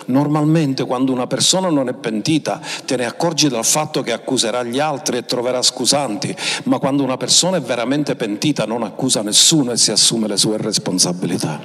Normalmente 0.06 0.84
quando 0.86 1.12
una 1.12 1.26
persona 1.26 1.68
non 1.68 1.88
è 1.88 1.92
pentita 1.92 2.62
te 2.86 2.96
ne 2.96 3.04
accorgi 3.04 3.48
dal 3.48 3.64
fatto 3.64 4.02
che 4.02 4.12
accuserà 4.12 4.62
gli 4.62 4.78
altri 4.78 5.18
e 5.18 5.26
troverà 5.26 5.60
scusanti, 5.60 6.34
ma 6.64 6.78
quando 6.78 7.02
una 7.02 7.18
persona 7.18 7.58
è 7.58 7.60
veramente 7.60 8.16
pentita 8.16 8.64
non 8.64 8.82
accusa 8.82 9.20
nessuno 9.20 9.72
e 9.72 9.76
si 9.76 9.90
assume 9.90 10.26
le 10.26 10.38
sue 10.38 10.56
responsabilità. 10.56 11.60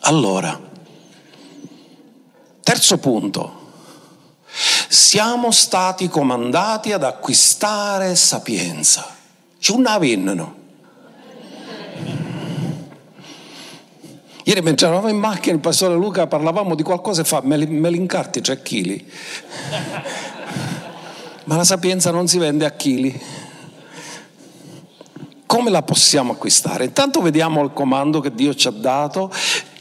Allora, 0.00 0.60
terzo 2.62 2.98
punto, 2.98 3.64
siamo 4.88 5.52
stati 5.52 6.08
comandati 6.08 6.92
ad 6.92 7.04
acquistare 7.04 8.16
sapienza. 8.16 9.14
C'è 9.58 9.72
un 9.72 9.86
avenno. 9.86 10.64
Ieri 14.48 14.62
mentre 14.62 14.86
eravamo 14.86 15.08
in 15.08 15.18
macchina 15.18 15.56
il 15.56 15.60
pastore 15.60 15.94
Luca 15.96 16.28
parlavamo 16.28 16.76
di 16.76 16.84
qualcosa 16.84 17.22
e 17.22 17.24
fa 17.24 17.40
me, 17.42 17.56
li, 17.56 17.96
incarti 17.96 18.40
3 18.40 18.62
kg. 18.62 19.04
Ma 21.46 21.56
la 21.56 21.64
sapienza 21.64 22.12
non 22.12 22.28
si 22.28 22.38
vende 22.38 22.64
a 22.64 22.70
chili. 22.70 23.20
Come 25.46 25.70
la 25.70 25.82
possiamo 25.82 26.30
acquistare? 26.30 26.84
Intanto 26.84 27.20
vediamo 27.22 27.60
il 27.64 27.72
comando 27.72 28.20
che 28.20 28.32
Dio 28.32 28.54
ci 28.54 28.68
ha 28.68 28.70
dato 28.70 29.32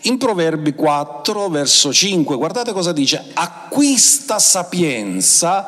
in 0.02 0.18
Proverbi 0.18 0.74
4, 0.74 1.48
verso 1.50 1.94
5. 1.94 2.36
Guardate 2.36 2.72
cosa 2.74 2.92
dice. 2.92 3.24
Acquista 3.34 4.40
sapienza 4.40 5.68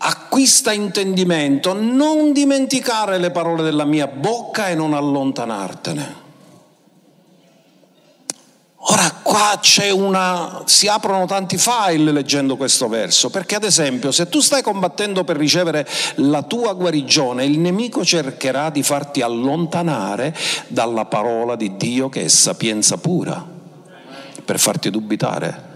acquista 0.00 0.70
intendimento, 0.70 1.72
non 1.72 2.32
dimenticare 2.32 3.18
le 3.18 3.32
parole 3.32 3.64
della 3.64 3.84
mia 3.84 4.06
bocca 4.06 4.68
e 4.68 4.76
non 4.76 4.92
allontanartene. 4.92 6.27
Ora 8.90 9.12
qua 9.22 9.58
c'è 9.60 9.90
una, 9.90 10.62
si 10.64 10.88
aprono 10.88 11.26
tanti 11.26 11.58
file 11.58 12.10
leggendo 12.10 12.56
questo 12.56 12.88
verso, 12.88 13.28
perché 13.28 13.56
ad 13.56 13.64
esempio 13.64 14.10
se 14.12 14.30
tu 14.30 14.40
stai 14.40 14.62
combattendo 14.62 15.24
per 15.24 15.36
ricevere 15.36 15.86
la 16.16 16.42
tua 16.42 16.72
guarigione, 16.72 17.44
il 17.44 17.58
nemico 17.58 18.02
cercherà 18.02 18.70
di 18.70 18.82
farti 18.82 19.20
allontanare 19.20 20.34
dalla 20.68 21.04
parola 21.04 21.54
di 21.54 21.76
Dio 21.76 22.08
che 22.08 22.24
è 22.24 22.28
sapienza 22.28 22.96
pura, 22.96 23.44
per 24.42 24.58
farti 24.58 24.90
dubitare. 24.90 25.67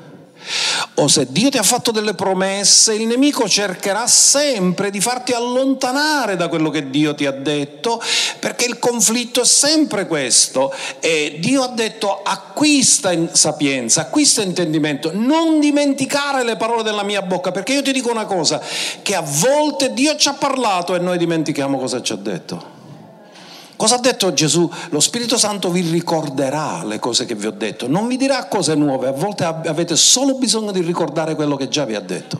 O 0.94 1.08
se 1.08 1.26
Dio 1.30 1.48
ti 1.48 1.58
ha 1.58 1.62
fatto 1.62 1.90
delle 1.90 2.14
promesse, 2.14 2.94
il 2.94 3.06
nemico 3.06 3.48
cercherà 3.48 4.06
sempre 4.06 4.90
di 4.90 5.00
farti 5.00 5.32
allontanare 5.32 6.36
da 6.36 6.48
quello 6.48 6.70
che 6.70 6.90
Dio 6.90 7.14
ti 7.14 7.26
ha 7.26 7.32
detto, 7.32 8.02
perché 8.38 8.66
il 8.66 8.78
conflitto 8.78 9.40
è 9.40 9.44
sempre 9.44 10.06
questo. 10.06 10.72
E 11.00 11.36
Dio 11.40 11.62
ha 11.62 11.68
detto 11.68 12.22
acquista 12.22 13.10
sapienza, 13.32 14.02
acquista 14.02 14.42
intendimento, 14.42 15.10
non 15.14 15.60
dimenticare 15.60 16.44
le 16.44 16.56
parole 16.56 16.82
della 16.82 17.04
mia 17.04 17.22
bocca, 17.22 17.52
perché 17.52 17.72
io 17.72 17.82
ti 17.82 17.92
dico 17.92 18.10
una 18.10 18.26
cosa, 18.26 18.60
che 19.02 19.14
a 19.14 19.22
volte 19.24 19.92
Dio 19.92 20.16
ci 20.16 20.28
ha 20.28 20.34
parlato 20.34 20.94
e 20.94 20.98
noi 20.98 21.18
dimentichiamo 21.18 21.78
cosa 21.78 22.02
ci 22.02 22.12
ha 22.12 22.16
detto. 22.16 22.71
Cosa 23.82 23.96
ha 23.96 23.98
detto 23.98 24.32
Gesù? 24.32 24.70
Lo 24.90 25.00
Spirito 25.00 25.36
Santo 25.36 25.68
vi 25.68 25.80
ricorderà 25.80 26.84
le 26.84 27.00
cose 27.00 27.24
che 27.24 27.34
vi 27.34 27.46
ho 27.46 27.50
detto, 27.50 27.88
non 27.88 28.06
vi 28.06 28.16
dirà 28.16 28.46
cose 28.46 28.76
nuove, 28.76 29.08
a 29.08 29.10
volte 29.10 29.42
avete 29.42 29.96
solo 29.96 30.34
bisogno 30.34 30.70
di 30.70 30.82
ricordare 30.82 31.34
quello 31.34 31.56
che 31.56 31.66
già 31.66 31.84
vi 31.84 31.96
ha 31.96 32.00
detto. 32.00 32.38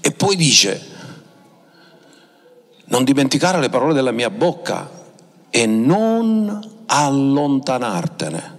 E 0.00 0.12
poi 0.12 0.36
dice, 0.36 0.80
non 2.84 3.02
dimenticare 3.02 3.58
le 3.58 3.68
parole 3.68 3.94
della 3.94 4.12
mia 4.12 4.30
bocca 4.30 4.88
e 5.50 5.66
non 5.66 6.84
allontanartene. 6.86 8.58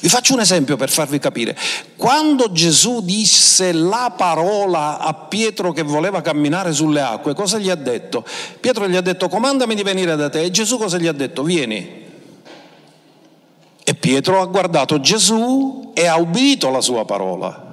Vi 0.00 0.08
faccio 0.08 0.34
un 0.34 0.40
esempio 0.40 0.76
per 0.76 0.90
farvi 0.90 1.18
capire. 1.18 1.56
Quando 1.96 2.50
Gesù 2.52 3.02
disse 3.02 3.72
la 3.72 4.12
parola 4.16 4.98
a 4.98 5.14
Pietro 5.14 5.72
che 5.72 5.82
voleva 5.82 6.20
camminare 6.20 6.72
sulle 6.72 7.00
acque, 7.00 7.34
cosa 7.34 7.58
gli 7.58 7.70
ha 7.70 7.74
detto? 7.74 8.24
Pietro 8.60 8.88
gli 8.88 8.96
ha 8.96 9.00
detto 9.00 9.28
comandami 9.28 9.74
di 9.74 9.82
venire 9.82 10.16
da 10.16 10.28
te 10.28 10.42
e 10.42 10.50
Gesù 10.50 10.76
cosa 10.76 10.98
gli 10.98 11.06
ha 11.06 11.12
detto? 11.12 11.42
Vieni. 11.42 12.04
E 13.84 13.94
Pietro 13.94 14.40
ha 14.40 14.46
guardato 14.46 15.00
Gesù 15.00 15.92
e 15.94 16.06
ha 16.06 16.16
ubbidito 16.16 16.70
la 16.70 16.80
sua 16.80 17.04
parola. 17.04 17.65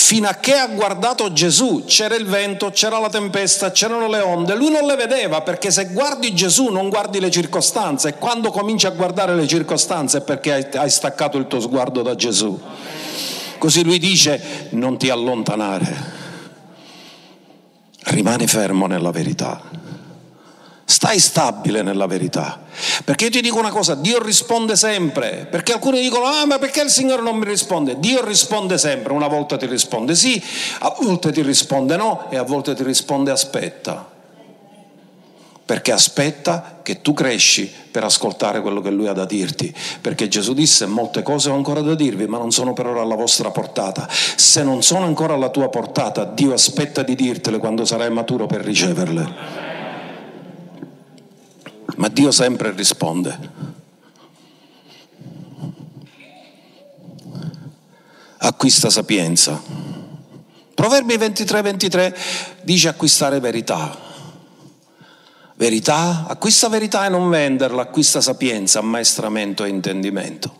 Fino 0.00 0.28
a 0.28 0.34
che 0.34 0.54
ha 0.54 0.68
guardato 0.68 1.32
Gesù, 1.32 1.82
c'era 1.84 2.14
il 2.14 2.24
vento, 2.24 2.70
c'era 2.70 2.98
la 2.98 3.10
tempesta, 3.10 3.72
c'erano 3.72 4.08
le 4.08 4.20
onde, 4.20 4.54
lui 4.54 4.70
non 4.70 4.86
le 4.86 4.94
vedeva 4.94 5.42
perché 5.42 5.70
se 5.70 5.86
guardi 5.86 6.32
Gesù 6.34 6.68
non 6.68 6.88
guardi 6.88 7.18
le 7.20 7.30
circostanze 7.30 8.08
e 8.08 8.14
quando 8.14 8.50
cominci 8.50 8.86
a 8.86 8.90
guardare 8.90 9.34
le 9.34 9.46
circostanze 9.46 10.18
è 10.18 10.20
perché 10.22 10.70
hai 10.72 10.88
staccato 10.88 11.36
il 11.36 11.46
tuo 11.46 11.60
sguardo 11.60 12.00
da 12.02 12.14
Gesù. 12.14 12.58
Così 13.58 13.82
lui 13.82 13.98
dice 13.98 14.68
non 14.70 14.96
ti 14.96 15.10
allontanare, 15.10 15.96
rimani 18.04 18.46
fermo 18.46 18.86
nella 18.86 19.10
verità. 19.10 19.60
Stai 20.90 21.18
stabile 21.18 21.82
nella 21.82 22.06
verità. 22.06 22.62
Perché 23.04 23.24
io 23.24 23.30
ti 23.30 23.42
dico 23.42 23.58
una 23.58 23.68
cosa, 23.68 23.94
Dio 23.94 24.22
risponde 24.22 24.74
sempre. 24.74 25.46
Perché 25.50 25.74
alcuni 25.74 26.00
dicono, 26.00 26.24
ah 26.24 26.46
ma 26.46 26.58
perché 26.58 26.80
il 26.80 26.88
Signore 26.88 27.20
non 27.20 27.36
mi 27.36 27.44
risponde? 27.44 27.98
Dio 27.98 28.24
risponde 28.24 28.78
sempre, 28.78 29.12
una 29.12 29.28
volta 29.28 29.58
ti 29.58 29.66
risponde 29.66 30.14
sì, 30.14 30.42
a 30.78 30.96
volte 30.98 31.30
ti 31.30 31.42
risponde 31.42 31.96
no 31.96 32.30
e 32.30 32.38
a 32.38 32.42
volte 32.42 32.74
ti 32.74 32.82
risponde 32.84 33.30
aspetta. 33.30 34.08
Perché 35.66 35.92
aspetta 35.92 36.80
che 36.82 37.02
tu 37.02 37.12
cresci 37.12 37.70
per 37.90 38.04
ascoltare 38.04 38.62
quello 38.62 38.80
che 38.80 38.88
Lui 38.88 39.08
ha 39.08 39.12
da 39.12 39.26
dirti. 39.26 39.72
Perché 40.00 40.26
Gesù 40.26 40.54
disse, 40.54 40.86
molte 40.86 41.20
cose 41.20 41.50
ho 41.50 41.54
ancora 41.54 41.82
da 41.82 41.94
dirvi, 41.94 42.26
ma 42.26 42.38
non 42.38 42.50
sono 42.50 42.72
per 42.72 42.86
ora 42.86 43.02
alla 43.02 43.14
vostra 43.14 43.50
portata. 43.50 44.08
Se 44.08 44.62
non 44.62 44.82
sono 44.82 45.04
ancora 45.04 45.34
alla 45.34 45.50
tua 45.50 45.68
portata, 45.68 46.24
Dio 46.24 46.54
aspetta 46.54 47.02
di 47.02 47.14
dirtele 47.14 47.58
quando 47.58 47.84
sarai 47.84 48.10
maturo 48.10 48.46
per 48.46 48.62
riceverle 48.62 49.67
ma 51.98 52.08
Dio 52.08 52.30
sempre 52.30 52.70
risponde. 52.72 53.76
Acquista 58.38 58.88
sapienza. 58.88 59.60
Proverbi 60.74 61.16
23, 61.16 61.62
23 61.62 62.16
dice 62.62 62.88
acquistare 62.88 63.40
verità. 63.40 64.06
Verità, 65.56 66.26
acquista 66.28 66.68
verità 66.68 67.04
e 67.04 67.08
non 67.08 67.28
venderla, 67.28 67.82
acquista 67.82 68.20
sapienza, 68.20 68.78
ammaestramento 68.78 69.64
e 69.64 69.68
intendimento. 69.68 70.54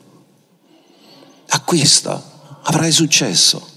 Acquista, 1.51 2.21
avrai 2.63 2.91
successo. 2.91 3.77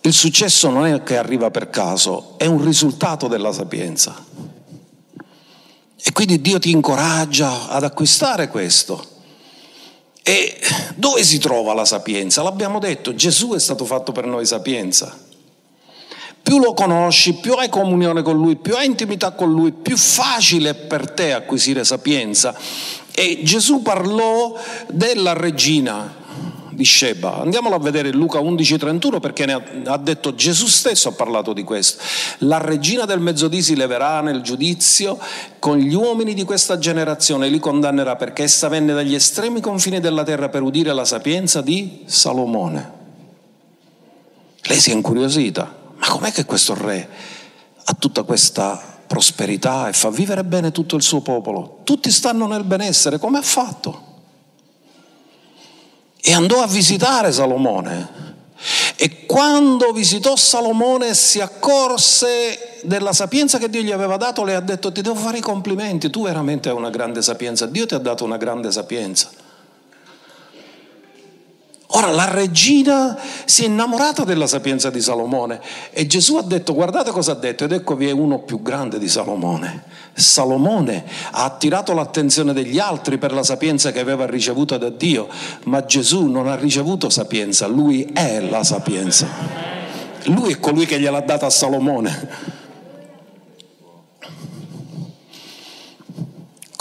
Il 0.00 0.14
successo 0.14 0.70
non 0.70 0.86
è 0.86 1.02
che 1.02 1.18
arriva 1.18 1.50
per 1.50 1.68
caso, 1.68 2.38
è 2.38 2.46
un 2.46 2.64
risultato 2.64 3.28
della 3.28 3.52
sapienza. 3.52 4.53
E 6.06 6.12
quindi 6.12 6.42
Dio 6.42 6.58
ti 6.58 6.70
incoraggia 6.70 7.70
ad 7.70 7.82
acquistare 7.82 8.48
questo. 8.48 9.12
E 10.22 10.58
dove 10.96 11.24
si 11.24 11.38
trova 11.38 11.72
la 11.72 11.86
sapienza? 11.86 12.42
L'abbiamo 12.42 12.78
detto, 12.78 13.14
Gesù 13.14 13.54
è 13.54 13.58
stato 13.58 13.86
fatto 13.86 14.12
per 14.12 14.26
noi 14.26 14.44
sapienza. 14.44 15.16
Più 16.42 16.58
lo 16.58 16.74
conosci, 16.74 17.32
più 17.36 17.54
hai 17.54 17.70
comunione 17.70 18.20
con 18.20 18.36
Lui, 18.36 18.56
più 18.56 18.74
hai 18.74 18.84
intimità 18.84 19.30
con 19.30 19.50
Lui, 19.50 19.72
più 19.72 19.96
facile 19.96 20.70
è 20.70 20.74
per 20.74 21.10
te 21.10 21.32
acquisire 21.32 21.84
sapienza. 21.84 22.54
E 23.14 23.40
Gesù 23.42 23.80
parlò 23.80 24.54
della 24.88 25.32
regina, 25.32 26.14
di 26.74 26.84
Sheba. 26.84 27.40
Andiamolo 27.40 27.76
a 27.76 27.78
vedere 27.78 28.10
Luca 28.12 28.40
11:31 28.40 29.20
perché 29.20 29.44
ha, 29.44 29.62
ha, 29.86 29.96
detto 29.96 30.34
Gesù 30.34 30.66
stesso 30.66 31.08
ha 31.08 31.12
parlato 31.12 31.52
di 31.52 31.62
questo. 31.62 32.02
La 32.38 32.58
regina 32.58 33.04
del 33.04 33.20
mezzodì 33.20 33.62
si 33.62 33.76
leverà 33.76 34.20
nel 34.20 34.42
giudizio 34.42 35.18
con 35.58 35.78
gli 35.78 35.94
uomini 35.94 36.34
di 36.34 36.44
questa 36.44 36.78
generazione 36.78 37.46
e 37.46 37.50
li 37.50 37.58
condannerà 37.58 38.16
perché 38.16 38.42
essa 38.42 38.68
venne 38.68 38.92
dagli 38.92 39.14
estremi 39.14 39.60
confini 39.60 40.00
della 40.00 40.24
terra 40.24 40.48
per 40.48 40.62
udire 40.62 40.92
la 40.92 41.04
sapienza 41.04 41.60
di 41.60 42.02
Salomone. 42.06 43.02
Lei 44.62 44.78
si 44.78 44.90
è 44.90 44.94
incuriosita, 44.94 45.74
ma 45.96 46.08
com'è 46.08 46.32
che 46.32 46.44
questo 46.44 46.74
re 46.74 47.08
ha 47.84 47.94
tutta 47.98 48.22
questa 48.22 49.02
prosperità 49.06 49.88
e 49.88 49.92
fa 49.92 50.08
vivere 50.10 50.42
bene 50.42 50.72
tutto 50.72 50.96
il 50.96 51.02
suo 51.02 51.20
popolo? 51.20 51.80
Tutti 51.84 52.10
stanno 52.10 52.46
nel 52.46 52.64
benessere, 52.64 53.18
come 53.18 53.38
ha 53.38 53.42
fatto? 53.42 54.12
E 56.26 56.32
andò 56.32 56.62
a 56.62 56.66
visitare 56.66 57.30
Salomone. 57.32 58.22
E 58.96 59.26
quando 59.26 59.92
visitò 59.92 60.36
Salomone 60.36 61.12
si 61.12 61.38
accorse 61.38 62.78
della 62.84 63.12
sapienza 63.12 63.58
che 63.58 63.68
Dio 63.68 63.82
gli 63.82 63.92
aveva 63.92 64.16
dato, 64.16 64.42
le 64.42 64.54
ha 64.54 64.60
detto 64.60 64.90
ti 64.90 65.02
devo 65.02 65.16
fare 65.16 65.38
i 65.38 65.42
complimenti, 65.42 66.08
tu 66.08 66.22
veramente 66.22 66.70
hai 66.70 66.74
una 66.74 66.88
grande 66.88 67.20
sapienza, 67.20 67.66
Dio 67.66 67.84
ti 67.84 67.94
ha 67.94 67.98
dato 67.98 68.24
una 68.24 68.38
grande 68.38 68.72
sapienza. 68.72 69.43
Ora 71.96 72.10
la 72.10 72.28
regina 72.28 73.16
si 73.44 73.62
è 73.62 73.66
innamorata 73.66 74.24
della 74.24 74.48
sapienza 74.48 74.90
di 74.90 75.00
Salomone 75.00 75.60
e 75.92 76.06
Gesù 76.08 76.36
ha 76.36 76.42
detto 76.42 76.74
guardate 76.74 77.12
cosa 77.12 77.32
ha 77.32 77.36
detto 77.36 77.62
ed 77.62 77.70
ecco 77.70 77.94
vi 77.94 78.08
è 78.08 78.10
uno 78.10 78.40
più 78.40 78.62
grande 78.62 78.98
di 78.98 79.08
Salomone. 79.08 79.84
Salomone 80.12 81.04
ha 81.30 81.44
attirato 81.44 81.92
l'attenzione 81.94 82.52
degli 82.52 82.80
altri 82.80 83.16
per 83.16 83.32
la 83.32 83.44
sapienza 83.44 83.92
che 83.92 84.00
aveva 84.00 84.26
ricevuto 84.26 84.76
da 84.76 84.90
Dio, 84.90 85.28
ma 85.64 85.84
Gesù 85.84 86.26
non 86.26 86.48
ha 86.48 86.56
ricevuto 86.56 87.10
sapienza, 87.10 87.68
lui 87.68 88.10
è 88.12 88.40
la 88.40 88.64
sapienza. 88.64 89.28
Lui 90.24 90.52
è 90.52 90.58
colui 90.58 90.86
che 90.86 90.98
gliel'ha 90.98 91.20
data 91.20 91.46
a 91.46 91.50
Salomone. 91.50 92.62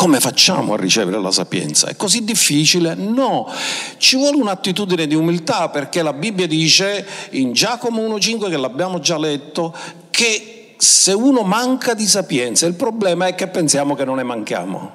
Come 0.03 0.19
facciamo 0.19 0.73
a 0.73 0.75
ricevere 0.75 1.17
la 1.21 1.31
sapienza? 1.31 1.87
È 1.87 1.95
così 1.95 2.25
difficile? 2.25 2.93
No, 2.93 3.49
ci 3.95 4.17
vuole 4.17 4.35
un'attitudine 4.35 5.07
di 5.07 5.15
umiltà 5.15 5.69
perché 5.69 6.01
la 6.01 6.11
Bibbia 6.11 6.45
dice 6.45 7.07
in 7.29 7.53
Giacomo 7.53 8.01
1.5 8.01 8.49
che 8.49 8.57
l'abbiamo 8.57 8.99
già 8.99 9.17
letto 9.17 9.73
che 10.09 10.75
se 10.75 11.13
uno 11.13 11.43
manca 11.43 11.93
di 11.93 12.05
sapienza, 12.05 12.65
il 12.65 12.73
problema 12.73 13.27
è 13.27 13.35
che 13.35 13.47
pensiamo 13.47 13.95
che 13.95 14.03
non 14.03 14.17
ne 14.17 14.23
manchiamo. 14.23 14.91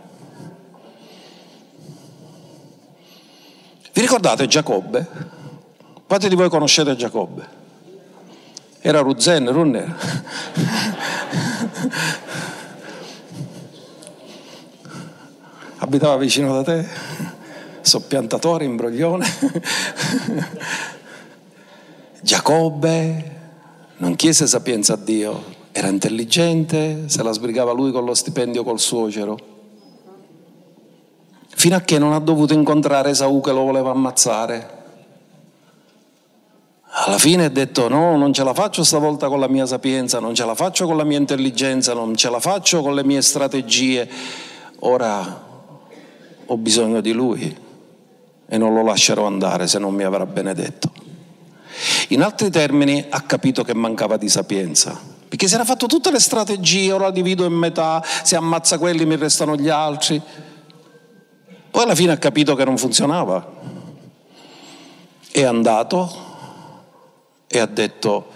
Vi 3.95 4.01
ricordate 4.03 4.47
Giacobbe? 4.47 5.07
Quanti 6.07 6.29
di 6.29 6.35
voi 6.35 6.51
conoscete 6.51 6.95
Giacobbe? 6.97 7.49
Era 8.83 9.01
Ruzzen, 9.01 9.45
non 9.45 9.73
era? 9.75 9.97
Abitava 15.79 16.17
vicino 16.17 16.55
da 16.55 16.63
te, 16.63 16.87
soppiantatore, 17.81 18.65
imbroglione. 18.65 19.27
Giacobbe 22.21 23.37
non 23.99 24.17
chiese 24.17 24.47
sapienza 24.47 24.95
a 24.95 24.97
Dio, 24.97 25.57
era 25.73 25.89
intelligente, 25.89 27.05
se 27.09 27.23
la 27.23 27.33
sbrigava 27.33 27.73
lui 27.73 27.91
con 27.93 28.05
lo 28.05 28.15
stipendio 28.15 28.63
col 28.65 28.79
suocero. 28.79 29.57
Fino 31.49 31.75
a 31.75 31.81
che 31.81 31.99
non 31.99 32.13
ha 32.13 32.21
dovuto 32.21 32.53
incontrare 32.53 33.11
Esaù 33.11 33.41
che 33.41 33.53
lo 33.53 33.63
voleva 33.63 33.91
ammazzare. 33.91 34.77
Alla 36.91 37.19
fine 37.19 37.47
ha 37.47 37.49
detto 37.49 37.89
no, 37.89 38.17
non 38.17 38.33
ce 38.33 38.45
la 38.45 38.55
faccio 38.55 38.85
stavolta 38.85 39.29
con 39.29 39.41
la 39.41 39.49
mia 39.49 39.67
sapienza, 39.67 40.21
non 40.21 40.35
ce 40.35 40.45
la 40.45 40.55
faccio 40.55 40.87
con 40.87 40.97
la 40.97 41.05
mia 41.05 41.19
intelligenza, 41.19 41.95
non 41.95 42.15
ce 42.15 42.31
la 42.31 42.41
faccio 42.41 42.83
con 42.83 42.95
le 42.95 43.05
mie 43.05 43.23
strategie. 43.23 44.09
Ora 44.81 45.48
ho 46.51 46.57
bisogno 46.57 47.01
di 47.03 47.13
lui 47.13 47.57
e 48.51 48.57
non 48.57 48.73
lo 48.73 48.83
lascerò 48.83 49.27
andare 49.27 49.67
se 49.67 49.79
non 49.79 49.95
mi 49.95 50.03
avrà 50.03 50.25
benedetto. 50.25 50.91
In 52.09 52.23
altri 52.23 52.51
termini 52.51 53.05
ha 53.09 53.21
capito 53.21 53.63
che 53.63 53.75
mancava 53.75 54.17
di 54.17 54.31
sapienza, 54.31 54.99
perché 55.29 55.47
si 55.47 55.55
era 55.55 55.65
fatto 55.65 55.87
tutte 55.87 56.11
le 56.11 56.19
strategie, 56.19 56.91
ora 56.91 57.11
divido 57.11 57.45
in 57.45 57.53
metà, 57.53 58.03
se 58.23 58.35
ammazza 58.35 58.79
quelli 58.79 59.05
mi 59.05 59.17
restano 59.17 59.57
gli 59.57 59.69
altri. 59.69 60.21
Poi 61.71 61.83
alla 61.83 61.95
fine 61.95 62.13
ha 62.13 62.17
capito 62.17 62.55
che 62.55 62.65
non 62.65 62.79
funzionava. 62.79 63.57
È 65.31 65.43
andato 65.43 66.27
e 67.47 67.59
ha 67.59 67.67
detto 67.67 68.33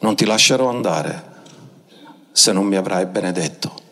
non 0.00 0.14
ti 0.14 0.26
lascerò 0.26 0.68
andare 0.68 1.34
se 2.32 2.52
non 2.52 2.66
mi 2.66 2.76
avrai 2.76 3.06
benedetto 3.06 3.85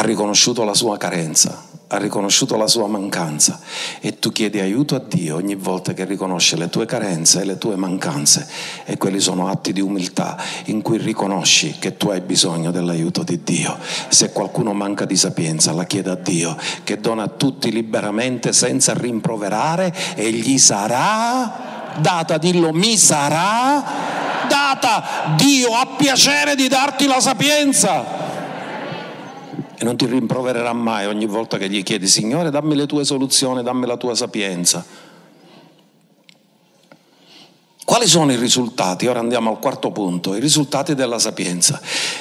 ha 0.00 0.02
riconosciuto 0.02 0.64
la 0.64 0.72
sua 0.72 0.96
carenza 0.96 1.68
ha 1.92 1.98
riconosciuto 1.98 2.56
la 2.56 2.68
sua 2.68 2.86
mancanza 2.86 3.58
e 4.00 4.20
tu 4.20 4.30
chiedi 4.30 4.60
aiuto 4.60 4.94
a 4.94 5.00
Dio 5.00 5.34
ogni 5.34 5.56
volta 5.56 5.92
che 5.92 6.04
riconosce 6.04 6.56
le 6.56 6.70
tue 6.70 6.86
carenze 6.86 7.40
e 7.40 7.44
le 7.44 7.58
tue 7.58 7.74
mancanze 7.74 8.48
e 8.84 8.96
quelli 8.96 9.18
sono 9.18 9.48
atti 9.48 9.72
di 9.72 9.80
umiltà 9.80 10.40
in 10.66 10.82
cui 10.82 10.98
riconosci 10.98 11.74
che 11.80 11.96
tu 11.96 12.10
hai 12.10 12.20
bisogno 12.20 12.70
dell'aiuto 12.70 13.24
di 13.24 13.42
Dio. 13.42 13.76
Se 14.08 14.30
qualcuno 14.30 14.72
manca 14.72 15.04
di 15.04 15.16
sapienza 15.16 15.72
la 15.72 15.84
chieda 15.84 16.12
a 16.12 16.16
Dio 16.16 16.56
che 16.84 17.00
dona 17.00 17.24
a 17.24 17.28
tutti 17.28 17.72
liberamente 17.72 18.52
senza 18.52 18.94
rimproverare 18.94 19.92
e 20.14 20.30
gli 20.30 20.58
sarà 20.58 21.96
data, 21.98 22.38
dillo 22.38 22.72
mi 22.72 22.96
sarà 22.96 23.84
data. 24.48 25.34
Dio 25.36 25.74
ha 25.74 25.88
piacere 25.96 26.54
di 26.54 26.68
darti 26.68 27.06
la 27.06 27.20
sapienza 27.20 28.19
e 29.80 29.84
non 29.84 29.96
ti 29.96 30.04
rimprovererà 30.04 30.74
mai 30.74 31.06
ogni 31.06 31.24
volta 31.24 31.56
che 31.56 31.66
gli 31.70 31.82
chiedi, 31.82 32.06
Signore, 32.06 32.50
dammi 32.50 32.74
le 32.76 32.84
tue 32.84 33.02
soluzioni, 33.02 33.62
dammi 33.62 33.86
la 33.86 33.96
tua 33.96 34.14
sapienza. 34.14 34.84
Quali 37.82 38.06
sono 38.06 38.30
i 38.30 38.36
risultati? 38.36 39.06
Ora 39.06 39.20
andiamo 39.20 39.48
al 39.48 39.58
quarto 39.58 39.90
punto, 39.90 40.34
i 40.34 40.40
risultati 40.40 40.94
della 40.94 41.18
sapienza. 41.18 41.80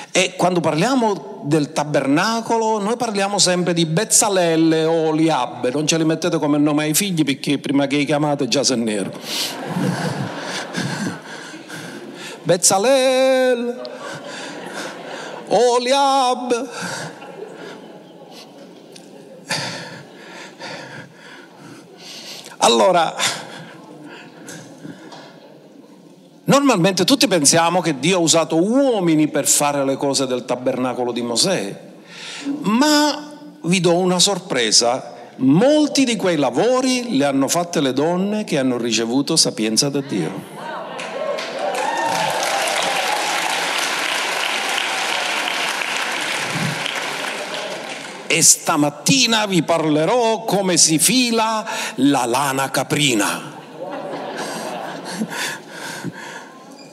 E 0.09 0.35
quando 0.37 0.61
parliamo 0.61 1.41
del 1.43 1.73
tabernacolo, 1.73 2.79
noi 2.79 2.95
parliamo 2.95 3.37
sempre 3.39 3.73
di 3.73 3.85
Bezzalelle 3.85 4.85
o 4.85 5.11
Liabbe, 5.11 5.69
non 5.71 5.85
ce 5.85 5.97
li 5.97 6.05
mettete 6.05 6.39
come 6.39 6.57
nome 6.57 6.85
ai 6.85 6.93
figli 6.93 7.25
perché 7.25 7.57
prima 7.57 7.87
che 7.87 7.97
li 7.97 8.05
chiamate 8.05 8.47
già 8.47 8.63
sei 8.63 8.77
nero. 8.77 9.11
Bezzalel, 12.43 13.81
Oliab, 15.49 16.69
Allora, 22.57 23.15
normalmente 26.43 27.05
tutti 27.05 27.27
pensiamo 27.27 27.79
che 27.81 27.99
Dio 27.99 28.17
ha 28.17 28.19
usato 28.19 28.61
uomini 28.61 29.29
per 29.29 29.47
fare 29.47 29.85
le 29.85 29.95
cose 29.95 30.27
del 30.27 30.45
tabernacolo 30.45 31.11
di 31.11 31.21
Mosè, 31.21 31.79
ma 32.61 33.29
vi 33.61 33.79
do 33.79 33.95
una 33.95 34.19
sorpresa, 34.19 35.15
molti 35.37 36.03
di 36.03 36.15
quei 36.15 36.35
lavori 36.35 37.11
li 37.11 37.23
hanno 37.23 37.47
fatti 37.47 37.81
le 37.81 37.93
donne 37.93 38.43
che 38.43 38.57
hanno 38.57 38.77
ricevuto 38.77 39.35
sapienza 39.35 39.89
da 39.89 40.01
Dio. 40.01 40.58
E 48.29 48.43
stamattina 48.43 49.47
vi 49.47 49.63
parlerò 49.63 50.43
come 50.45 50.77
si 50.77 50.99
fila 50.99 51.67
la 51.95 52.25
lana 52.25 52.69
caprina. 52.69 53.57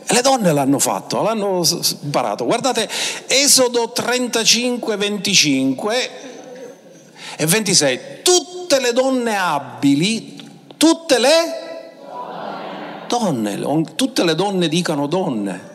Le 0.09 0.21
donne 0.23 0.53
l'hanno 0.53 0.79
fatto, 0.79 1.21
l'hanno 1.21 1.63
imparato. 2.03 2.47
Guardate, 2.47 2.89
Esodo 3.27 3.91
35, 3.93 4.97
25 4.97 6.11
e 7.37 7.47
26. 7.47 8.01
Tutte 8.23 8.81
le 8.81 8.93
donne 8.95 9.37
abili, 9.37 10.43
tutte 10.79 11.19
le 11.19 11.29
donne, 13.09 13.85
tutte 13.95 14.25
le 14.25 14.35
donne 14.35 14.69
dicano 14.69 15.07
donne 15.07 15.75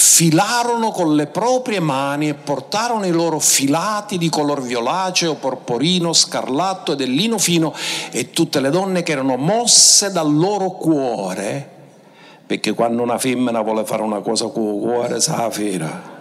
filarono 0.00 0.92
con 0.92 1.14
le 1.14 1.26
proprie 1.26 1.78
mani 1.78 2.30
e 2.30 2.34
portarono 2.34 3.04
i 3.04 3.10
loro 3.10 3.38
filati 3.38 4.16
di 4.16 4.30
color 4.30 4.62
violaceo, 4.62 5.34
porporino, 5.34 6.14
scarlatto 6.14 6.92
e 6.92 6.96
del 6.96 7.10
lino 7.10 7.36
fino 7.36 7.74
e 8.10 8.30
tutte 8.30 8.60
le 8.60 8.70
donne 8.70 9.02
che 9.02 9.12
erano 9.12 9.36
mosse 9.36 10.10
dal 10.10 10.34
loro 10.34 10.70
cuore, 10.70 11.68
perché 12.46 12.72
quando 12.72 13.02
una 13.02 13.18
femmina 13.18 13.60
vuole 13.60 13.84
fare 13.84 14.00
una 14.00 14.20
cosa 14.20 14.46
con 14.46 14.74
il 14.74 14.80
cuore 14.80 15.20
sa 15.20 15.50
fira, 15.50 16.18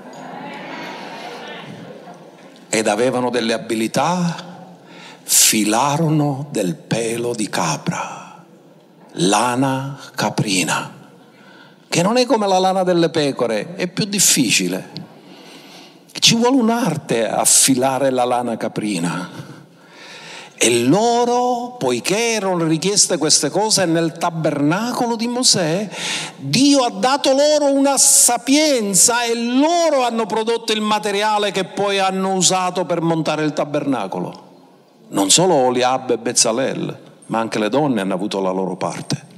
ed 2.68 2.86
avevano 2.86 3.30
delle 3.30 3.54
abilità, 3.54 4.68
filarono 5.24 6.48
del 6.52 6.76
pelo 6.76 7.34
di 7.34 7.48
capra, 7.48 8.44
lana 9.14 9.98
caprina 10.16 10.98
che 11.90 12.04
non 12.04 12.18
è 12.18 12.26
come 12.26 12.48
la 12.48 12.60
lana 12.60 12.84
delle 12.84 13.10
pecore, 13.10 13.76
è 13.76 13.88
più 13.88 14.06
difficile. 14.06 15.08
Ci 16.12 16.36
vuole 16.36 16.56
un'arte 16.58 17.28
a 17.28 17.44
filare 17.46 18.12
la 18.12 18.26
lana 18.26 18.58
caprina. 18.58 19.48
E 20.62 20.84
loro, 20.84 21.78
poiché 21.80 22.34
erano 22.34 22.66
richieste 22.66 23.18
queste 23.18 23.50
cose 23.50 23.86
nel 23.86 24.12
tabernacolo 24.12 25.16
di 25.16 25.28
Mosè, 25.28 25.90
Dio 26.36 26.84
ha 26.84 26.90
dato 26.90 27.32
loro 27.32 27.72
una 27.72 27.98
sapienza 27.98 29.24
e 29.24 29.36
loro 29.36 30.04
hanno 30.04 30.26
prodotto 30.26 30.74
il 30.74 30.82
materiale 30.82 31.52
che 31.52 31.64
poi 31.64 32.00
hanno 32.00 32.34
usato 32.34 32.86
per 32.86 33.02
montare 33.02 33.46
il 33.46 33.54
tabernacolo. 33.54 34.48
Non 35.10 35.30
solo 35.30 35.56
Oliab 35.56 36.12
e 36.12 36.18
Bezzalel, 36.18 37.00
ma 37.28 37.40
anche 37.40 37.58
le 37.58 37.70
donne 37.70 38.02
hanno 38.02 38.14
avuto 38.14 38.42
la 38.42 38.52
loro 38.52 38.76
parte. 38.76 39.29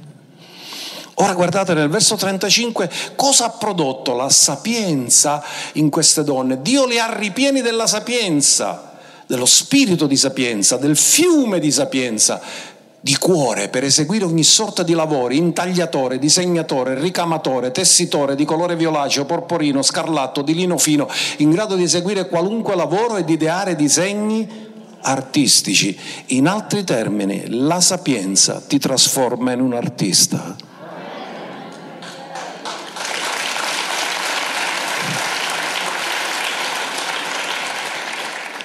Ora 1.16 1.34
guardate 1.34 1.74
nel 1.74 1.88
verso 1.88 2.16
35 2.16 2.90
cosa 3.16 3.46
ha 3.46 3.50
prodotto 3.50 4.14
la 4.14 4.30
sapienza 4.30 5.42
in 5.74 5.90
queste 5.90 6.24
donne. 6.24 6.62
Dio 6.62 6.86
le 6.86 7.00
ha 7.00 7.14
ripieni 7.14 7.60
della 7.60 7.86
sapienza, 7.86 8.92
dello 9.26 9.46
spirito 9.46 10.06
di 10.06 10.16
sapienza, 10.16 10.76
del 10.76 10.96
fiume 10.96 11.60
di 11.60 11.70
sapienza, 11.70 12.40
di 12.98 13.16
cuore 13.18 13.68
per 13.68 13.82
eseguire 13.82 14.24
ogni 14.24 14.44
sorta 14.44 14.82
di 14.84 14.94
lavori, 14.94 15.36
intagliatore, 15.36 16.18
disegnatore, 16.18 16.98
ricamatore, 16.98 17.72
tessitore 17.72 18.36
di 18.36 18.44
colore 18.44 18.76
violaceo, 18.76 19.24
porporino, 19.24 19.82
scarlatto, 19.82 20.40
di 20.40 20.54
lino 20.54 20.78
fino, 20.78 21.08
in 21.38 21.50
grado 21.50 21.74
di 21.74 21.82
eseguire 21.82 22.28
qualunque 22.28 22.76
lavoro 22.76 23.16
e 23.16 23.24
di 23.24 23.32
ideare 23.34 23.74
disegni 23.74 24.48
artistici. 25.00 25.98
In 26.26 26.46
altri 26.46 26.84
termini, 26.84 27.44
la 27.48 27.80
sapienza 27.80 28.62
ti 28.66 28.78
trasforma 28.78 29.52
in 29.52 29.60
un 29.60 29.74
artista. 29.74 30.70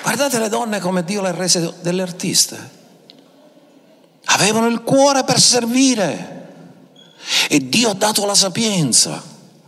Guardate 0.07 0.39
le 0.39 0.47
donne 0.47 0.79
come 0.79 1.03
Dio 1.03 1.21
le 1.21 1.27
ha 1.27 1.31
rese 1.33 1.73
delle 1.81 2.01
artiste. 2.01 2.57
Avevano 4.23 4.67
il 4.67 4.81
cuore 4.81 5.25
per 5.25 5.37
servire 5.37 6.45
e 7.49 7.67
Dio 7.67 7.89
ha 7.89 7.93
dato 7.93 8.25
la 8.25 8.33
sapienza. 8.33 9.21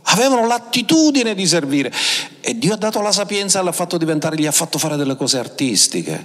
Avevano 0.04 0.46
l'attitudine 0.46 1.34
di 1.34 1.46
servire 1.46 1.92
e 2.40 2.56
Dio 2.56 2.72
ha 2.72 2.78
dato 2.78 3.02
la 3.02 3.12
sapienza 3.12 3.60
e 3.60 3.62
l'ha 3.62 3.72
fatto 3.72 3.98
diventare, 3.98 4.36
gli 4.36 4.46
ha 4.46 4.50
fatto 4.50 4.78
fare 4.78 4.96
delle 4.96 5.14
cose 5.14 5.36
artistiche, 5.36 6.24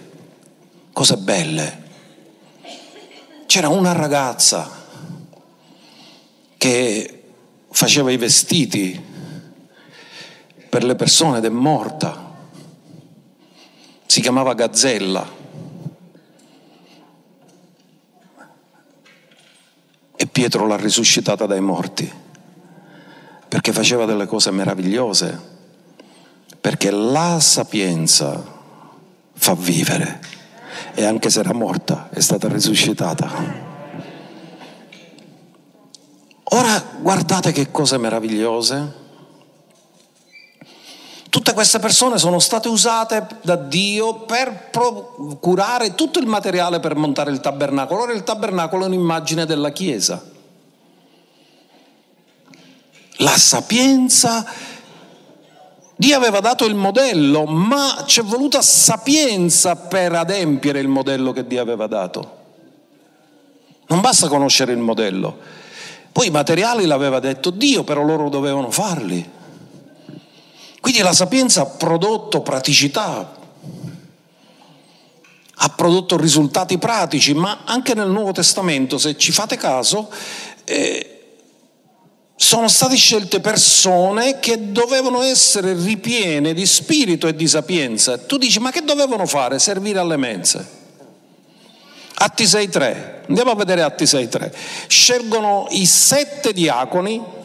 cose 0.94 1.18
belle. 1.18 1.84
C'era 3.48 3.68
una 3.68 3.92
ragazza 3.92 4.72
che 6.58 7.24
faceva 7.70 8.12
i 8.12 8.18
vestiti 8.18 8.98
per 10.70 10.86
le 10.86 10.96
persone 10.96 11.40
ed 11.40 11.44
è 11.44 11.50
morta 11.50 12.25
si 14.06 14.22
chiamava 14.22 14.54
Gazzella. 14.54 15.44
E 20.18 20.28
Pietro 20.28 20.66
l'ha 20.66 20.78
risuscitata 20.78 21.46
dai 21.46 21.62
morti, 21.62 22.12
perché 23.48 23.74
faceva 23.74 24.06
delle 24.06 24.26
cose 24.26 24.52
meravigliose, 24.52 25.40
perché 26.60 26.90
la 26.92 27.40
sapienza 27.40 28.54
fa 29.34 29.54
vivere 29.54 30.22
e 30.94 31.04
anche 31.04 31.30
se 31.30 31.42
era 31.42 31.54
morta 31.54 32.10
è 32.10 32.22
stata 32.22 32.48
risuscitata. 32.48 33.74
Ora 36.44 36.84
guardate 37.00 37.52
che 37.52 37.72
cose 37.72 37.98
meravigliose 37.98 39.04
Tutte 41.36 41.52
queste 41.52 41.80
persone 41.80 42.18
sono 42.18 42.40
state 42.40 42.70
usate 42.70 43.28
da 43.42 43.58
Dio 43.58 44.22
per 44.22 44.70
procurare 44.72 45.94
tutto 45.94 46.18
il 46.20 46.28
materiale 46.28 46.80
per 46.80 46.96
montare 46.96 47.30
il 47.30 47.42
tabernacolo. 47.42 48.04
Ora 48.04 48.14
il 48.14 48.24
tabernacolo 48.24 48.86
è 48.86 48.88
un'immagine 48.88 49.46
della 49.46 49.72
Chiesa. 49.72 50.24
La 53.18 53.38
sapienza, 53.38 54.46
Dio 55.98 56.16
aveva 56.16 56.40
dato 56.40 56.64
il 56.64 56.76
modello, 56.76 57.44
ma 57.44 58.04
c'è 58.06 58.22
voluta 58.22 58.62
sapienza 58.62 59.76
per 59.76 60.14
adempiere 60.14 60.80
il 60.80 60.88
modello 60.88 61.34
che 61.34 61.46
Dio 61.46 61.62
aveva 61.62 61.88
dato. 61.88 62.38
Non 63.88 64.00
basta 64.00 64.30
conoscere 64.30 64.72
il 64.72 64.80
modello. 64.80 65.38
Poi 66.14 66.28
i 66.28 66.32
materiali 66.32 66.86
l'aveva 66.86 67.20
detto 67.20 67.50
Dio, 67.50 67.84
però 67.84 68.04
loro 68.04 68.30
dovevano 68.30 68.72
farli. 68.72 69.44
Quindi 70.86 71.02
la 71.02 71.14
sapienza 71.14 71.62
ha 71.62 71.66
prodotto 71.66 72.42
praticità, 72.42 73.36
ha 75.56 75.70
prodotto 75.70 76.16
risultati 76.16 76.78
pratici, 76.78 77.34
ma 77.34 77.62
anche 77.66 77.96
nel 77.96 78.10
Nuovo 78.10 78.34
Testamento, 78.34 79.00
se 79.00 79.18
ci 79.18 79.32
fate 79.32 79.58
caso, 79.58 80.12
eh, 80.64 81.38
sono 82.36 82.68
state 82.68 82.98
scelte 82.98 83.40
persone 83.40 84.38
che 84.38 84.72
dovevano 84.72 85.24
essere 85.24 85.74
ripiene 85.74 86.54
di 86.54 86.68
spirito 86.68 87.26
e 87.26 87.36
di 87.36 87.48
sapienza. 87.48 88.20
Tu 88.20 88.38
dici, 88.38 88.60
ma 88.60 88.70
che 88.70 88.84
dovevano 88.84 89.26
fare? 89.26 89.58
Servire 89.58 89.98
alle 89.98 90.18
mense. 90.18 90.68
Atti 92.14 92.44
6.3, 92.44 93.24
andiamo 93.28 93.50
a 93.50 93.56
vedere 93.56 93.82
Atti 93.82 94.04
6.3. 94.04 94.52
Scelgono 94.86 95.66
i 95.72 95.88
sette 95.88 96.54
diaconi 96.54 97.44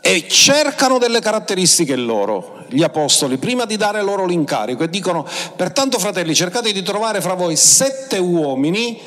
e 0.00 0.26
cercano 0.28 0.98
delle 0.98 1.20
caratteristiche 1.20 1.96
loro, 1.96 2.64
gli 2.68 2.82
apostoli, 2.82 3.36
prima 3.38 3.64
di 3.64 3.76
dare 3.76 4.02
loro 4.02 4.26
l'incarico 4.26 4.84
e 4.84 4.88
dicono, 4.88 5.26
pertanto 5.56 5.98
fratelli, 5.98 6.34
cercate 6.34 6.72
di 6.72 6.82
trovare 6.82 7.20
fra 7.20 7.34
voi 7.34 7.56
sette 7.56 8.18
uomini 8.18 9.00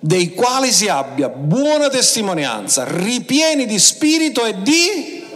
dei 0.00 0.32
quali 0.34 0.72
si 0.72 0.88
abbia 0.88 1.28
buona 1.28 1.88
testimonianza, 1.88 2.84
ripieni 2.86 3.66
di 3.66 3.78
spirito 3.78 4.44
e 4.44 4.62
di 4.62 5.26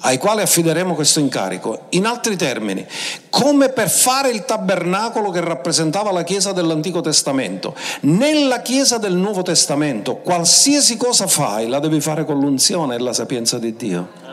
ai 0.00 0.18
quali 0.18 0.42
affideremo 0.42 0.94
questo 0.94 1.20
incarico. 1.20 1.86
In 1.90 2.06
altri 2.06 2.36
termini, 2.36 2.86
come 3.28 3.68
per 3.70 3.90
fare 3.90 4.30
il 4.30 4.44
tabernacolo 4.44 5.30
che 5.30 5.40
rappresentava 5.40 6.10
la 6.10 6.22
Chiesa 6.22 6.52
dell'Antico 6.52 7.00
Testamento, 7.00 7.74
nella 8.02 8.62
Chiesa 8.62 8.98
del 8.98 9.14
Nuovo 9.14 9.42
Testamento, 9.42 10.16
qualsiasi 10.16 10.96
cosa 10.96 11.26
fai 11.26 11.68
la 11.68 11.80
devi 11.80 12.00
fare 12.00 12.24
con 12.24 12.38
l'unzione 12.38 12.94
e 12.94 12.98
la 12.98 13.12
sapienza 13.12 13.58
di 13.58 13.76
Dio. 13.76 14.28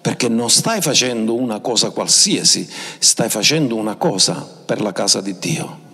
Perché 0.00 0.28
non 0.28 0.48
stai 0.48 0.80
facendo 0.80 1.34
una 1.34 1.60
cosa 1.60 1.90
qualsiasi, 1.90 2.68
stai 2.98 3.28
facendo 3.28 3.76
una 3.76 3.96
cosa 3.96 4.46
per 4.64 4.80
la 4.80 4.92
casa 4.92 5.20
di 5.20 5.38
Dio. 5.38 5.88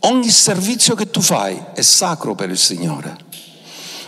Ogni 0.00 0.30
servizio 0.30 0.94
che 0.94 1.10
tu 1.10 1.20
fai 1.20 1.60
è 1.74 1.82
sacro 1.82 2.34
per 2.34 2.48
il 2.48 2.56
Signore. 2.56 3.25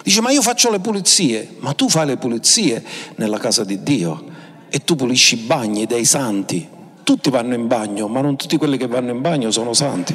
Dice, 0.08 0.22
ma 0.22 0.30
io 0.30 0.40
faccio 0.40 0.70
le 0.70 0.78
pulizie, 0.78 1.56
ma 1.58 1.74
tu 1.74 1.90
fai 1.90 2.06
le 2.06 2.16
pulizie 2.16 2.82
nella 3.16 3.36
casa 3.36 3.62
di 3.62 3.82
Dio 3.82 4.24
e 4.70 4.82
tu 4.82 4.96
pulisci 4.96 5.34
i 5.34 5.38
bagni 5.40 5.84
dei 5.84 6.06
santi. 6.06 6.66
Tutti 7.02 7.28
vanno 7.28 7.52
in 7.52 7.66
bagno, 7.66 8.08
ma 8.08 8.22
non 8.22 8.38
tutti 8.38 8.56
quelli 8.56 8.78
che 8.78 8.86
vanno 8.86 9.10
in 9.10 9.20
bagno 9.20 9.50
sono 9.50 9.74
santi. 9.74 10.14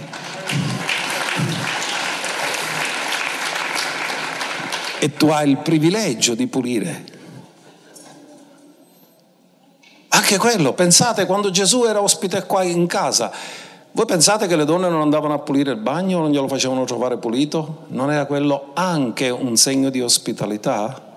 E 4.98 5.14
tu 5.14 5.28
hai 5.28 5.52
il 5.52 5.58
privilegio 5.58 6.34
di 6.34 6.48
pulire. 6.48 7.06
Anche 10.08 10.40
quello, 10.40 10.74
pensate 10.74 11.28
quando 11.28 11.52
Gesù 11.52 11.84
era 11.84 12.02
ospite 12.02 12.48
qua 12.48 12.64
in 12.64 12.88
casa, 12.88 13.32
voi 13.96 14.06
pensate 14.08 14.48
che 14.48 14.56
le 14.56 14.66
donne 14.66 14.90
non 14.90 15.02
andavano 15.02 15.36
a 15.36 15.40
pulire 15.40 15.72
il 15.72 15.78
bagno, 15.78 16.20
non 16.20 16.32
glielo 16.32 16.48
facevano 16.48 16.84
trovare 16.84 17.18
pulito? 17.18 17.86
Non 17.90 18.12
era 18.12 18.26
quello 18.26 18.72
anche 18.74 19.30
un 19.30 19.56
segno 19.56 19.92
di 19.92 20.02
ospitalità? 20.02 21.12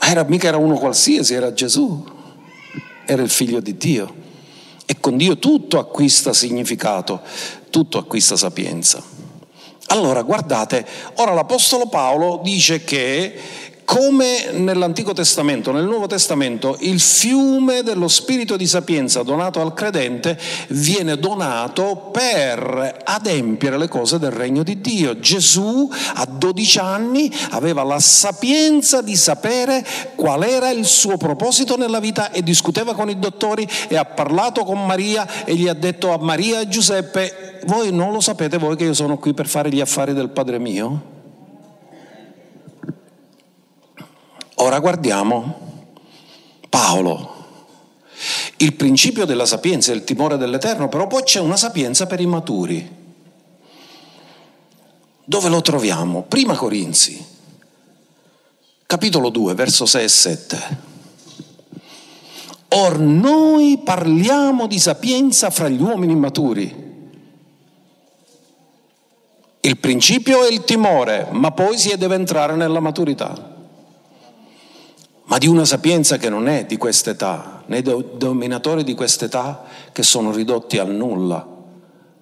Era, 0.00 0.24
mica 0.24 0.48
era 0.48 0.56
uno 0.56 0.74
qualsiasi, 0.74 1.34
era 1.34 1.52
Gesù, 1.52 2.04
era 3.06 3.22
il 3.22 3.30
figlio 3.30 3.60
di 3.60 3.76
Dio. 3.76 4.12
E 4.84 4.96
con 4.98 5.16
Dio 5.16 5.38
tutto 5.38 5.78
acquista 5.78 6.32
significato, 6.32 7.20
tutto 7.70 7.98
acquista 7.98 8.34
sapienza. 8.34 9.00
Allora, 9.86 10.22
guardate, 10.22 10.84
ora 11.16 11.34
l'Apostolo 11.34 11.86
Paolo 11.86 12.40
dice 12.42 12.82
che 12.82 13.38
come 13.90 14.52
nell'Antico 14.52 15.12
Testamento, 15.12 15.72
nel 15.72 15.84
Nuovo 15.84 16.06
Testamento, 16.06 16.76
il 16.82 17.00
fiume 17.00 17.82
dello 17.82 18.06
spirito 18.06 18.56
di 18.56 18.68
sapienza 18.68 19.24
donato 19.24 19.60
al 19.60 19.74
credente 19.74 20.38
viene 20.68 21.18
donato 21.18 22.08
per 22.12 22.98
adempiere 23.02 23.76
le 23.76 23.88
cose 23.88 24.20
del 24.20 24.30
regno 24.30 24.62
di 24.62 24.80
Dio. 24.80 25.18
Gesù 25.18 25.90
a 26.14 26.24
12 26.24 26.78
anni 26.78 27.32
aveva 27.50 27.82
la 27.82 27.98
sapienza 27.98 29.02
di 29.02 29.16
sapere 29.16 29.84
qual 30.14 30.44
era 30.44 30.70
il 30.70 30.84
suo 30.84 31.16
proposito 31.16 31.76
nella 31.76 31.98
vita 31.98 32.30
e 32.30 32.44
discuteva 32.44 32.94
con 32.94 33.10
i 33.10 33.18
dottori 33.18 33.68
e 33.88 33.96
ha 33.96 34.04
parlato 34.04 34.62
con 34.62 34.86
Maria 34.86 35.44
e 35.44 35.56
gli 35.56 35.66
ha 35.66 35.74
detto 35.74 36.12
a 36.12 36.18
Maria 36.18 36.60
e 36.60 36.68
Giuseppe, 36.68 37.58
voi 37.64 37.90
non 37.90 38.12
lo 38.12 38.20
sapete 38.20 38.56
voi 38.56 38.76
che 38.76 38.84
io 38.84 38.94
sono 38.94 39.18
qui 39.18 39.34
per 39.34 39.48
fare 39.48 39.68
gli 39.68 39.80
affari 39.80 40.14
del 40.14 40.28
Padre 40.28 40.60
mio? 40.60 41.18
Ora 44.62 44.78
guardiamo 44.78 45.68
Paolo. 46.68 47.38
Il 48.58 48.74
principio 48.74 49.24
della 49.24 49.46
sapienza 49.46 49.90
è 49.90 49.94
il 49.94 50.04
timore 50.04 50.36
dell'Eterno, 50.36 50.88
però 50.88 51.06
poi 51.06 51.22
c'è 51.22 51.40
una 51.40 51.56
sapienza 51.56 52.06
per 52.06 52.20
i 52.20 52.26
maturi. 52.26 52.98
Dove 55.24 55.48
lo 55.48 55.62
troviamo? 55.62 56.24
Prima 56.24 56.54
Corinzi, 56.56 57.24
capitolo 58.84 59.30
2, 59.30 59.54
verso 59.54 59.86
6 59.86 60.04
e 60.04 60.08
7. 60.08 60.78
Or 62.68 62.98
noi 62.98 63.80
parliamo 63.82 64.66
di 64.66 64.78
sapienza 64.78 65.48
fra 65.48 65.68
gli 65.68 65.80
uomini 65.80 66.14
maturi. 66.14 66.88
Il 69.62 69.78
principio 69.78 70.44
è 70.44 70.50
il 70.50 70.64
timore, 70.64 71.28
ma 71.30 71.50
poi 71.50 71.78
si 71.78 71.96
deve 71.96 72.16
entrare 72.16 72.56
nella 72.56 72.80
maturità 72.80 73.49
ma 75.30 75.38
di 75.38 75.46
una 75.46 75.64
sapienza 75.64 76.16
che 76.16 76.28
non 76.28 76.48
è 76.48 76.66
di 76.66 76.76
quest'età, 76.76 77.62
né 77.66 77.82
dei 77.82 78.04
dominatori 78.16 78.82
di 78.82 78.94
quest'età 78.94 79.62
che 79.92 80.02
sono 80.02 80.32
ridotti 80.32 80.76
al 80.78 80.90
nulla, 80.90 81.46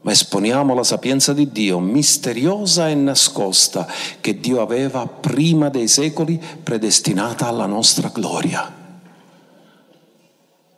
ma 0.03 0.13
esponiamo 0.13 0.75
la 0.75 0.85
sapienza 0.85 1.33
di 1.33 1.51
Dio, 1.51 1.79
misteriosa 1.79 2.91
e 2.91 2.95
nascosta, 2.95 3.87
che 4.21 4.39
Dio 4.41 4.61
aveva 4.61 5.07
prima 5.07 5.71
dei 5.71 5.89
secoli 5.89 6.39
predestinata 6.63 7.47
alla 7.47 7.65
nostra 7.65 8.11
gloria. 8.13 8.71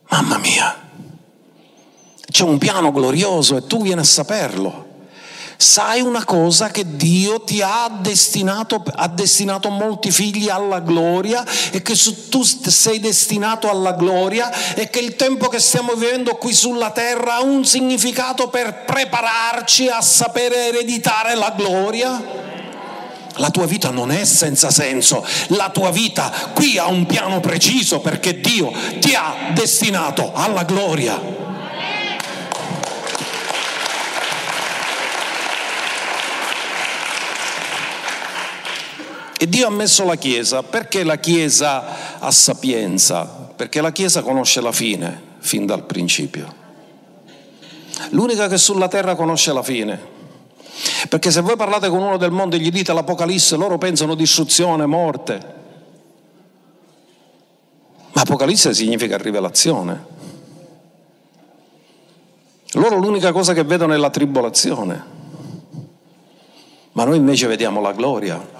Mamma 0.08 0.38
mia, 0.38 0.88
c'è 2.30 2.44
un 2.44 2.58
piano 2.58 2.92
glorioso 2.92 3.56
e 3.56 3.66
tu 3.66 3.82
vieni 3.82 4.00
a 4.00 4.04
saperlo 4.04 4.89
sai 5.60 6.00
una 6.00 6.24
cosa 6.24 6.70
che 6.70 6.96
Dio 6.96 7.42
ti 7.42 7.60
ha 7.60 7.90
destinato, 8.00 8.82
ha 8.94 9.08
destinato 9.08 9.68
molti 9.68 10.10
figli 10.10 10.48
alla 10.48 10.80
gloria 10.80 11.44
e 11.70 11.82
che 11.82 11.94
tu 12.30 12.42
sei 12.42 12.98
destinato 12.98 13.68
alla 13.68 13.92
gloria 13.92 14.50
e 14.72 14.88
che 14.88 15.00
il 15.00 15.16
tempo 15.16 15.48
che 15.48 15.58
stiamo 15.58 15.92
vivendo 15.92 16.36
qui 16.36 16.54
sulla 16.54 16.92
terra 16.92 17.34
ha 17.34 17.42
un 17.42 17.66
significato 17.66 18.48
per 18.48 18.84
prepararci 18.86 19.88
a 19.88 20.00
sapere 20.00 20.68
ereditare 20.68 21.34
la 21.34 21.52
gloria? 21.54 22.38
La 23.34 23.50
tua 23.50 23.66
vita 23.66 23.90
non 23.90 24.10
è 24.10 24.24
senza 24.24 24.70
senso, 24.70 25.22
la 25.48 25.68
tua 25.68 25.90
vita 25.90 26.32
qui 26.54 26.78
ha 26.78 26.86
un 26.86 27.04
piano 27.04 27.38
preciso 27.40 28.00
perché 28.00 28.40
Dio 28.40 28.72
ti 28.98 29.14
ha 29.14 29.50
destinato 29.52 30.32
alla 30.34 30.64
gloria. 30.64 31.49
E 39.42 39.48
Dio 39.48 39.66
ha 39.66 39.70
messo 39.70 40.04
la 40.04 40.16
Chiesa, 40.16 40.62
perché 40.62 41.02
la 41.02 41.16
Chiesa 41.16 42.18
ha 42.18 42.30
sapienza? 42.30 43.24
Perché 43.24 43.80
la 43.80 43.90
Chiesa 43.90 44.20
conosce 44.20 44.60
la 44.60 44.70
fine, 44.70 45.18
fin 45.38 45.64
dal 45.64 45.86
principio. 45.86 46.54
L'unica 48.10 48.48
che 48.48 48.58
sulla 48.58 48.86
terra 48.86 49.14
conosce 49.14 49.54
la 49.54 49.62
fine. 49.62 49.98
Perché 51.08 51.30
se 51.30 51.40
voi 51.40 51.56
parlate 51.56 51.88
con 51.88 52.02
uno 52.02 52.18
del 52.18 52.32
mondo 52.32 52.56
e 52.56 52.58
gli 52.58 52.68
dite 52.68 52.92
l'Apocalisse, 52.92 53.56
loro 53.56 53.78
pensano 53.78 54.14
distruzione, 54.14 54.84
morte. 54.84 55.54
Ma 58.12 58.20
Apocalisse 58.20 58.74
significa 58.74 59.16
rivelazione. 59.16 60.04
Loro 62.72 62.98
l'unica 62.98 63.32
cosa 63.32 63.54
che 63.54 63.64
vedono 63.64 63.94
è 63.94 63.96
la 63.96 64.10
tribolazione. 64.10 65.04
Ma 66.92 67.04
noi 67.04 67.16
invece 67.16 67.46
vediamo 67.46 67.80
la 67.80 67.92
gloria. 67.92 68.58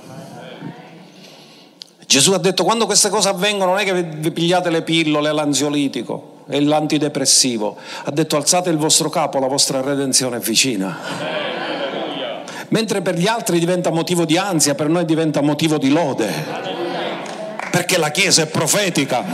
Gesù 2.11 2.33
ha 2.33 2.39
detto 2.39 2.65
quando 2.65 2.87
queste 2.87 3.09
cose 3.09 3.29
avvengono 3.29 3.71
non 3.71 3.79
è 3.79 3.85
che 3.85 4.03
vi 4.03 4.33
pigliate 4.33 4.69
le 4.69 4.83
pillole, 4.83 5.31
l'ansiolitico 5.31 6.39
e 6.49 6.61
l'antidepressivo, 6.61 7.77
ha 8.03 8.11
detto 8.11 8.35
alzate 8.37 8.69
il 8.69 8.79
vostro 8.79 9.09
capo, 9.09 9.39
la 9.39 9.47
vostra 9.47 9.81
redenzione 9.81 10.39
è 10.39 10.41
vicina. 10.41 10.99
Mentre 12.71 13.01
per 13.01 13.15
gli 13.15 13.29
altri 13.29 13.61
diventa 13.61 13.91
motivo 13.91 14.25
di 14.25 14.37
ansia, 14.37 14.75
per 14.75 14.89
noi 14.89 15.05
diventa 15.05 15.41
motivo 15.41 15.79
di 15.79 15.91
lode, 15.91 16.33
perché 17.71 17.97
la 17.97 18.11
Chiesa 18.11 18.43
è 18.43 18.47
profetica. 18.47 19.25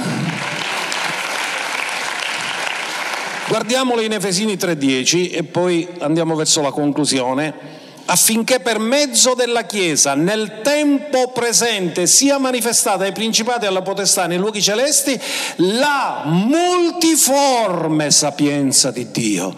Guardiamolo 3.49 4.03
in 4.03 4.12
Efesini 4.12 4.57
3.10 4.57 5.35
e 5.35 5.45
poi 5.45 5.89
andiamo 6.01 6.35
verso 6.35 6.61
la 6.61 6.72
conclusione. 6.72 7.85
Affinché 8.07 8.61
per 8.61 8.79
mezzo 8.79 9.35
della 9.35 9.65
Chiesa 9.65 10.15
nel 10.15 10.61
tempo 10.63 11.33
presente 11.33 12.07
sia 12.07 12.39
manifestata 12.39 13.05
ai 13.05 13.13
principati 13.13 13.65
e 13.65 13.69
alla 13.69 13.83
potestà 13.83 14.27
nei 14.27 14.39
luoghi 14.39 14.63
celesti 14.63 15.21
la 15.57 16.23
multiforme 16.25 18.11
sapienza 18.11 18.91
di 18.91 19.11
Dio 19.11 19.55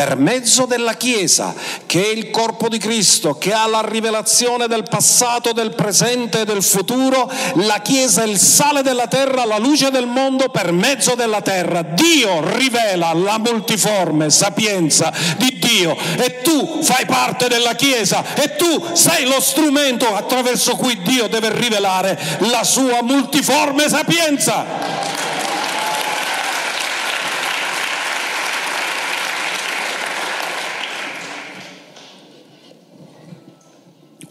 per 0.00 0.16
mezzo 0.16 0.64
della 0.64 0.94
Chiesa, 0.94 1.54
che 1.84 2.02
è 2.02 2.08
il 2.08 2.30
corpo 2.30 2.70
di 2.70 2.78
Cristo, 2.78 3.36
che 3.36 3.52
ha 3.52 3.66
la 3.66 3.82
rivelazione 3.86 4.66
del 4.66 4.84
passato, 4.88 5.52
del 5.52 5.74
presente 5.74 6.40
e 6.40 6.44
del 6.46 6.62
futuro, 6.62 7.30
la 7.56 7.82
Chiesa 7.82 8.22
è 8.22 8.26
il 8.26 8.38
sale 8.38 8.80
della 8.80 9.08
terra, 9.08 9.44
la 9.44 9.58
luce 9.58 9.90
del 9.90 10.06
mondo 10.06 10.48
per 10.48 10.72
mezzo 10.72 11.14
della 11.14 11.42
terra. 11.42 11.82
Dio 11.82 12.40
rivela 12.56 13.12
la 13.12 13.36
multiforme 13.36 14.30
sapienza 14.30 15.12
di 15.36 15.58
Dio 15.58 15.94
e 16.16 16.40
tu 16.40 16.80
fai 16.82 17.04
parte 17.04 17.48
della 17.48 17.74
Chiesa 17.74 18.24
e 18.36 18.56
tu 18.56 18.82
sei 18.94 19.26
lo 19.26 19.38
strumento 19.38 20.16
attraverso 20.16 20.76
cui 20.76 20.98
Dio 21.02 21.28
deve 21.28 21.52
rivelare 21.52 22.18
la 22.38 22.64
sua 22.64 23.02
multiforme 23.02 23.86
sapienza. 23.90 25.29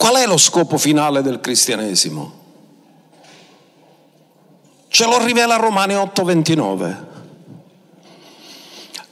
Qual 0.09 0.23
è 0.23 0.25
lo 0.25 0.37
scopo 0.37 0.79
finale 0.79 1.21
del 1.21 1.39
cristianesimo? 1.39 2.33
Ce 4.87 5.05
lo 5.05 5.23
rivela 5.23 5.57
Romani 5.57 5.93
8:29. 5.93 7.05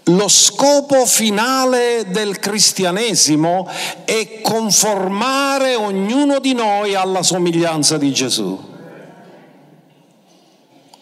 Lo 0.05 0.27
scopo 0.27 1.05
finale 1.05 2.05
del 2.07 2.39
cristianesimo 2.39 3.69
è 4.05 4.41
conformare 4.41 5.75
ognuno 5.75 6.39
di 6.39 6.55
noi 6.55 6.95
alla 6.95 7.21
somiglianza 7.21 7.99
di 7.99 8.11
Gesù 8.11 8.66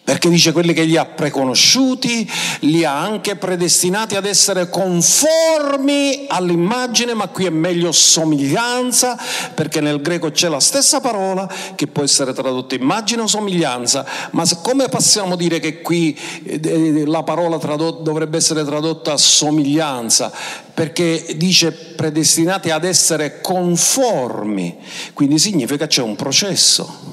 perché 0.06 0.28
dice 0.28 0.52
quelli 0.52 0.72
che 0.72 0.84
li 0.84 0.96
ha 0.96 1.04
preconosciuti, 1.04 2.30
li 2.60 2.84
ha 2.84 2.96
anche 2.96 3.34
predestinati 3.34 4.14
ad 4.14 4.24
essere 4.24 4.70
conformi 4.70 6.26
all'immagine, 6.28 7.12
ma 7.12 7.26
qui 7.26 7.46
è 7.46 7.50
meglio 7.50 7.90
somiglianza, 7.90 9.18
perché 9.52 9.80
nel 9.80 10.00
greco 10.00 10.30
c'è 10.30 10.48
la 10.48 10.60
stessa 10.60 11.00
parola 11.00 11.52
che 11.74 11.88
può 11.88 12.04
essere 12.04 12.32
tradotta 12.32 12.76
immagine 12.76 13.22
o 13.22 13.26
somiglianza, 13.26 14.06
ma 14.30 14.44
come 14.62 14.88
possiamo 14.88 15.34
dire 15.34 15.58
che 15.58 15.82
qui 15.82 16.16
eh, 16.44 16.60
eh, 16.62 17.04
la 17.04 17.24
parola 17.24 17.58
tradot- 17.58 18.02
dovrebbe 18.02 18.36
essere 18.36 18.64
tradotta 18.64 19.16
somiglianza? 19.16 20.30
Perché 20.72 21.34
dice 21.34 21.72
predestinati 21.72 22.70
ad 22.70 22.84
essere 22.84 23.40
conformi, 23.40 24.76
quindi 25.14 25.40
significa 25.40 25.88
c'è 25.88 26.02
un 26.02 26.14
processo 26.14 27.05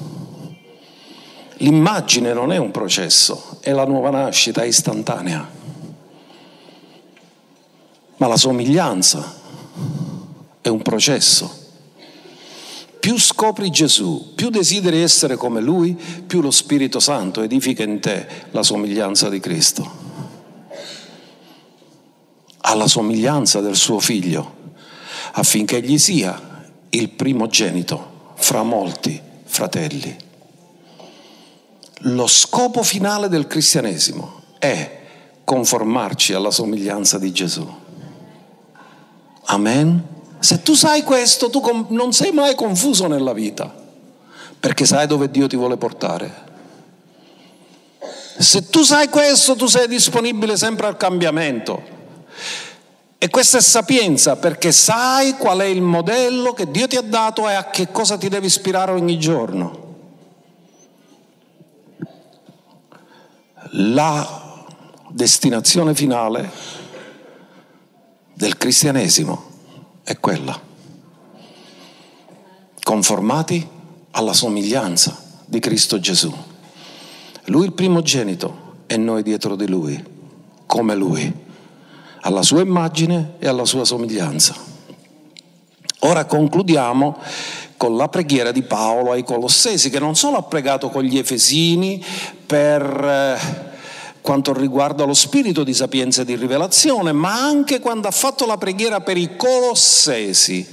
L'immagine 1.64 2.34
non 2.34 2.52
è 2.52 2.58
un 2.58 2.70
processo, 2.70 3.56
è 3.60 3.72
la 3.72 3.86
nuova 3.86 4.10
nascita 4.10 4.64
istantanea, 4.64 5.50
ma 8.18 8.26
la 8.26 8.36
somiglianza 8.36 9.34
è 10.60 10.68
un 10.68 10.82
processo. 10.82 11.62
Più 13.00 13.18
scopri 13.18 13.70
Gesù, 13.70 14.34
più 14.34 14.50
desideri 14.50 15.00
essere 15.00 15.36
come 15.36 15.62
Lui, 15.62 15.98
più 16.26 16.42
lo 16.42 16.50
Spirito 16.50 17.00
Santo 17.00 17.40
edifica 17.40 17.82
in 17.82 17.98
te 17.98 18.26
la 18.50 18.62
somiglianza 18.62 19.30
di 19.30 19.40
Cristo. 19.40 19.90
Alla 22.58 22.88
somiglianza 22.88 23.60
del 23.60 23.76
suo 23.76 24.00
figlio, 24.00 24.72
affinché 25.32 25.78
egli 25.78 25.96
sia 25.96 26.66
il 26.90 27.08
primogenito 27.08 28.34
fra 28.34 28.62
molti 28.62 29.18
fratelli. 29.44 30.23
Lo 32.06 32.26
scopo 32.26 32.82
finale 32.82 33.28
del 33.28 33.46
cristianesimo 33.46 34.42
è 34.58 35.00
conformarci 35.42 36.34
alla 36.34 36.50
somiglianza 36.50 37.18
di 37.18 37.32
Gesù. 37.32 37.66
Amen? 39.44 40.06
Se 40.38 40.60
tu 40.60 40.74
sai 40.74 41.02
questo, 41.02 41.48
tu 41.48 41.62
non 41.88 42.12
sei 42.12 42.32
mai 42.32 42.54
confuso 42.54 43.06
nella 43.06 43.32
vita, 43.32 43.72
perché 44.60 44.84
sai 44.84 45.06
dove 45.06 45.30
Dio 45.30 45.46
ti 45.46 45.56
vuole 45.56 45.78
portare. 45.78 46.42
Se 48.36 48.68
tu 48.68 48.82
sai 48.82 49.08
questo, 49.08 49.56
tu 49.56 49.66
sei 49.66 49.88
disponibile 49.88 50.58
sempre 50.58 50.86
al 50.86 50.98
cambiamento. 50.98 51.82
E 53.16 53.30
questa 53.30 53.56
è 53.56 53.62
sapienza 53.62 54.36
perché 54.36 54.72
sai 54.72 55.38
qual 55.38 55.60
è 55.60 55.64
il 55.64 55.80
modello 55.80 56.52
che 56.52 56.70
Dio 56.70 56.86
ti 56.86 56.96
ha 56.96 57.02
dato 57.02 57.48
e 57.48 57.54
a 57.54 57.70
che 57.70 57.90
cosa 57.90 58.18
ti 58.18 58.28
deve 58.28 58.44
ispirare 58.44 58.92
ogni 58.92 59.18
giorno. 59.18 59.83
La 63.76 64.64
destinazione 65.08 65.94
finale 65.94 66.50
del 68.34 68.56
cristianesimo 68.56 69.50
è 70.04 70.18
quella. 70.18 70.60
Conformati 72.82 73.66
alla 74.12 74.32
somiglianza 74.32 75.20
di 75.46 75.58
Cristo 75.58 75.98
Gesù. 75.98 76.32
Lui 77.46 77.64
il 77.64 77.72
primogenito 77.72 78.82
e 78.86 78.96
noi 78.96 79.22
dietro 79.22 79.56
di 79.56 79.66
lui, 79.66 80.02
come 80.66 80.94
lui, 80.94 81.32
alla 82.20 82.42
sua 82.42 82.60
immagine 82.60 83.34
e 83.38 83.48
alla 83.48 83.64
sua 83.64 83.84
somiglianza. 83.84 84.54
Ora 86.00 86.26
concludiamo 86.26 87.18
con 87.76 87.96
la 87.96 88.08
preghiera 88.08 88.52
di 88.52 88.62
Paolo 88.62 89.12
ai 89.12 89.24
Colossesi, 89.24 89.90
che 89.90 89.98
non 89.98 90.14
solo 90.14 90.36
ha 90.36 90.42
pregato 90.42 90.88
con 90.88 91.02
gli 91.02 91.18
Efesini 91.18 92.02
per 92.46 92.82
eh, 92.82 93.72
quanto 94.20 94.52
riguarda 94.54 95.04
lo 95.04 95.14
spirito 95.14 95.64
di 95.64 95.74
sapienza 95.74 96.22
e 96.22 96.24
di 96.24 96.34
rivelazione, 96.36 97.12
ma 97.12 97.34
anche 97.34 97.80
quando 97.80 98.08
ha 98.08 98.10
fatto 98.10 98.46
la 98.46 98.56
preghiera 98.56 99.00
per 99.00 99.16
i 99.16 99.36
Colossesi. 99.36 100.66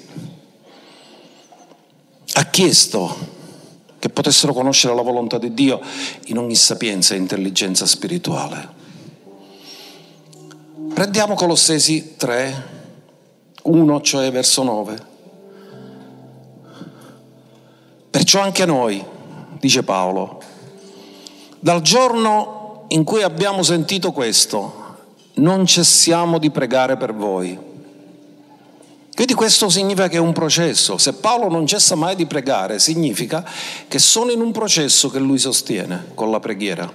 Ha 2.33 2.45
chiesto 2.45 3.39
che 3.99 4.09
potessero 4.09 4.53
conoscere 4.53 4.95
la 4.95 5.01
volontà 5.01 5.37
di 5.37 5.53
Dio 5.53 5.81
in 6.27 6.37
ogni 6.37 6.55
sapienza 6.55 7.13
e 7.13 7.17
intelligenza 7.17 7.85
spirituale. 7.85 8.79
Prendiamo 10.93 11.35
Colossesi 11.35 12.15
3, 12.15 12.79
1, 13.63 14.01
cioè 14.01 14.31
verso 14.31 14.63
9. 14.63 15.10
Perciò 18.11 18.41
anche 18.41 18.65
noi, 18.65 19.01
dice 19.57 19.83
Paolo, 19.83 20.41
dal 21.59 21.81
giorno 21.81 22.83
in 22.89 23.05
cui 23.05 23.23
abbiamo 23.23 23.63
sentito 23.63 24.11
questo, 24.11 24.97
non 25.35 25.65
cessiamo 25.65 26.37
di 26.37 26.51
pregare 26.51 26.97
per 26.97 27.13
voi. 27.13 27.57
Quindi 29.15 29.33
questo 29.33 29.69
significa 29.69 30.09
che 30.09 30.17
è 30.17 30.19
un 30.19 30.33
processo. 30.33 30.97
Se 30.97 31.13
Paolo 31.13 31.49
non 31.49 31.65
cessa 31.65 31.95
mai 31.95 32.15
di 32.15 32.25
pregare, 32.25 32.79
significa 32.79 33.47
che 33.87 33.97
sono 33.97 34.31
in 34.31 34.41
un 34.41 34.51
processo 34.51 35.09
che 35.09 35.19
lui 35.19 35.37
sostiene 35.37 36.07
con 36.13 36.31
la 36.31 36.41
preghiera. 36.41 36.91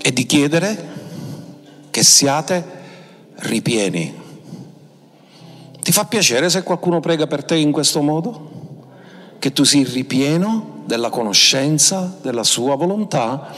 E 0.00 0.12
di 0.12 0.24
chiedere 0.24 0.94
che 1.90 2.02
siate 2.02 2.64
ripieni 3.34 4.24
ti 5.86 5.92
fa 5.92 6.04
piacere 6.04 6.50
se 6.50 6.64
qualcuno 6.64 6.98
prega 6.98 7.28
per 7.28 7.44
te 7.44 7.54
in 7.54 7.70
questo 7.70 8.02
modo? 8.02 8.50
Che 9.38 9.52
tu 9.52 9.62
sii 9.62 9.84
ripieno 9.84 10.82
della 10.84 11.10
conoscenza 11.10 12.18
della 12.22 12.42
sua 12.42 12.74
volontà 12.74 13.54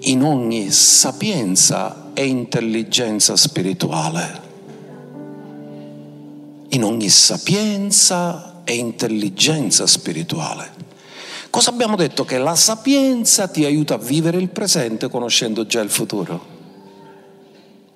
in 0.00 0.24
ogni 0.24 0.72
sapienza 0.72 2.10
e 2.12 2.26
intelligenza 2.26 3.36
spirituale. 3.36 4.40
In 6.70 6.82
ogni 6.82 7.08
sapienza 7.08 8.62
e 8.64 8.74
intelligenza 8.74 9.86
spirituale. 9.86 10.72
Cosa 11.50 11.70
abbiamo 11.70 11.94
detto? 11.94 12.24
Che 12.24 12.38
la 12.38 12.56
sapienza 12.56 13.46
ti 13.46 13.64
aiuta 13.64 13.94
a 13.94 13.98
vivere 13.98 14.38
il 14.38 14.48
presente 14.48 15.08
conoscendo 15.08 15.64
già 15.66 15.80
il 15.80 15.90
futuro. 15.90 16.44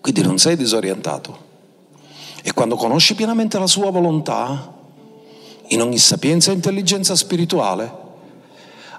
Quindi 0.00 0.22
non 0.22 0.38
sei 0.38 0.54
disorientato. 0.56 1.53
E 2.46 2.52
quando 2.52 2.76
conosci 2.76 3.14
pienamente 3.14 3.58
la 3.58 3.66
sua 3.66 3.90
volontà, 3.90 4.70
in 5.68 5.80
ogni 5.80 5.96
sapienza 5.96 6.50
e 6.50 6.54
intelligenza 6.54 7.16
spirituale, 7.16 7.90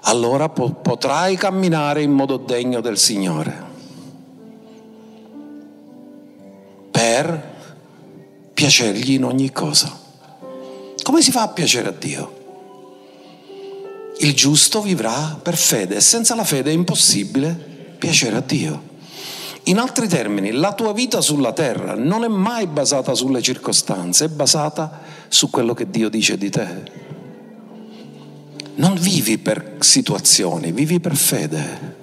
allora 0.02 0.48
po- 0.48 0.72
potrai 0.72 1.36
camminare 1.36 2.02
in 2.02 2.10
modo 2.10 2.38
degno 2.38 2.80
del 2.80 2.98
Signore. 2.98 3.64
Per 6.90 7.54
piacergli 8.52 9.12
in 9.12 9.22
ogni 9.22 9.52
cosa. 9.52 9.96
Come 11.04 11.22
si 11.22 11.30
fa 11.30 11.42
a 11.42 11.48
piacere 11.48 11.88
a 11.88 11.92
Dio? 11.92 12.34
Il 14.18 14.34
giusto 14.34 14.82
vivrà 14.82 15.38
per 15.40 15.56
fede 15.56 15.94
e 15.94 16.00
senza 16.00 16.34
la 16.34 16.42
fede 16.42 16.70
è 16.70 16.74
impossibile 16.74 17.54
piacere 17.96 18.34
a 18.34 18.40
Dio. 18.40 18.94
In 19.68 19.78
altri 19.78 20.06
termini, 20.06 20.52
la 20.52 20.74
tua 20.74 20.92
vita 20.92 21.20
sulla 21.20 21.52
terra 21.52 21.94
non 21.96 22.22
è 22.22 22.28
mai 22.28 22.68
basata 22.68 23.14
sulle 23.14 23.42
circostanze, 23.42 24.26
è 24.26 24.28
basata 24.28 25.00
su 25.26 25.50
quello 25.50 25.74
che 25.74 25.90
Dio 25.90 26.08
dice 26.08 26.38
di 26.38 26.50
te. 26.50 26.82
Non 28.76 28.94
vivi 28.94 29.38
per 29.38 29.76
situazioni, 29.80 30.70
vivi 30.70 31.00
per 31.00 31.16
fede. 31.16 31.94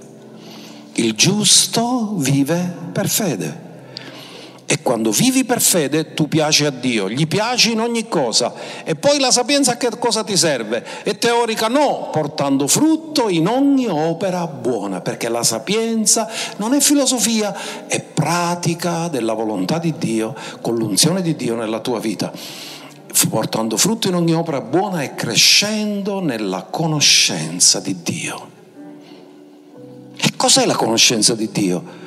Il 0.94 1.14
giusto 1.14 2.16
vive 2.18 2.76
per 2.92 3.08
fede. 3.08 3.73
E 4.74 4.82
quando 4.82 5.12
vivi 5.12 5.46
per 5.46 5.62
fede 5.62 6.16
tu 6.16 6.28
piaci 6.28 6.66
a 6.66 6.72
Dio, 6.72 7.08
gli 7.08 7.28
piaci 7.28 7.74
in 7.74 7.80
ogni 7.80 8.08
cosa. 8.08 8.52
E 8.84 8.96
poi 8.96 9.20
la 9.20 9.30
sapienza 9.30 9.74
a 9.74 9.78
che 9.78 9.88
cosa 10.00 10.24
ti 10.24 10.36
serve? 10.36 10.84
È 11.04 11.16
teorica? 11.16 11.68
No, 11.68 12.10
portando 12.12 12.66
frutto 12.66 13.30
in 13.30 13.48
ogni 13.48 13.86
opera 13.86 14.48
buona, 14.48 15.00
perché 15.00 15.30
la 15.30 15.44
sapienza 15.44 16.28
non 16.56 16.74
è 16.74 16.80
filosofia, 16.80 17.56
è 17.86 18.02
pratica 18.02 19.10
della 19.10 19.34
volontà 19.34 19.78
di 19.78 19.94
Dio 19.96 20.34
con 20.60 20.74
l'unzione 20.76 21.22
di 21.22 21.36
Dio 21.36 21.54
nella 21.54 21.80
tua 21.80 22.00
vita 22.00 22.32
portando 23.30 23.78
frutto 23.78 24.08
in 24.08 24.16
ogni 24.16 24.34
opera 24.34 24.60
buona 24.60 25.04
e 25.04 25.14
crescendo 25.14 26.20
nella 26.20 26.64
conoscenza 26.64 27.80
di 27.80 28.02
Dio. 28.02 28.50
E 30.18 30.34
cos'è 30.36 30.66
la 30.66 30.76
conoscenza 30.76 31.36
di 31.36 31.50
Dio? 31.52 32.02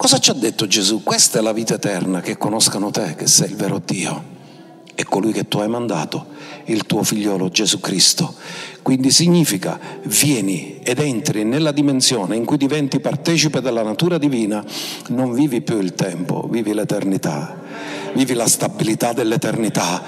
Cosa 0.00 0.16
ci 0.16 0.30
ha 0.30 0.32
detto 0.32 0.66
Gesù? 0.66 1.02
Questa 1.02 1.40
è 1.40 1.42
la 1.42 1.52
vita 1.52 1.74
eterna, 1.74 2.22
che 2.22 2.38
conoscano 2.38 2.90
te, 2.90 3.14
che 3.16 3.26
sei 3.26 3.50
il 3.50 3.56
vero 3.56 3.82
Dio 3.84 4.24
e 4.94 5.04
colui 5.04 5.30
che 5.30 5.46
tu 5.46 5.58
hai 5.58 5.68
mandato, 5.68 6.24
il 6.70 6.86
tuo 6.86 7.02
figliolo 7.02 7.48
Gesù 7.48 7.80
Cristo. 7.80 8.34
Quindi 8.82 9.10
significa 9.10 9.78
vieni 10.04 10.78
ed 10.82 11.00
entri 11.00 11.44
nella 11.44 11.72
dimensione 11.72 12.36
in 12.36 12.44
cui 12.44 12.56
diventi 12.56 12.98
partecipe 13.00 13.60
della 13.60 13.82
natura 13.82 14.18
divina, 14.18 14.64
non 15.08 15.32
vivi 15.34 15.60
più 15.60 15.78
il 15.78 15.94
tempo, 15.94 16.46
vivi 16.50 16.72
l'eternità 16.72 17.60
vivi 18.12 18.34
la 18.34 18.48
stabilità 18.48 19.12
dell'eternità, 19.12 20.02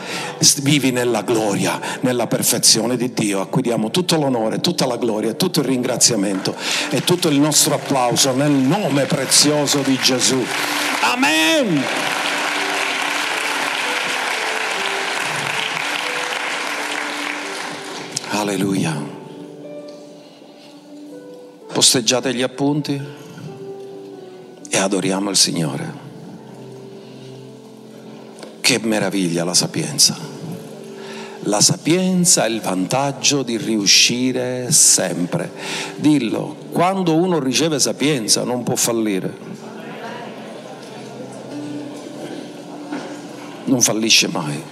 vivi 0.63 0.91
nella 0.91 1.23
gloria, 1.23 1.81
nella 2.01 2.27
perfezione 2.27 2.97
di 2.97 3.13
Dio, 3.13 3.41
a 3.41 3.47
cui 3.47 3.63
diamo 3.63 3.91
tutto 3.91 4.17
l'onore, 4.17 4.61
tutta 4.61 4.87
la 4.87 4.97
gloria, 4.97 5.35
tutto 5.35 5.61
il 5.61 5.67
ringraziamento 5.67 6.55
e 6.91 7.03
tutto 7.05 7.29
il 7.29 7.39
nostro 7.39 7.75
applauso 7.75 8.35
nel 8.35 8.51
nome 8.51 9.05
prezioso 9.05 9.81
di 9.83 9.99
Gesù. 10.03 10.45
Amen. 11.03 12.22
Alleluia. 18.43 18.93
Posteggiate 21.73 22.35
gli 22.35 22.43
appunti 22.43 23.01
e 24.69 24.79
adoriamo 24.79 25.31
il 25.31 25.37
Signore. 25.37 25.93
Che 28.61 28.81
meraviglia 28.81 29.45
la 29.45 29.55
sapienza. 29.55 30.19
La 31.45 31.61
sapienza 31.61 32.45
è 32.45 32.49
il 32.49 32.61
vantaggio 32.61 33.45
di 33.45 33.57
riuscire 33.57 34.73
sempre. 34.73 35.53
Dillo, 35.95 36.57
quando 36.73 37.15
uno 37.15 37.39
riceve 37.39 37.79
sapienza 37.79 38.43
non 38.43 38.65
può 38.65 38.75
fallire. 38.75 39.37
Non 43.67 43.81
fallisce 43.81 44.27
mai. 44.27 44.63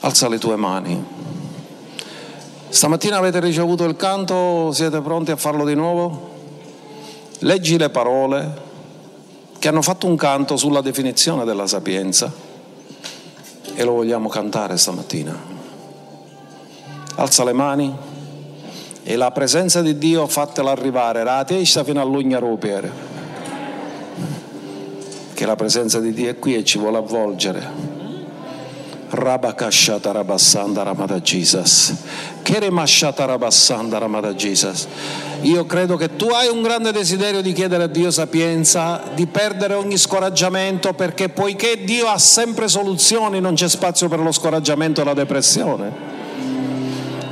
Alza 0.00 0.28
le 0.28 0.38
tue 0.38 0.56
mani. 0.56 1.26
Stamattina 2.70 3.16
avete 3.16 3.40
ricevuto 3.40 3.84
il 3.84 3.96
canto, 3.96 4.72
siete 4.72 5.00
pronti 5.00 5.30
a 5.30 5.36
farlo 5.36 5.64
di 5.64 5.74
nuovo? 5.74 6.36
Leggi 7.40 7.78
le 7.78 7.88
parole 7.88 8.66
che 9.58 9.68
hanno 9.68 9.80
fatto 9.80 10.06
un 10.06 10.16
canto 10.16 10.58
sulla 10.58 10.82
definizione 10.82 11.44
della 11.44 11.66
sapienza 11.66 12.30
e 13.74 13.84
lo 13.84 13.92
vogliamo 13.92 14.28
cantare 14.28 14.76
stamattina. 14.76 15.34
Alza 17.14 17.42
le 17.42 17.52
mani 17.54 17.96
e 19.02 19.16
la 19.16 19.30
presenza 19.30 19.80
di 19.80 19.96
Dio 19.96 20.26
fatela 20.26 20.70
arrivare, 20.70 21.24
la 21.24 21.42
testa 21.44 21.82
fino 21.82 22.02
all'ugna 22.02 22.38
rupiere. 22.38 22.92
Che 25.32 25.46
la 25.46 25.56
presenza 25.56 26.00
di 26.00 26.12
Dio 26.12 26.28
è 26.28 26.38
qui 26.38 26.54
e 26.54 26.64
ci 26.64 26.78
vuole 26.78 26.98
avvolgere. 26.98 27.97
Rabakashata 29.10 30.12
Rabassanda 30.12 30.82
Ramada 30.82 31.20
Jesus. 31.20 31.94
Keremashata 32.42 33.24
Rabassanda 33.24 33.98
Ramada 33.98 34.34
Jesus. 34.34 34.86
Io 35.42 35.64
credo 35.66 35.96
che 35.96 36.16
tu 36.16 36.26
hai 36.26 36.48
un 36.48 36.62
grande 36.62 36.92
desiderio 36.92 37.40
di 37.40 37.52
chiedere 37.52 37.84
a 37.84 37.86
Dio 37.86 38.10
sapienza, 38.10 39.02
di 39.14 39.26
perdere 39.26 39.74
ogni 39.74 39.96
scoraggiamento, 39.96 40.92
perché 40.92 41.28
poiché 41.28 41.84
Dio 41.84 42.08
ha 42.08 42.18
sempre 42.18 42.68
soluzioni, 42.68 43.40
non 43.40 43.54
c'è 43.54 43.68
spazio 43.68 44.08
per 44.08 44.20
lo 44.20 44.32
scoraggiamento 44.32 45.00
e 45.00 45.04
la 45.04 45.14
depressione 45.14 46.16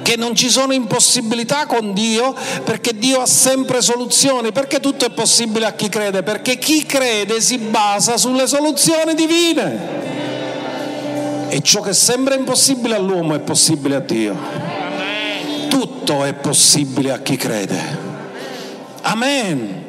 che 0.06 0.14
non 0.16 0.36
ci 0.36 0.50
sono 0.50 0.72
impossibilità 0.72 1.66
con 1.66 1.92
Dio 1.92 2.32
perché 2.62 2.96
Dio 2.96 3.20
ha 3.20 3.26
sempre 3.26 3.82
soluzioni, 3.82 4.52
perché 4.52 4.78
tutto 4.78 5.04
è 5.04 5.10
possibile 5.10 5.66
a 5.66 5.72
chi 5.72 5.88
crede, 5.88 6.22
perché 6.22 6.58
chi 6.58 6.86
crede 6.86 7.40
si 7.40 7.58
basa 7.58 8.16
sulle 8.16 8.46
soluzioni 8.46 9.14
divine. 9.14 10.25
E 11.56 11.62
ciò 11.62 11.80
che 11.80 11.94
sembra 11.94 12.34
impossibile 12.34 12.96
all'uomo 12.96 13.34
è 13.34 13.40
possibile 13.40 13.94
a 13.94 14.00
Dio. 14.00 14.36
Tutto 15.70 16.22
è 16.22 16.34
possibile 16.34 17.12
a 17.12 17.20
chi 17.20 17.36
crede. 17.36 17.80
Amen. 19.00 19.85